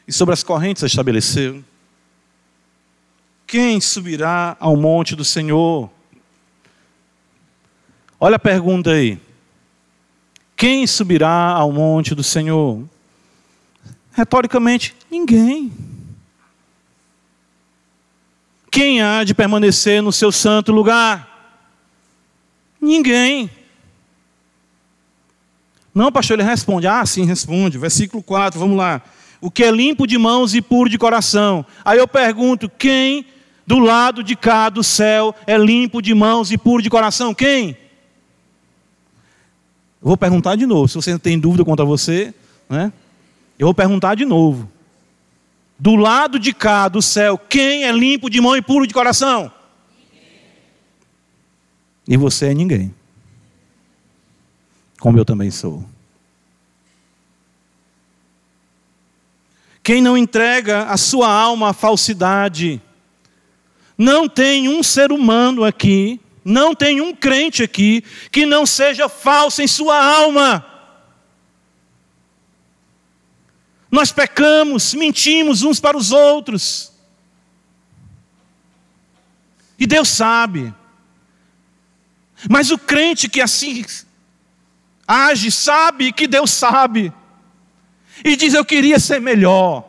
e 0.06 0.12
sobre 0.12 0.32
as 0.32 0.42
correntes 0.42 0.82
estabeleceu. 0.82 1.62
Quem 3.46 3.80
subirá 3.80 4.56
ao 4.58 4.76
monte 4.76 5.14
do 5.14 5.24
Senhor? 5.24 5.90
Olha 8.18 8.36
a 8.36 8.38
pergunta 8.38 8.92
aí. 8.92 9.20
Quem 10.56 10.86
subirá 10.86 11.48
ao 11.48 11.70
monte 11.70 12.14
do 12.14 12.22
Senhor? 12.22 12.82
Retoricamente, 14.12 14.94
ninguém. 15.10 15.72
Quem 18.70 19.02
há 19.02 19.24
de 19.24 19.34
permanecer 19.34 20.02
no 20.02 20.12
seu 20.12 20.32
santo 20.32 20.72
lugar? 20.72 21.28
Ninguém. 22.80 23.50
Não, 25.94 26.10
pastor, 26.10 26.38
ele 26.38 26.48
responde. 26.48 26.86
Ah, 26.86 27.04
sim, 27.04 27.24
responde. 27.24 27.78
Versículo 27.78 28.22
4, 28.22 28.58
vamos 28.58 28.76
lá. 28.76 29.02
O 29.40 29.50
que 29.50 29.64
é 29.64 29.70
limpo 29.70 30.06
de 30.06 30.16
mãos 30.16 30.54
e 30.54 30.62
puro 30.62 30.88
de 30.88 30.96
coração. 30.96 31.66
Aí 31.84 31.98
eu 31.98 32.08
pergunto: 32.08 32.68
quem 32.68 33.26
do 33.66 33.78
lado 33.78 34.22
de 34.22 34.34
cá 34.34 34.70
do 34.70 34.82
céu 34.82 35.34
é 35.46 35.56
limpo 35.58 36.00
de 36.00 36.14
mãos 36.14 36.50
e 36.50 36.56
puro 36.56 36.82
de 36.82 36.88
coração? 36.88 37.34
Quem? 37.34 37.76
Vou 40.00 40.16
perguntar 40.16 40.56
de 40.56 40.66
novo. 40.66 40.88
Se 40.88 40.94
você 40.94 41.18
tem 41.18 41.38
dúvida 41.38 41.64
contra 41.64 41.84
você, 41.84 42.34
né? 42.68 42.92
Eu 43.62 43.66
vou 43.66 43.74
perguntar 43.74 44.16
de 44.16 44.24
novo. 44.24 44.68
Do 45.78 45.94
lado 45.94 46.36
de 46.36 46.52
cá 46.52 46.88
do 46.88 47.00
céu, 47.00 47.38
quem 47.38 47.84
é 47.84 47.92
limpo 47.92 48.28
de 48.28 48.40
mão 48.40 48.56
e 48.56 48.60
puro 48.60 48.88
de 48.88 48.92
coração? 48.92 49.52
Ninguém. 49.96 50.40
E 52.08 52.16
você 52.16 52.46
é 52.46 52.54
ninguém. 52.54 52.92
Como 54.98 55.16
eu 55.16 55.24
também 55.24 55.48
sou. 55.52 55.84
Quem 59.80 60.02
não 60.02 60.18
entrega 60.18 60.86
a 60.86 60.96
sua 60.96 61.32
alma 61.32 61.70
à 61.70 61.72
falsidade, 61.72 62.82
não 63.96 64.28
tem 64.28 64.68
um 64.68 64.82
ser 64.82 65.12
humano 65.12 65.62
aqui, 65.62 66.20
não 66.44 66.74
tem 66.74 67.00
um 67.00 67.14
crente 67.14 67.62
aqui 67.62 68.02
que 68.32 68.44
não 68.44 68.66
seja 68.66 69.08
falso 69.08 69.62
em 69.62 69.68
sua 69.68 70.04
alma. 70.04 70.71
Nós 73.92 74.10
pecamos, 74.10 74.94
mentimos 74.94 75.62
uns 75.62 75.78
para 75.78 75.98
os 75.98 76.12
outros. 76.12 76.90
E 79.78 79.86
Deus 79.86 80.08
sabe. 80.08 80.74
Mas 82.48 82.70
o 82.70 82.78
crente 82.78 83.28
que 83.28 83.42
assim 83.42 83.84
age, 85.06 85.52
sabe 85.52 86.10
que 86.10 86.26
Deus 86.26 86.50
sabe. 86.50 87.12
E 88.24 88.34
diz: 88.34 88.54
Eu 88.54 88.64
queria 88.64 88.98
ser 88.98 89.20
melhor, 89.20 89.84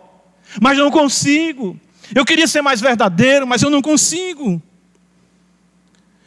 mas 0.62 0.78
não 0.78 0.92
consigo. 0.92 1.80
Eu 2.14 2.26
queria 2.26 2.46
ser 2.46 2.62
mais 2.62 2.82
verdadeiro, 2.82 3.48
mas 3.48 3.62
eu 3.62 3.70
não 3.70 3.82
consigo. 3.82 4.62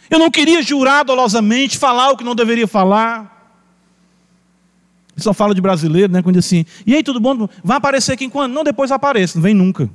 Eu 0.08 0.18
não 0.18 0.30
queria 0.30 0.62
jurar 0.62 1.02
dolosamente, 1.02 1.76
falar 1.76 2.10
o 2.10 2.16
que 2.16 2.24
não 2.24 2.34
deveria 2.34 2.66
falar 2.66 3.35
só 5.22 5.32
fala 5.32 5.54
de 5.54 5.60
brasileiro, 5.60 6.12
né? 6.12 6.22
Quando 6.22 6.36
diz 6.36 6.46
assim, 6.46 6.66
e 6.86 6.94
aí, 6.94 7.02
tudo 7.02 7.18
bom? 7.18 7.48
Vai 7.64 7.76
aparecer 7.78 8.12
aqui 8.12 8.28
quando? 8.28 8.52
Não, 8.52 8.62
depois 8.62 8.90
aparece, 8.92 9.36
não 9.36 9.42
vem 9.42 9.54
nunca. 9.54 9.88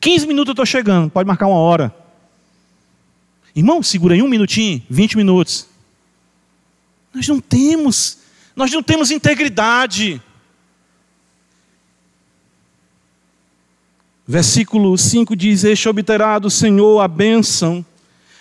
15 0.00 0.26
minutos 0.26 0.48
eu 0.48 0.52
estou 0.52 0.66
chegando, 0.66 1.10
pode 1.10 1.26
marcar 1.26 1.46
uma 1.46 1.56
hora. 1.56 1.94
Irmão, 3.54 3.82
segura 3.82 4.14
aí 4.14 4.22
um 4.22 4.28
minutinho, 4.28 4.82
20 4.88 5.16
minutos. 5.16 5.66
Nós 7.14 7.28
não 7.28 7.40
temos, 7.40 8.18
nós 8.56 8.70
não 8.72 8.82
temos 8.82 9.10
integridade. 9.10 10.20
Versículo 14.26 14.96
5 14.96 15.36
diz: 15.36 15.64
Este 15.64 15.88
obterá 15.88 16.38
do 16.38 16.48
Senhor 16.48 17.00
a 17.00 17.08
bênção 17.08 17.84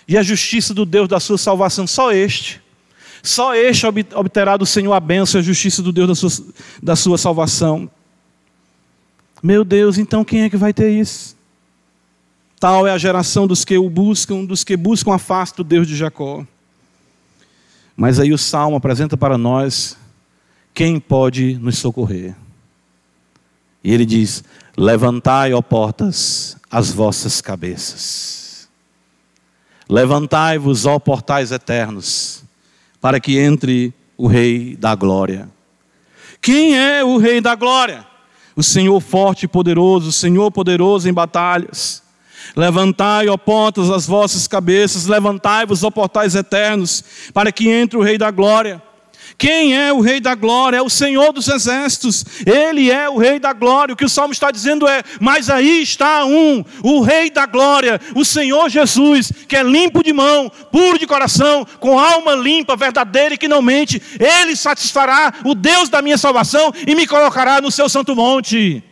e 0.08 0.18
a 0.18 0.24
justiça 0.24 0.74
do 0.74 0.86
Deus 0.86 1.08
da 1.10 1.20
sua 1.20 1.38
salvação, 1.38 1.86
só 1.86 2.12
este. 2.12 2.61
Só 3.24 3.56
este 3.56 3.86
obterá 3.86 4.58
do 4.58 4.66
Senhor 4.66 4.94
a 4.94 5.00
bênção 5.00 5.40
e 5.40 5.42
a 5.42 5.46
justiça 5.46 5.82
do 5.82 5.92
Deus 5.92 6.08
da 6.08 6.16
sua, 6.16 6.46
da 6.82 6.96
sua 6.96 7.18
salvação. 7.18 7.90
Meu 9.44 9.64
Deus, 9.64 9.98
então 9.98 10.24
quem 10.24 10.42
é 10.42 10.50
que 10.50 10.58
vai 10.58 10.74
ter 10.74 10.90
isso? 10.92 11.36
Tal 12.60 12.86
é 12.86 12.92
a 12.92 12.98
geração 12.98 13.48
dos 13.48 13.66
que 13.66 13.78
o 13.78 13.90
buscam, 13.90 14.46
dos 14.46 14.64
que 14.64 14.78
buscam 14.78 15.14
a 15.14 15.18
face 15.18 15.56
do 15.56 15.64
Deus 15.64 15.88
de 15.88 15.96
Jacó. 15.96 16.46
Mas 17.96 18.20
aí 18.20 18.32
o 18.32 18.38
salmo 18.38 18.78
apresenta 18.78 19.18
para 19.18 19.38
nós 19.38 19.98
quem 20.74 21.00
pode 21.00 21.56
nos 21.56 21.78
socorrer. 21.78 22.36
E 23.84 23.92
ele 23.92 24.06
diz: 24.06 24.44
Levantai, 24.78 25.54
ó 25.54 25.62
portas, 25.62 26.56
as 26.70 26.92
vossas 26.92 27.42
cabeças. 27.42 28.70
Levantai-vos, 29.90 30.86
ó 30.86 31.00
portais 31.00 31.52
eternos, 31.52 32.44
para 33.02 33.20
que 33.20 33.38
entre 33.40 33.92
o 34.16 34.28
Rei 34.28 34.78
da 34.78 34.94
Glória. 34.94 35.50
Quem 36.40 36.78
é 36.78 37.04
o 37.04 37.18
Rei 37.18 37.42
da 37.42 37.56
Glória? 37.56 38.06
O 38.56 38.62
Senhor 38.62 39.00
forte 39.02 39.44
e 39.44 39.48
poderoso, 39.48 40.10
o 40.10 40.12
Senhor 40.14 40.52
poderoso 40.52 41.10
em 41.10 41.14
batalhas. 41.14 42.04
Levantai, 42.56 43.28
ó 43.28 43.38
portas, 43.38 43.90
as 43.90 44.06
vossas 44.06 44.48
cabeças, 44.48 45.08
levantai-vos, 45.08 45.84
ó 45.84 45.90
portais 45.90 46.36
eternos, 46.36 47.04
para 47.34 47.52
que 47.52 47.70
entre 47.70 47.98
o 47.98 48.02
Rei 48.04 48.18
da 48.18 48.30
Glória. 48.30 48.82
Quem 49.42 49.76
é 49.76 49.92
o 49.92 50.02
Rei 50.02 50.20
da 50.20 50.36
Glória? 50.36 50.78
É 50.78 50.82
o 50.84 50.90
Senhor 50.90 51.34
dos 51.34 51.48
Exércitos. 51.48 52.24
Ele 52.46 52.92
é 52.92 53.10
o 53.10 53.18
Rei 53.18 53.40
da 53.40 53.54
Glória. 53.54 53.92
O 53.92 53.98
que 53.98 54.06
o 54.06 54.10
salmo 54.10 54.32
está 54.32 54.52
dizendo 54.52 54.88
é: 54.88 55.02
Mas 55.20 55.50
aí 55.50 55.82
está 55.82 56.24
um, 56.26 56.64
o 56.84 57.02
Rei 57.02 57.32
da 57.32 57.48
Glória, 57.48 58.00
o 58.16 58.24
Senhor 58.24 58.70
Jesus, 58.70 59.32
que 59.48 59.56
é 59.56 59.64
limpo 59.64 60.04
de 60.04 60.14
mão, 60.14 60.48
puro 60.72 61.00
de 61.00 61.08
coração, 61.08 61.66
com 61.80 61.98
alma 61.98 62.36
limpa, 62.36 62.76
verdadeira 62.76 63.34
e 63.34 63.38
que 63.40 63.48
não 63.48 63.64
mente. 63.64 64.00
Ele 64.20 64.56
satisfará 64.56 65.34
o 65.44 65.56
Deus 65.56 65.90
da 65.90 66.04
minha 66.04 66.20
salvação 66.20 66.72
e 66.86 66.94
me 66.94 67.08
colocará 67.08 67.60
no 67.60 67.72
seu 67.72 67.90
santo 67.90 68.16
monte. 68.16 68.84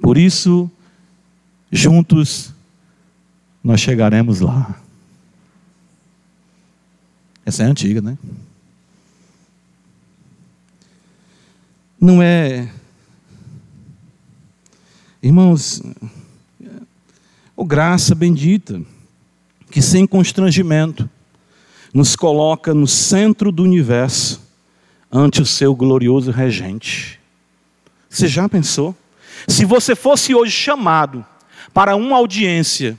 Por 0.00 0.16
isso, 0.16 0.70
juntos, 1.70 2.54
nós 3.62 3.78
chegaremos 3.78 4.40
lá. 4.40 4.80
Essa 7.50 7.64
é 7.64 7.66
antiga, 7.66 8.00
né? 8.00 8.16
Não 12.00 12.22
é. 12.22 12.70
Irmãos, 15.20 15.82
o 17.56 17.64
graça 17.64 18.14
bendita, 18.14 18.80
que 19.68 19.82
sem 19.82 20.06
constrangimento 20.06 21.10
nos 21.92 22.14
coloca 22.14 22.72
no 22.72 22.86
centro 22.86 23.50
do 23.50 23.64
universo 23.64 24.40
ante 25.10 25.42
o 25.42 25.46
seu 25.46 25.74
glorioso 25.74 26.30
regente. 26.30 27.18
Você 28.08 28.28
já 28.28 28.48
pensou? 28.48 28.94
Se 29.48 29.64
você 29.64 29.96
fosse 29.96 30.36
hoje 30.36 30.52
chamado 30.52 31.26
para 31.74 31.96
uma 31.96 32.16
audiência 32.16 32.96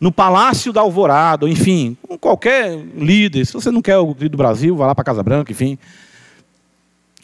no 0.00 0.12
Palácio 0.12 0.72
da 0.72 0.80
Alvorada, 0.80 1.48
enfim, 1.48 1.96
com 2.06 2.18
qualquer 2.18 2.76
líder, 2.96 3.46
se 3.46 3.52
você 3.52 3.70
não 3.70 3.80
quer 3.80 3.98
o 3.98 4.08
líder 4.08 4.30
do 4.30 4.36
Brasil, 4.36 4.76
vá 4.76 4.86
lá 4.86 4.94
para 4.94 5.02
a 5.02 5.04
Casa 5.04 5.22
Branca, 5.22 5.52
enfim. 5.52 5.78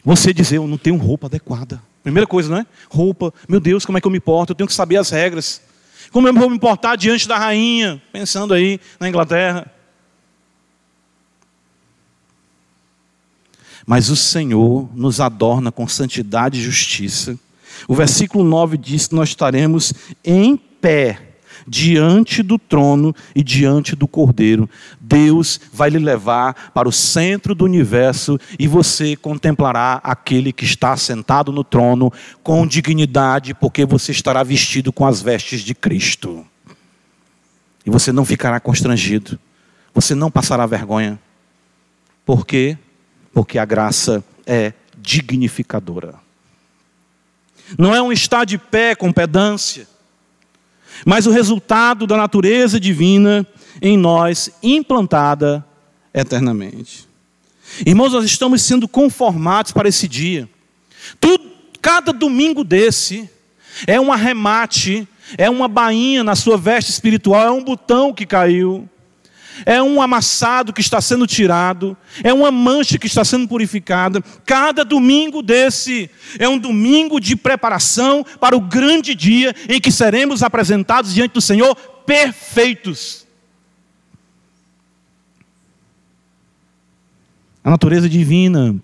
Você 0.03 0.33
dizer, 0.33 0.57
eu 0.57 0.67
não 0.67 0.77
tenho 0.77 0.97
roupa 0.97 1.27
adequada. 1.27 1.81
Primeira 2.01 2.27
coisa, 2.27 2.49
não 2.49 2.57
é? 2.57 2.65
Roupa, 2.89 3.33
meu 3.47 3.59
Deus, 3.59 3.85
como 3.85 3.97
é 3.97 4.01
que 4.01 4.07
eu 4.07 4.11
me 4.11 4.19
porto? 4.19 4.49
Eu 4.49 4.55
tenho 4.55 4.67
que 4.67 4.73
saber 4.73 4.97
as 4.97 5.09
regras. 5.09 5.61
Como 6.11 6.27
eu 6.27 6.33
vou 6.33 6.49
me 6.49 6.59
portar 6.59 6.97
diante 6.97 7.27
da 7.27 7.37
rainha? 7.37 8.01
Pensando 8.11 8.53
aí 8.53 8.79
na 8.99 9.07
Inglaterra. 9.07 9.71
Mas 13.85 14.09
o 14.09 14.15
Senhor 14.15 14.89
nos 14.93 15.19
adorna 15.19 15.71
com 15.71 15.87
santidade 15.87 16.59
e 16.59 16.63
justiça. 16.63 17.37
O 17.87 17.95
versículo 17.95 18.43
9 18.43 18.77
diz 18.77 19.07
que 19.07 19.15
nós 19.15 19.29
estaremos 19.29 19.93
em 20.23 20.55
pé 20.55 21.32
diante 21.67 22.43
do 22.43 22.57
trono 22.57 23.15
e 23.35 23.43
diante 23.43 23.95
do 23.95 24.07
cordeiro. 24.07 24.69
Deus 24.99 25.59
vai 25.71 25.89
lhe 25.89 25.99
levar 25.99 26.71
para 26.73 26.87
o 26.87 26.91
centro 26.91 27.55
do 27.55 27.65
universo 27.65 28.39
e 28.57 28.67
você 28.67 29.15
contemplará 29.15 29.99
aquele 30.03 30.51
que 30.51 30.65
está 30.65 30.95
sentado 30.97 31.51
no 31.51 31.63
trono 31.63 32.11
com 32.41 32.65
dignidade, 32.67 33.53
porque 33.53 33.85
você 33.85 34.11
estará 34.11 34.43
vestido 34.43 34.91
com 34.91 35.05
as 35.05 35.21
vestes 35.21 35.61
de 35.61 35.73
Cristo. 35.73 36.45
E 37.85 37.89
você 37.89 38.11
não 38.11 38.25
ficará 38.25 38.59
constrangido, 38.59 39.37
você 39.93 40.15
não 40.15 40.31
passará 40.31 40.65
vergonha. 40.65 41.19
Por 42.25 42.45
quê? 42.45 42.77
Porque 43.33 43.59
a 43.59 43.65
graça 43.65 44.23
é 44.45 44.73
dignificadora. 44.97 46.15
Não 47.77 47.93
é 47.93 48.01
um 48.01 48.11
estar 48.11 48.45
de 48.45 48.57
pé 48.57 48.95
com 48.95 49.11
pedância 49.11 49.87
mas 51.05 51.25
o 51.27 51.31
resultado 51.31 52.07
da 52.07 52.17
natureza 52.17 52.79
divina 52.79 53.45
em 53.81 53.97
nós, 53.97 54.51
implantada 54.61 55.65
eternamente. 56.13 57.07
Irmãos, 57.85 58.13
nós 58.13 58.25
estamos 58.25 58.61
sendo 58.61 58.87
conformados 58.87 59.71
para 59.71 59.89
esse 59.89 60.07
dia. 60.07 60.47
Tudo, 61.19 61.51
cada 61.81 62.13
domingo 62.13 62.63
desse 62.63 63.29
é 63.87 63.99
um 63.99 64.11
arremate, 64.11 65.07
é 65.37 65.49
uma 65.49 65.67
bainha 65.67 66.23
na 66.23 66.35
sua 66.35 66.57
veste 66.57 66.91
espiritual, 66.91 67.47
é 67.47 67.51
um 67.51 67.63
botão 67.63 68.13
que 68.13 68.25
caiu 68.25 68.87
é 69.65 69.81
um 69.81 70.01
amassado 70.01 70.73
que 70.73 70.81
está 70.81 71.01
sendo 71.01 71.27
tirado, 71.27 71.95
é 72.23 72.33
uma 72.33 72.51
mancha 72.51 72.97
que 72.97 73.07
está 73.07 73.23
sendo 73.23 73.47
purificada. 73.47 74.21
Cada 74.45 74.83
domingo 74.83 75.41
desse 75.41 76.09
é 76.39 76.47
um 76.47 76.57
domingo 76.57 77.19
de 77.19 77.35
preparação 77.35 78.25
para 78.39 78.55
o 78.55 78.61
grande 78.61 79.15
dia 79.15 79.55
em 79.69 79.79
que 79.79 79.91
seremos 79.91 80.43
apresentados 80.43 81.13
diante 81.13 81.33
do 81.33 81.41
Senhor 81.41 81.75
perfeitos. 82.05 83.25
A 87.63 87.69
natureza 87.69 88.09
divina 88.09 88.75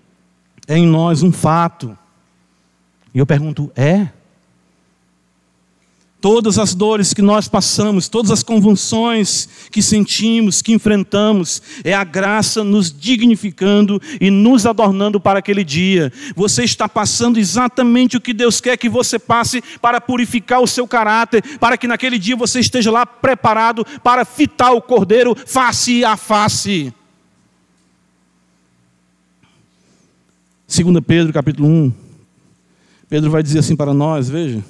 é 0.67 0.77
em 0.77 0.87
nós 0.87 1.21
um 1.21 1.31
fato. 1.31 1.97
E 3.13 3.19
eu 3.19 3.25
pergunto: 3.25 3.71
é? 3.75 4.07
Todas 6.21 6.59
as 6.59 6.75
dores 6.75 7.13
que 7.13 7.21
nós 7.21 7.47
passamos, 7.47 8.09
todas 8.09 8.29
as 8.29 8.43
convulsões 8.43 9.47
que 9.71 9.81
sentimos, 9.81 10.61
que 10.61 10.73
enfrentamos, 10.73 11.61
é 11.81 11.93
a 11.93 12.03
graça 12.03 12.61
nos 12.61 12.91
dignificando 12.91 14.01
e 14.19 14.29
nos 14.29 14.65
adornando 14.65 15.17
para 15.17 15.39
aquele 15.39 15.63
dia. 15.63 16.11
Você 16.35 16.65
está 16.65 16.89
passando 16.89 17.39
exatamente 17.39 18.17
o 18.17 18.21
que 18.21 18.33
Deus 18.33 18.59
quer 18.59 18.75
que 18.75 18.89
você 18.89 19.17
passe 19.17 19.63
para 19.81 20.01
purificar 20.01 20.59
o 20.59 20.67
seu 20.67 20.85
caráter, 20.85 21.41
para 21.57 21.77
que 21.77 21.87
naquele 21.87 22.19
dia 22.19 22.35
você 22.35 22.59
esteja 22.59 22.91
lá 22.91 23.05
preparado 23.05 23.85
para 24.03 24.25
fitar 24.25 24.73
o 24.73 24.81
cordeiro 24.81 25.33
face 25.45 26.03
a 26.03 26.17
face. 26.17 26.93
2 30.67 30.99
Pedro 31.07 31.31
capítulo 31.31 31.69
1. 31.69 31.93
Pedro 33.07 33.31
vai 33.31 33.41
dizer 33.41 33.59
assim 33.59 33.75
para 33.75 33.93
nós, 33.93 34.29
veja. 34.29 34.61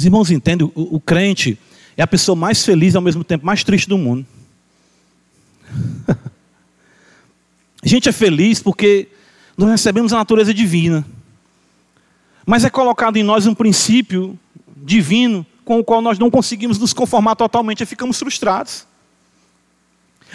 Os 0.00 0.06
irmãos 0.06 0.30
entendem, 0.30 0.72
o, 0.74 0.96
o 0.96 0.98
crente 0.98 1.58
é 1.94 2.02
a 2.02 2.06
pessoa 2.06 2.34
mais 2.34 2.64
feliz 2.64 2.94
e 2.94 2.96
ao 2.96 3.02
mesmo 3.02 3.22
tempo 3.22 3.44
mais 3.44 3.62
triste 3.62 3.86
do 3.86 3.98
mundo. 3.98 4.24
a 6.08 6.16
gente 7.84 8.08
é 8.08 8.12
feliz 8.12 8.62
porque 8.62 9.08
nós 9.58 9.68
recebemos 9.68 10.14
a 10.14 10.16
natureza 10.16 10.54
divina. 10.54 11.04
Mas 12.46 12.64
é 12.64 12.70
colocado 12.70 13.18
em 13.18 13.22
nós 13.22 13.46
um 13.46 13.54
princípio 13.54 14.38
divino 14.74 15.44
com 15.66 15.78
o 15.78 15.84
qual 15.84 16.00
nós 16.00 16.18
não 16.18 16.30
conseguimos 16.30 16.78
nos 16.78 16.94
conformar 16.94 17.36
totalmente 17.36 17.82
e 17.82 17.86
ficamos 17.86 18.18
frustrados. 18.18 18.86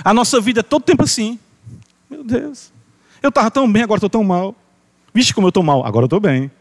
A 0.04 0.14
nossa 0.14 0.40
vida 0.40 0.60
é 0.60 0.64
todo 0.64 0.84
tempo 0.84 1.06
assim. 1.06 1.40
Meu 2.08 2.24
Deus, 2.24 2.72
eu 3.20 3.30
estava 3.30 3.50
tão 3.50 3.72
bem, 3.72 3.82
agora 3.82 3.98
estou 3.98 4.12
tão 4.12 4.24
mal. 4.24 4.54
Vixe, 5.12 5.34
como 5.34 5.48
eu 5.48 5.50
estou 5.50 5.64
mal, 5.64 5.84
agora 5.84 6.06
estou 6.06 6.20
bem. 6.20 6.52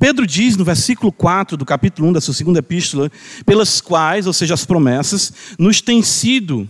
Pedro 0.00 0.26
diz 0.26 0.56
no 0.56 0.64
versículo 0.64 1.12
4 1.12 1.58
do 1.58 1.66
capítulo 1.66 2.08
1 2.08 2.14
da 2.14 2.22
sua 2.22 2.32
segunda 2.32 2.60
epístola, 2.60 3.12
pelas 3.44 3.82
quais, 3.82 4.26
ou 4.26 4.32
seja, 4.32 4.54
as 4.54 4.64
promessas, 4.64 5.30
nos 5.58 5.82
têm 5.82 6.02
sido, 6.02 6.66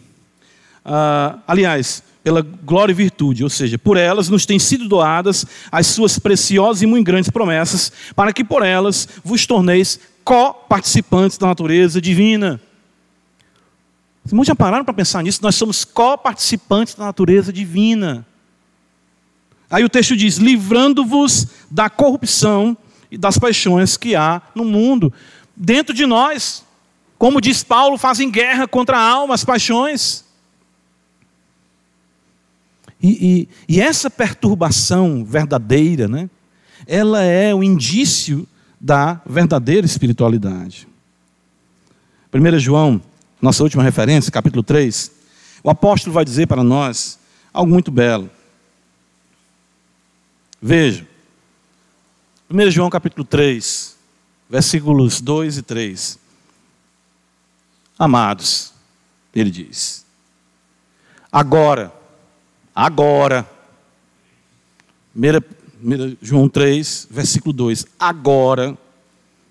uh, 0.85 1.39
aliás, 1.47 2.03
pela 2.25 2.43
glória 2.43 2.91
e 2.91 2.95
virtude, 2.95 3.45
ou 3.45 3.49
seja, 3.49 3.79
por 3.79 3.97
elas 3.97 4.29
nos 4.29 4.45
têm 4.45 4.59
sido 4.59 4.89
doadas 4.89 5.47
as 5.71 5.87
suas 5.87 6.19
preciosas 6.19 6.83
e 6.83 6.87
muito 6.87 7.07
grandes 7.07 7.31
promessas, 7.31 7.93
para 8.17 8.33
que 8.33 8.43
por 8.43 8.65
elas 8.65 9.09
vos 9.23 9.47
torneis 9.47 10.01
co-participantes 10.25 11.39
da 11.39 11.47
natureza 11.47 12.01
divina. 12.01 12.61
Irmãos 14.27 14.49
já 14.49 14.57
pararam 14.57 14.85
para 14.85 14.93
pensar 14.93 15.23
nisso? 15.23 15.39
Nós 15.41 15.55
somos 15.55 15.85
co-participantes 15.85 16.97
da 16.97 17.05
natureza 17.05 17.53
divina. 17.53 18.27
Aí 19.71 19.85
o 19.85 19.89
texto 19.89 20.17
diz: 20.17 20.37
livrando-vos 20.37 21.47
da 21.71 21.89
corrupção 21.89 22.77
e 23.11 23.19
das 23.19 23.39
paixões 23.39 23.97
que 23.97 24.15
há 24.15 24.41
no 24.55 24.65
mundo. 24.65 25.13
Dentro 25.57 25.95
de 25.95 26.07
nós, 26.07 26.65
como 27.19 27.41
diz 27.41 27.63
Paulo, 27.63 27.99
fazem 27.99 28.31
guerra 28.31 28.67
contra 28.69 28.97
a 28.97 29.03
alma, 29.03 29.35
as 29.35 29.45
paixões. 29.45 30.25
E, 33.03 33.49
e, 33.69 33.77
e 33.77 33.81
essa 33.81 34.11
perturbação 34.11 35.25
verdadeira, 35.25 36.07
né, 36.07 36.29
ela 36.87 37.23
é 37.23 37.55
o 37.55 37.63
indício 37.63 38.47
da 38.81 39.21
verdadeira 39.27 39.87
espiritualidade. 39.87 40.87
1 42.33 42.59
João, 42.59 43.03
nossa 43.41 43.63
última 43.63 43.83
referência, 43.83 44.31
capítulo 44.31 44.63
3, 44.63 45.11
o 45.63 45.71
apóstolo 45.71 46.15
vai 46.15 46.25
dizer 46.25 46.47
para 46.47 46.63
nós 46.63 47.19
algo 47.53 47.71
muito 47.71 47.91
belo. 47.91 48.31
Veja, 50.63 51.07
1 52.53 52.69
João 52.73 52.91
capítulo 52.91 53.25
3, 53.25 53.97
versículos 54.49 55.21
2 55.21 55.59
e 55.59 55.63
3. 55.63 56.19
Amados, 57.97 58.73
ele 59.33 59.53
diz: 59.53 60.05
Agora, 61.31 61.93
agora, 62.75 63.49
João 66.21 66.49
3, 66.49 67.07
versículo 67.09 67.53
2. 67.53 67.87
Agora, 67.97 68.77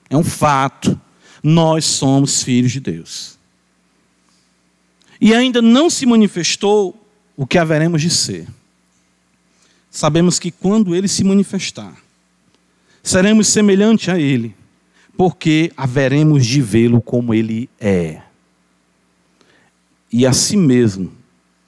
é 0.10 0.18
um 0.18 0.24
fato, 0.24 1.00
nós 1.42 1.86
somos 1.86 2.44
filhos 2.44 2.74
de 2.74 2.82
Deus. 2.82 3.40
E 5.22 5.34
ainda 5.34 5.62
não 5.62 5.90
se 5.90 6.06
manifestou 6.06 7.02
o 7.38 7.48
que 7.48 7.58
haveremos 7.58 8.02
de 8.02 8.10
ser. 8.10 8.46
Sabemos 9.90 10.38
que 10.38 10.52
quando 10.52 10.94
ele 10.94 11.08
se 11.08 11.24
manifestar, 11.24 12.09
seremos 13.04 13.48
semelhantes 13.48 14.10
a 14.10 14.20
ele, 14.20 14.56
porque 15.18 15.72
haveremos 15.76 16.46
de 16.46 16.62
vê-lo 16.62 17.02
como 17.02 17.34
ele 17.34 17.70
é. 17.80 18.22
E 20.12 20.26
assim 20.26 20.58
mesmo, 20.58 21.12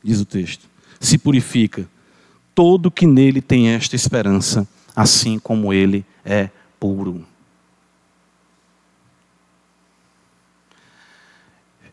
diz 0.03 0.19
o 0.19 0.25
texto, 0.25 0.67
se 0.99 1.17
purifica 1.17 1.87
todo 2.55 2.91
que 2.91 3.05
nele 3.05 3.41
tem 3.41 3.69
esta 3.69 3.95
esperança, 3.95 4.67
assim 4.95 5.39
como 5.39 5.73
ele 5.73 6.05
é 6.23 6.49
puro. 6.79 7.25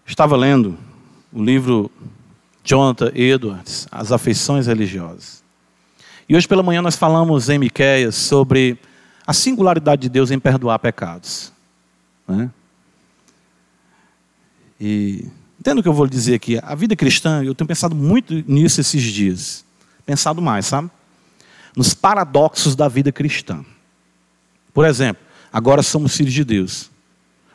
Estava 0.06 0.36
lendo 0.36 0.76
o 1.32 1.42
livro 1.42 1.90
Jonathan 2.64 3.12
Edwards, 3.14 3.86
As 3.90 4.10
Afeições 4.10 4.66
Religiosas. 4.66 5.42
E 6.28 6.34
hoje 6.34 6.48
pela 6.48 6.62
manhã 6.62 6.82
nós 6.82 6.96
falamos 6.96 7.48
em 7.48 7.58
Miqueias 7.58 8.14
sobre 8.14 8.78
a 9.28 9.34
singularidade 9.34 10.00
de 10.00 10.08
Deus 10.08 10.30
em 10.30 10.38
perdoar 10.38 10.78
pecados. 10.78 11.52
Né? 12.26 12.50
E 14.80 15.26
entendo 15.60 15.80
o 15.80 15.82
que 15.82 15.88
eu 15.88 15.92
vou 15.92 16.06
dizer 16.06 16.34
aqui. 16.34 16.58
A 16.62 16.74
vida 16.74 16.96
cristã, 16.96 17.44
eu 17.44 17.54
tenho 17.54 17.68
pensado 17.68 17.94
muito 17.94 18.42
nisso 18.50 18.80
esses 18.80 19.02
dias. 19.02 19.66
Pensado 20.06 20.40
mais, 20.40 20.64
sabe? 20.64 20.90
Nos 21.76 21.92
paradoxos 21.92 22.74
da 22.74 22.88
vida 22.88 23.12
cristã. 23.12 23.62
Por 24.72 24.86
exemplo, 24.86 25.22
agora 25.52 25.82
somos 25.82 26.16
filhos 26.16 26.32
de 26.32 26.42
Deus, 26.42 26.90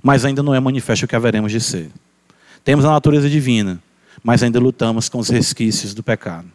mas 0.03 0.23
ainda 0.23 0.43
não 0.43 0.53
é 0.53 0.59
manifesto 0.59 1.05
o 1.05 1.07
que 1.07 1.15
haveremos 1.15 1.51
de 1.51 1.59
ser. 1.59 1.89
Temos 2.63 2.85
a 2.85 2.91
natureza 2.91 3.27
divina, 3.27 3.81
mas 4.23 4.43
ainda 4.43 4.59
lutamos 4.59 5.09
com 5.09 5.17
os 5.17 5.27
resquícios 5.27 5.95
do 5.95 6.03
pecado. 6.03 6.47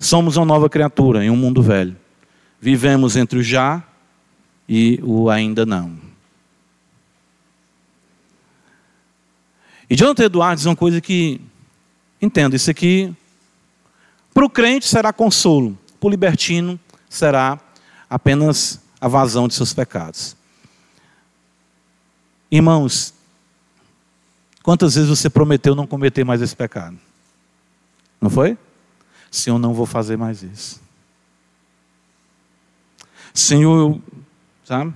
Somos 0.00 0.36
uma 0.36 0.44
nova 0.44 0.68
criatura 0.68 1.24
em 1.24 1.30
um 1.30 1.36
mundo 1.36 1.62
velho. 1.62 1.96
Vivemos 2.60 3.16
entre 3.16 3.38
o 3.38 3.42
já 3.42 3.84
e 4.72 4.98
o 5.02 5.28
ainda 5.28 5.66
não. 5.66 5.98
E 9.90 9.94
Jonathan 9.94 10.24
Edwards 10.24 10.60
diz 10.62 10.66
uma 10.66 10.74
coisa 10.74 11.00
que, 11.00 11.40
entendo, 12.20 12.56
isso 12.56 12.70
aqui, 12.70 13.14
para 14.32 14.46
o 14.46 14.48
crente 14.48 14.86
será 14.86 15.12
consolo, 15.12 15.78
para 16.00 16.06
o 16.06 16.10
libertino 16.10 16.80
será 17.10 17.60
apenas 18.08 18.80
a 18.98 19.08
vazão 19.08 19.46
de 19.46 19.54
seus 19.54 19.74
pecados. 19.74 20.34
Irmãos, 22.50 23.12
Quantas 24.62 24.94
vezes 24.94 25.10
você 25.10 25.28
prometeu 25.28 25.74
não 25.74 25.86
cometer 25.86 26.24
mais 26.24 26.40
esse 26.40 26.54
pecado? 26.54 26.96
Não 28.20 28.30
foi? 28.30 28.56
Senhor, 29.30 29.58
não 29.58 29.74
vou 29.74 29.86
fazer 29.86 30.16
mais 30.16 30.42
isso. 30.42 30.80
Senhor, 33.34 33.76
eu, 33.76 34.02
sabe? 34.64 34.94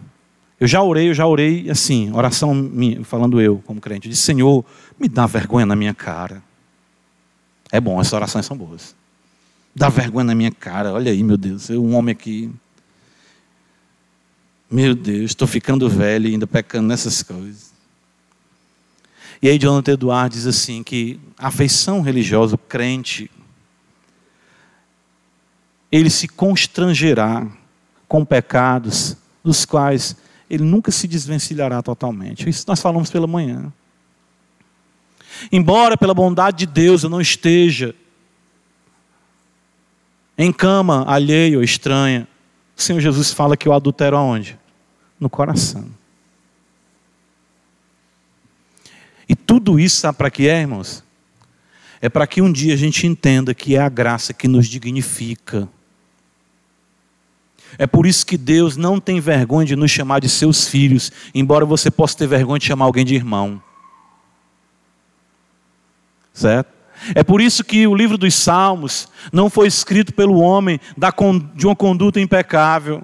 Eu 0.58 0.66
já 0.66 0.82
orei, 0.82 1.10
eu 1.10 1.14
já 1.14 1.26
orei 1.26 1.68
assim, 1.68 2.10
oração 2.12 2.54
minha, 2.54 3.04
falando 3.04 3.40
eu 3.40 3.62
como 3.66 3.80
crente, 3.80 4.08
disse, 4.08 4.22
Senhor, 4.22 4.64
me 4.98 5.08
dá 5.08 5.26
vergonha 5.26 5.66
na 5.66 5.76
minha 5.76 5.92
cara. 5.92 6.42
É 7.70 7.80
bom, 7.80 8.00
essas 8.00 8.12
orações 8.14 8.46
são 8.46 8.56
boas. 8.56 8.94
Dá 9.74 9.90
vergonha 9.90 10.24
na 10.24 10.34
minha 10.34 10.50
cara, 10.50 10.92
olha 10.92 11.12
aí, 11.12 11.22
meu 11.22 11.36
Deus, 11.36 11.68
eu 11.68 11.84
um 11.84 11.94
homem 11.94 12.12
aqui. 12.12 12.50
Meu 14.70 14.94
Deus, 14.94 15.32
estou 15.32 15.46
ficando 15.46 15.88
velho 15.88 16.28
e 16.28 16.32
ainda 16.32 16.46
pecando 16.46 16.88
nessas 16.88 17.22
coisas. 17.22 17.72
E 19.42 19.48
aí 19.48 19.58
Jonathan 19.58 19.92
Edwards 19.92 20.34
diz 20.34 20.46
assim 20.46 20.82
que 20.82 21.20
a 21.38 21.48
afeição 21.48 22.00
religiosa, 22.00 22.54
o 22.54 22.58
crente, 22.58 23.30
ele 25.92 26.08
se 26.08 26.26
constrangerá 26.26 27.46
com 28.08 28.24
pecados 28.24 29.16
dos 29.46 29.64
quais 29.64 30.16
ele 30.50 30.64
nunca 30.64 30.90
se 30.90 31.06
desvencilhará 31.06 31.80
totalmente. 31.82 32.48
Isso 32.48 32.64
nós 32.66 32.80
falamos 32.80 33.10
pela 33.10 33.26
manhã. 33.26 33.72
Embora 35.52 35.96
pela 35.96 36.12
bondade 36.12 36.58
de 36.58 36.66
Deus 36.66 37.02
eu 37.02 37.10
não 37.10 37.20
esteja 37.20 37.94
em 40.36 40.52
cama 40.52 41.04
alheia 41.06 41.56
ou 41.56 41.62
estranha, 41.62 42.28
o 42.76 42.82
Senhor 42.82 43.00
Jesus 43.00 43.32
fala 43.32 43.56
que 43.56 43.68
eu 43.68 43.72
adultero 43.72 44.16
aonde? 44.16 44.58
No 45.18 45.30
coração. 45.30 45.88
E 49.28 49.34
tudo 49.34 49.78
isso 49.80 49.96
sabe 49.96 50.18
para 50.18 50.30
que 50.30 50.48
é, 50.48 50.60
irmãos? 50.60 51.02
É 52.00 52.08
para 52.08 52.26
que 52.26 52.42
um 52.42 52.52
dia 52.52 52.74
a 52.74 52.76
gente 52.76 53.06
entenda 53.06 53.54
que 53.54 53.74
é 53.74 53.80
a 53.80 53.88
graça 53.88 54.34
que 54.34 54.46
nos 54.46 54.66
dignifica. 54.66 55.68
É 57.78 57.86
por 57.86 58.06
isso 58.06 58.26
que 58.26 58.36
Deus 58.36 58.76
não 58.76 58.98
tem 58.98 59.20
vergonha 59.20 59.66
de 59.66 59.76
nos 59.76 59.90
chamar 59.90 60.20
de 60.20 60.28
seus 60.28 60.66
filhos, 60.68 61.12
embora 61.34 61.64
você 61.64 61.90
possa 61.90 62.16
ter 62.16 62.26
vergonha 62.26 62.58
de 62.58 62.66
chamar 62.66 62.86
alguém 62.86 63.04
de 63.04 63.14
irmão. 63.14 63.62
Certo? 66.32 66.76
É 67.14 67.22
por 67.22 67.40
isso 67.40 67.62
que 67.62 67.86
o 67.86 67.94
livro 67.94 68.16
dos 68.16 68.34
Salmos 68.34 69.08
não 69.32 69.50
foi 69.50 69.68
escrito 69.68 70.12
pelo 70.14 70.38
homem 70.38 70.80
de 71.54 71.66
uma 71.66 71.76
conduta 71.76 72.20
impecável. 72.20 73.02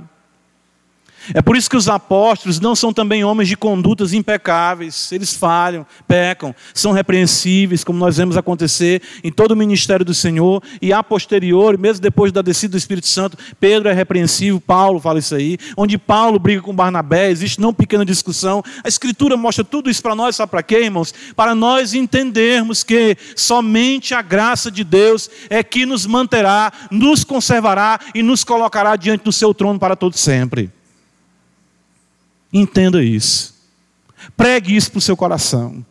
É 1.35 1.41
por 1.41 1.57
isso 1.57 1.71
que 1.71 1.77
os 1.77 1.89
apóstolos 1.89 2.61
não 2.61 2.75
são 2.75 2.93
também 2.93 3.25
homens 3.25 3.49
de 3.49 3.57
condutas 3.57 4.13
impecáveis. 4.13 5.11
Eles 5.13 5.33
falham, 5.33 5.87
pecam, 6.07 6.55
são 6.75 6.93
repreensíveis, 6.93 7.85
como 7.85 7.99
nós 7.99 8.17
vemos 8.17 8.37
acontecer 8.37 9.03
em 9.23 9.31
todo 9.31 9.53
o 9.53 9.57
ministério 9.57 10.05
do 10.05 10.15
Senhor. 10.15 10.63
E 10.81 10.93
a 10.93 11.03
posterior, 11.03 11.79
mesmo 11.79 12.03
depois 12.03 12.33
da 12.33 12.43
descida 12.43 12.73
do 12.73 12.79
Espírito 12.79 13.07
Santo, 13.07 13.37
Pedro 13.61 13.89
é 13.89 13.93
repreensível, 13.93 14.61
Paulo 14.61 15.01
fala 15.01 15.19
isso 15.19 15.35
aí. 15.35 15.59
Onde 15.77 15.97
Paulo 15.97 16.39
briga 16.39 16.63
com 16.63 16.75
Barnabé, 16.75 17.31
existe 17.31 17.61
não 17.61 17.73
pequena 17.73 18.05
discussão. 18.05 18.63
A 18.83 18.89
Escritura 18.89 19.37
mostra 19.37 19.65
tudo 19.65 19.91
isso 19.91 20.03
para 20.03 20.15
nós, 20.15 20.37
sabe 20.37 20.51
para 20.51 20.63
quê, 20.63 20.81
irmãos? 20.81 21.15
Para 21.37 21.55
nós 21.55 21.95
entendermos 21.95 22.83
que 22.83 23.17
somente 23.37 24.15
a 24.15 24.23
graça 24.23 24.71
de 24.71 24.85
Deus 24.85 25.31
é 25.49 25.63
que 25.63 25.87
nos 25.87 26.07
manterá, 26.07 26.73
nos 26.91 27.25
conservará 27.25 28.01
e 28.15 28.23
nos 28.23 28.45
colocará 28.45 28.97
diante 28.97 29.25
do 29.25 29.33
seu 29.33 29.55
trono 29.55 29.79
para 29.79 29.97
todo 29.97 30.17
sempre. 30.17 30.71
Entenda 32.53 33.03
isso. 33.03 33.55
Pregue 34.37 34.77
isso 34.77 34.91
para 34.91 34.99
o 34.99 35.03
seu 35.03 35.17
coração. 35.17 35.85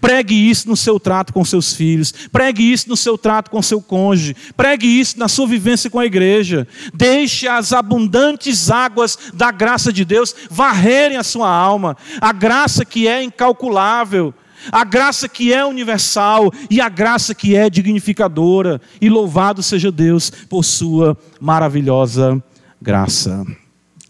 Pregue 0.00 0.34
isso 0.34 0.68
no 0.68 0.76
seu 0.76 0.98
trato 0.98 1.32
com 1.32 1.44
seus 1.44 1.72
filhos. 1.72 2.12
Pregue 2.32 2.72
isso 2.72 2.88
no 2.88 2.96
seu 2.96 3.16
trato 3.16 3.50
com 3.50 3.62
seu 3.62 3.80
cônjuge. 3.80 4.34
Pregue 4.56 4.86
isso 4.86 5.18
na 5.18 5.28
sua 5.28 5.46
vivência 5.46 5.88
com 5.88 5.98
a 5.98 6.06
igreja. 6.06 6.66
Deixe 6.92 7.46
as 7.46 7.72
abundantes 7.72 8.70
águas 8.70 9.16
da 9.32 9.50
graça 9.50 9.92
de 9.92 10.04
Deus 10.04 10.34
varrerem 10.50 11.16
a 11.16 11.22
sua 11.22 11.48
alma. 11.48 11.96
A 12.20 12.32
graça 12.32 12.84
que 12.84 13.06
é 13.06 13.22
incalculável. 13.22 14.34
A 14.72 14.84
graça 14.84 15.28
que 15.28 15.52
é 15.52 15.64
universal 15.64 16.52
e 16.68 16.80
a 16.80 16.88
graça 16.88 17.34
que 17.34 17.56
é 17.56 17.70
dignificadora. 17.70 18.80
E 19.00 19.08
louvado 19.08 19.62
seja 19.62 19.92
Deus 19.92 20.30
por 20.30 20.64
sua 20.64 21.16
maravilhosa 21.40 22.42
graça. 22.82 23.44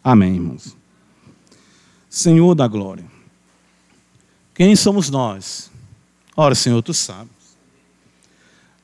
Amém, 0.03 0.35
irmãos. 0.35 0.78
Senhor 2.09 2.55
da 2.55 2.67
glória. 2.67 3.05
Quem 4.55 4.75
somos 4.75 5.11
nós? 5.11 5.71
Ora, 6.37 6.55
Senhor, 6.55 6.83
tu 6.83 6.95
sabes. 6.95 7.31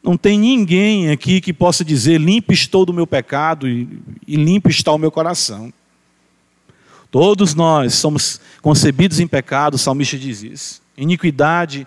Não 0.03 0.16
tem 0.16 0.39
ninguém 0.39 1.11
aqui 1.11 1.41
que 1.41 1.53
possa 1.53 1.85
dizer: 1.85 2.20
limpo 2.20 2.53
estou 2.53 2.85
do 2.85 2.93
meu 2.93 3.07
pecado 3.07 3.66
e, 3.66 3.89
e 4.27 4.37
limpo 4.37 4.68
está 4.68 4.93
o 4.93 4.99
meu 4.99 5.11
coração. 5.11 5.72
Todos 7.11 7.55
nós 7.55 7.95
somos 7.95 8.41
concebidos 8.61 9.20
em 9.20 9.27
pecado, 9.27 9.75
o 9.75 9.79
salmista 9.79 10.18
diz 10.18 10.43
isso. 10.43 10.83
Iniquidade 10.97 11.87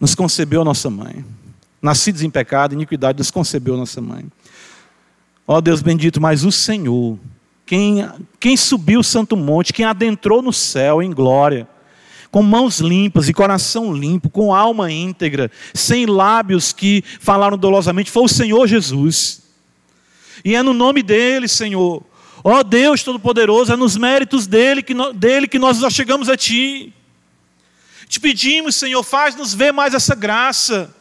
nos 0.00 0.14
concebeu 0.14 0.64
nossa 0.64 0.90
mãe. 0.90 1.24
Nascidos 1.80 2.22
em 2.22 2.28
pecado, 2.28 2.74
iniquidade 2.74 3.18
nos 3.18 3.30
concebeu 3.30 3.76
nossa 3.76 4.00
mãe. 4.00 4.26
Ó 5.46 5.60
Deus 5.60 5.80
bendito, 5.80 6.20
mas 6.20 6.44
o 6.44 6.50
Senhor 6.50 7.18
quem, 7.66 8.08
quem 8.38 8.56
subiu 8.56 9.00
o 9.00 9.04
santo 9.04 9.36
monte, 9.36 9.72
quem 9.72 9.84
adentrou 9.84 10.40
no 10.40 10.52
céu 10.52 11.02
em 11.02 11.12
glória, 11.12 11.68
com 12.30 12.40
mãos 12.40 12.78
limpas 12.78 13.28
e 13.28 13.34
coração 13.34 13.92
limpo, 13.92 14.30
com 14.30 14.54
alma 14.54 14.90
íntegra, 14.92 15.50
sem 15.74 16.06
lábios 16.06 16.72
que 16.72 17.02
falaram 17.18 17.58
dolosamente, 17.58 18.10
foi 18.10 18.22
o 18.22 18.28
Senhor 18.28 18.66
Jesus. 18.68 19.42
E 20.44 20.54
é 20.54 20.62
no 20.62 20.72
nome 20.72 21.02
dele, 21.02 21.48
Senhor. 21.48 22.04
Ó 22.44 22.62
Deus 22.62 23.02
Todo-Poderoso, 23.02 23.72
é 23.72 23.76
nos 23.76 23.96
méritos 23.96 24.46
dele 24.46 24.80
que, 24.80 24.94
dele 25.14 25.48
que 25.48 25.58
nós 25.58 25.78
chegamos 25.92 26.28
a 26.28 26.36
Ti. 26.36 26.94
Te 28.08 28.20
pedimos, 28.20 28.76
Senhor, 28.76 29.02
faz-nos 29.02 29.52
ver 29.52 29.72
mais 29.72 29.92
essa 29.92 30.14
graça. 30.14 30.94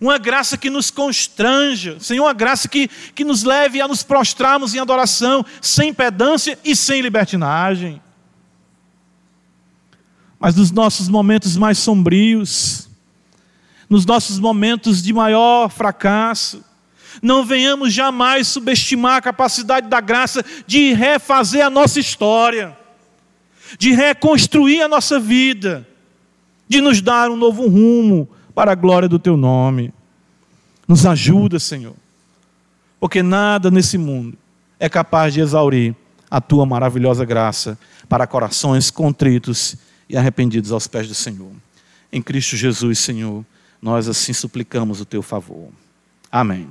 Uma 0.00 0.18
graça 0.18 0.56
que 0.56 0.70
nos 0.70 0.90
constranja, 0.90 1.98
Senhor, 2.00 2.24
uma 2.24 2.32
graça 2.32 2.68
que, 2.68 2.88
que 3.14 3.24
nos 3.24 3.42
leve 3.42 3.80
a 3.80 3.88
nos 3.88 4.02
prostrarmos 4.02 4.74
em 4.74 4.78
adoração, 4.78 5.44
sem 5.60 5.92
pedância 5.92 6.58
e 6.64 6.74
sem 6.74 7.00
libertinagem. 7.00 8.00
Mas 10.38 10.54
nos 10.54 10.70
nossos 10.70 11.08
momentos 11.08 11.56
mais 11.56 11.78
sombrios, 11.78 12.88
nos 13.88 14.04
nossos 14.04 14.38
momentos 14.38 15.02
de 15.02 15.12
maior 15.12 15.68
fracasso, 15.68 16.64
não 17.22 17.44
venhamos 17.44 17.92
jamais 17.92 18.48
subestimar 18.48 19.16
a 19.16 19.22
capacidade 19.22 19.88
da 19.88 20.00
graça 20.00 20.44
de 20.66 20.92
refazer 20.92 21.64
a 21.64 21.70
nossa 21.70 22.00
história, 22.00 22.76
de 23.78 23.92
reconstruir 23.92 24.82
a 24.82 24.88
nossa 24.88 25.18
vida, 25.20 25.86
de 26.68 26.80
nos 26.80 27.00
dar 27.00 27.30
um 27.30 27.36
novo 27.36 27.68
rumo 27.68 28.33
para 28.54 28.72
a 28.72 28.74
glória 28.74 29.08
do 29.08 29.18
teu 29.18 29.36
nome. 29.36 29.92
Nos 30.86 31.06
ajuda, 31.06 31.58
Senhor, 31.58 31.94
porque 33.00 33.22
nada 33.22 33.70
nesse 33.70 33.96
mundo 33.96 34.36
é 34.78 34.88
capaz 34.88 35.32
de 35.32 35.40
exaurir 35.40 35.94
a 36.30 36.40
tua 36.40 36.66
maravilhosa 36.66 37.24
graça 37.24 37.78
para 38.08 38.26
corações 38.26 38.90
contritos 38.90 39.76
e 40.08 40.16
arrependidos 40.16 40.72
aos 40.72 40.86
pés 40.86 41.08
do 41.08 41.14
Senhor. 41.14 41.52
Em 42.12 42.20
Cristo 42.20 42.56
Jesus, 42.56 42.98
Senhor, 42.98 43.44
nós 43.80 44.08
assim 44.08 44.32
suplicamos 44.32 45.00
o 45.00 45.04
teu 45.04 45.22
favor. 45.22 45.68
Amém. 46.30 46.68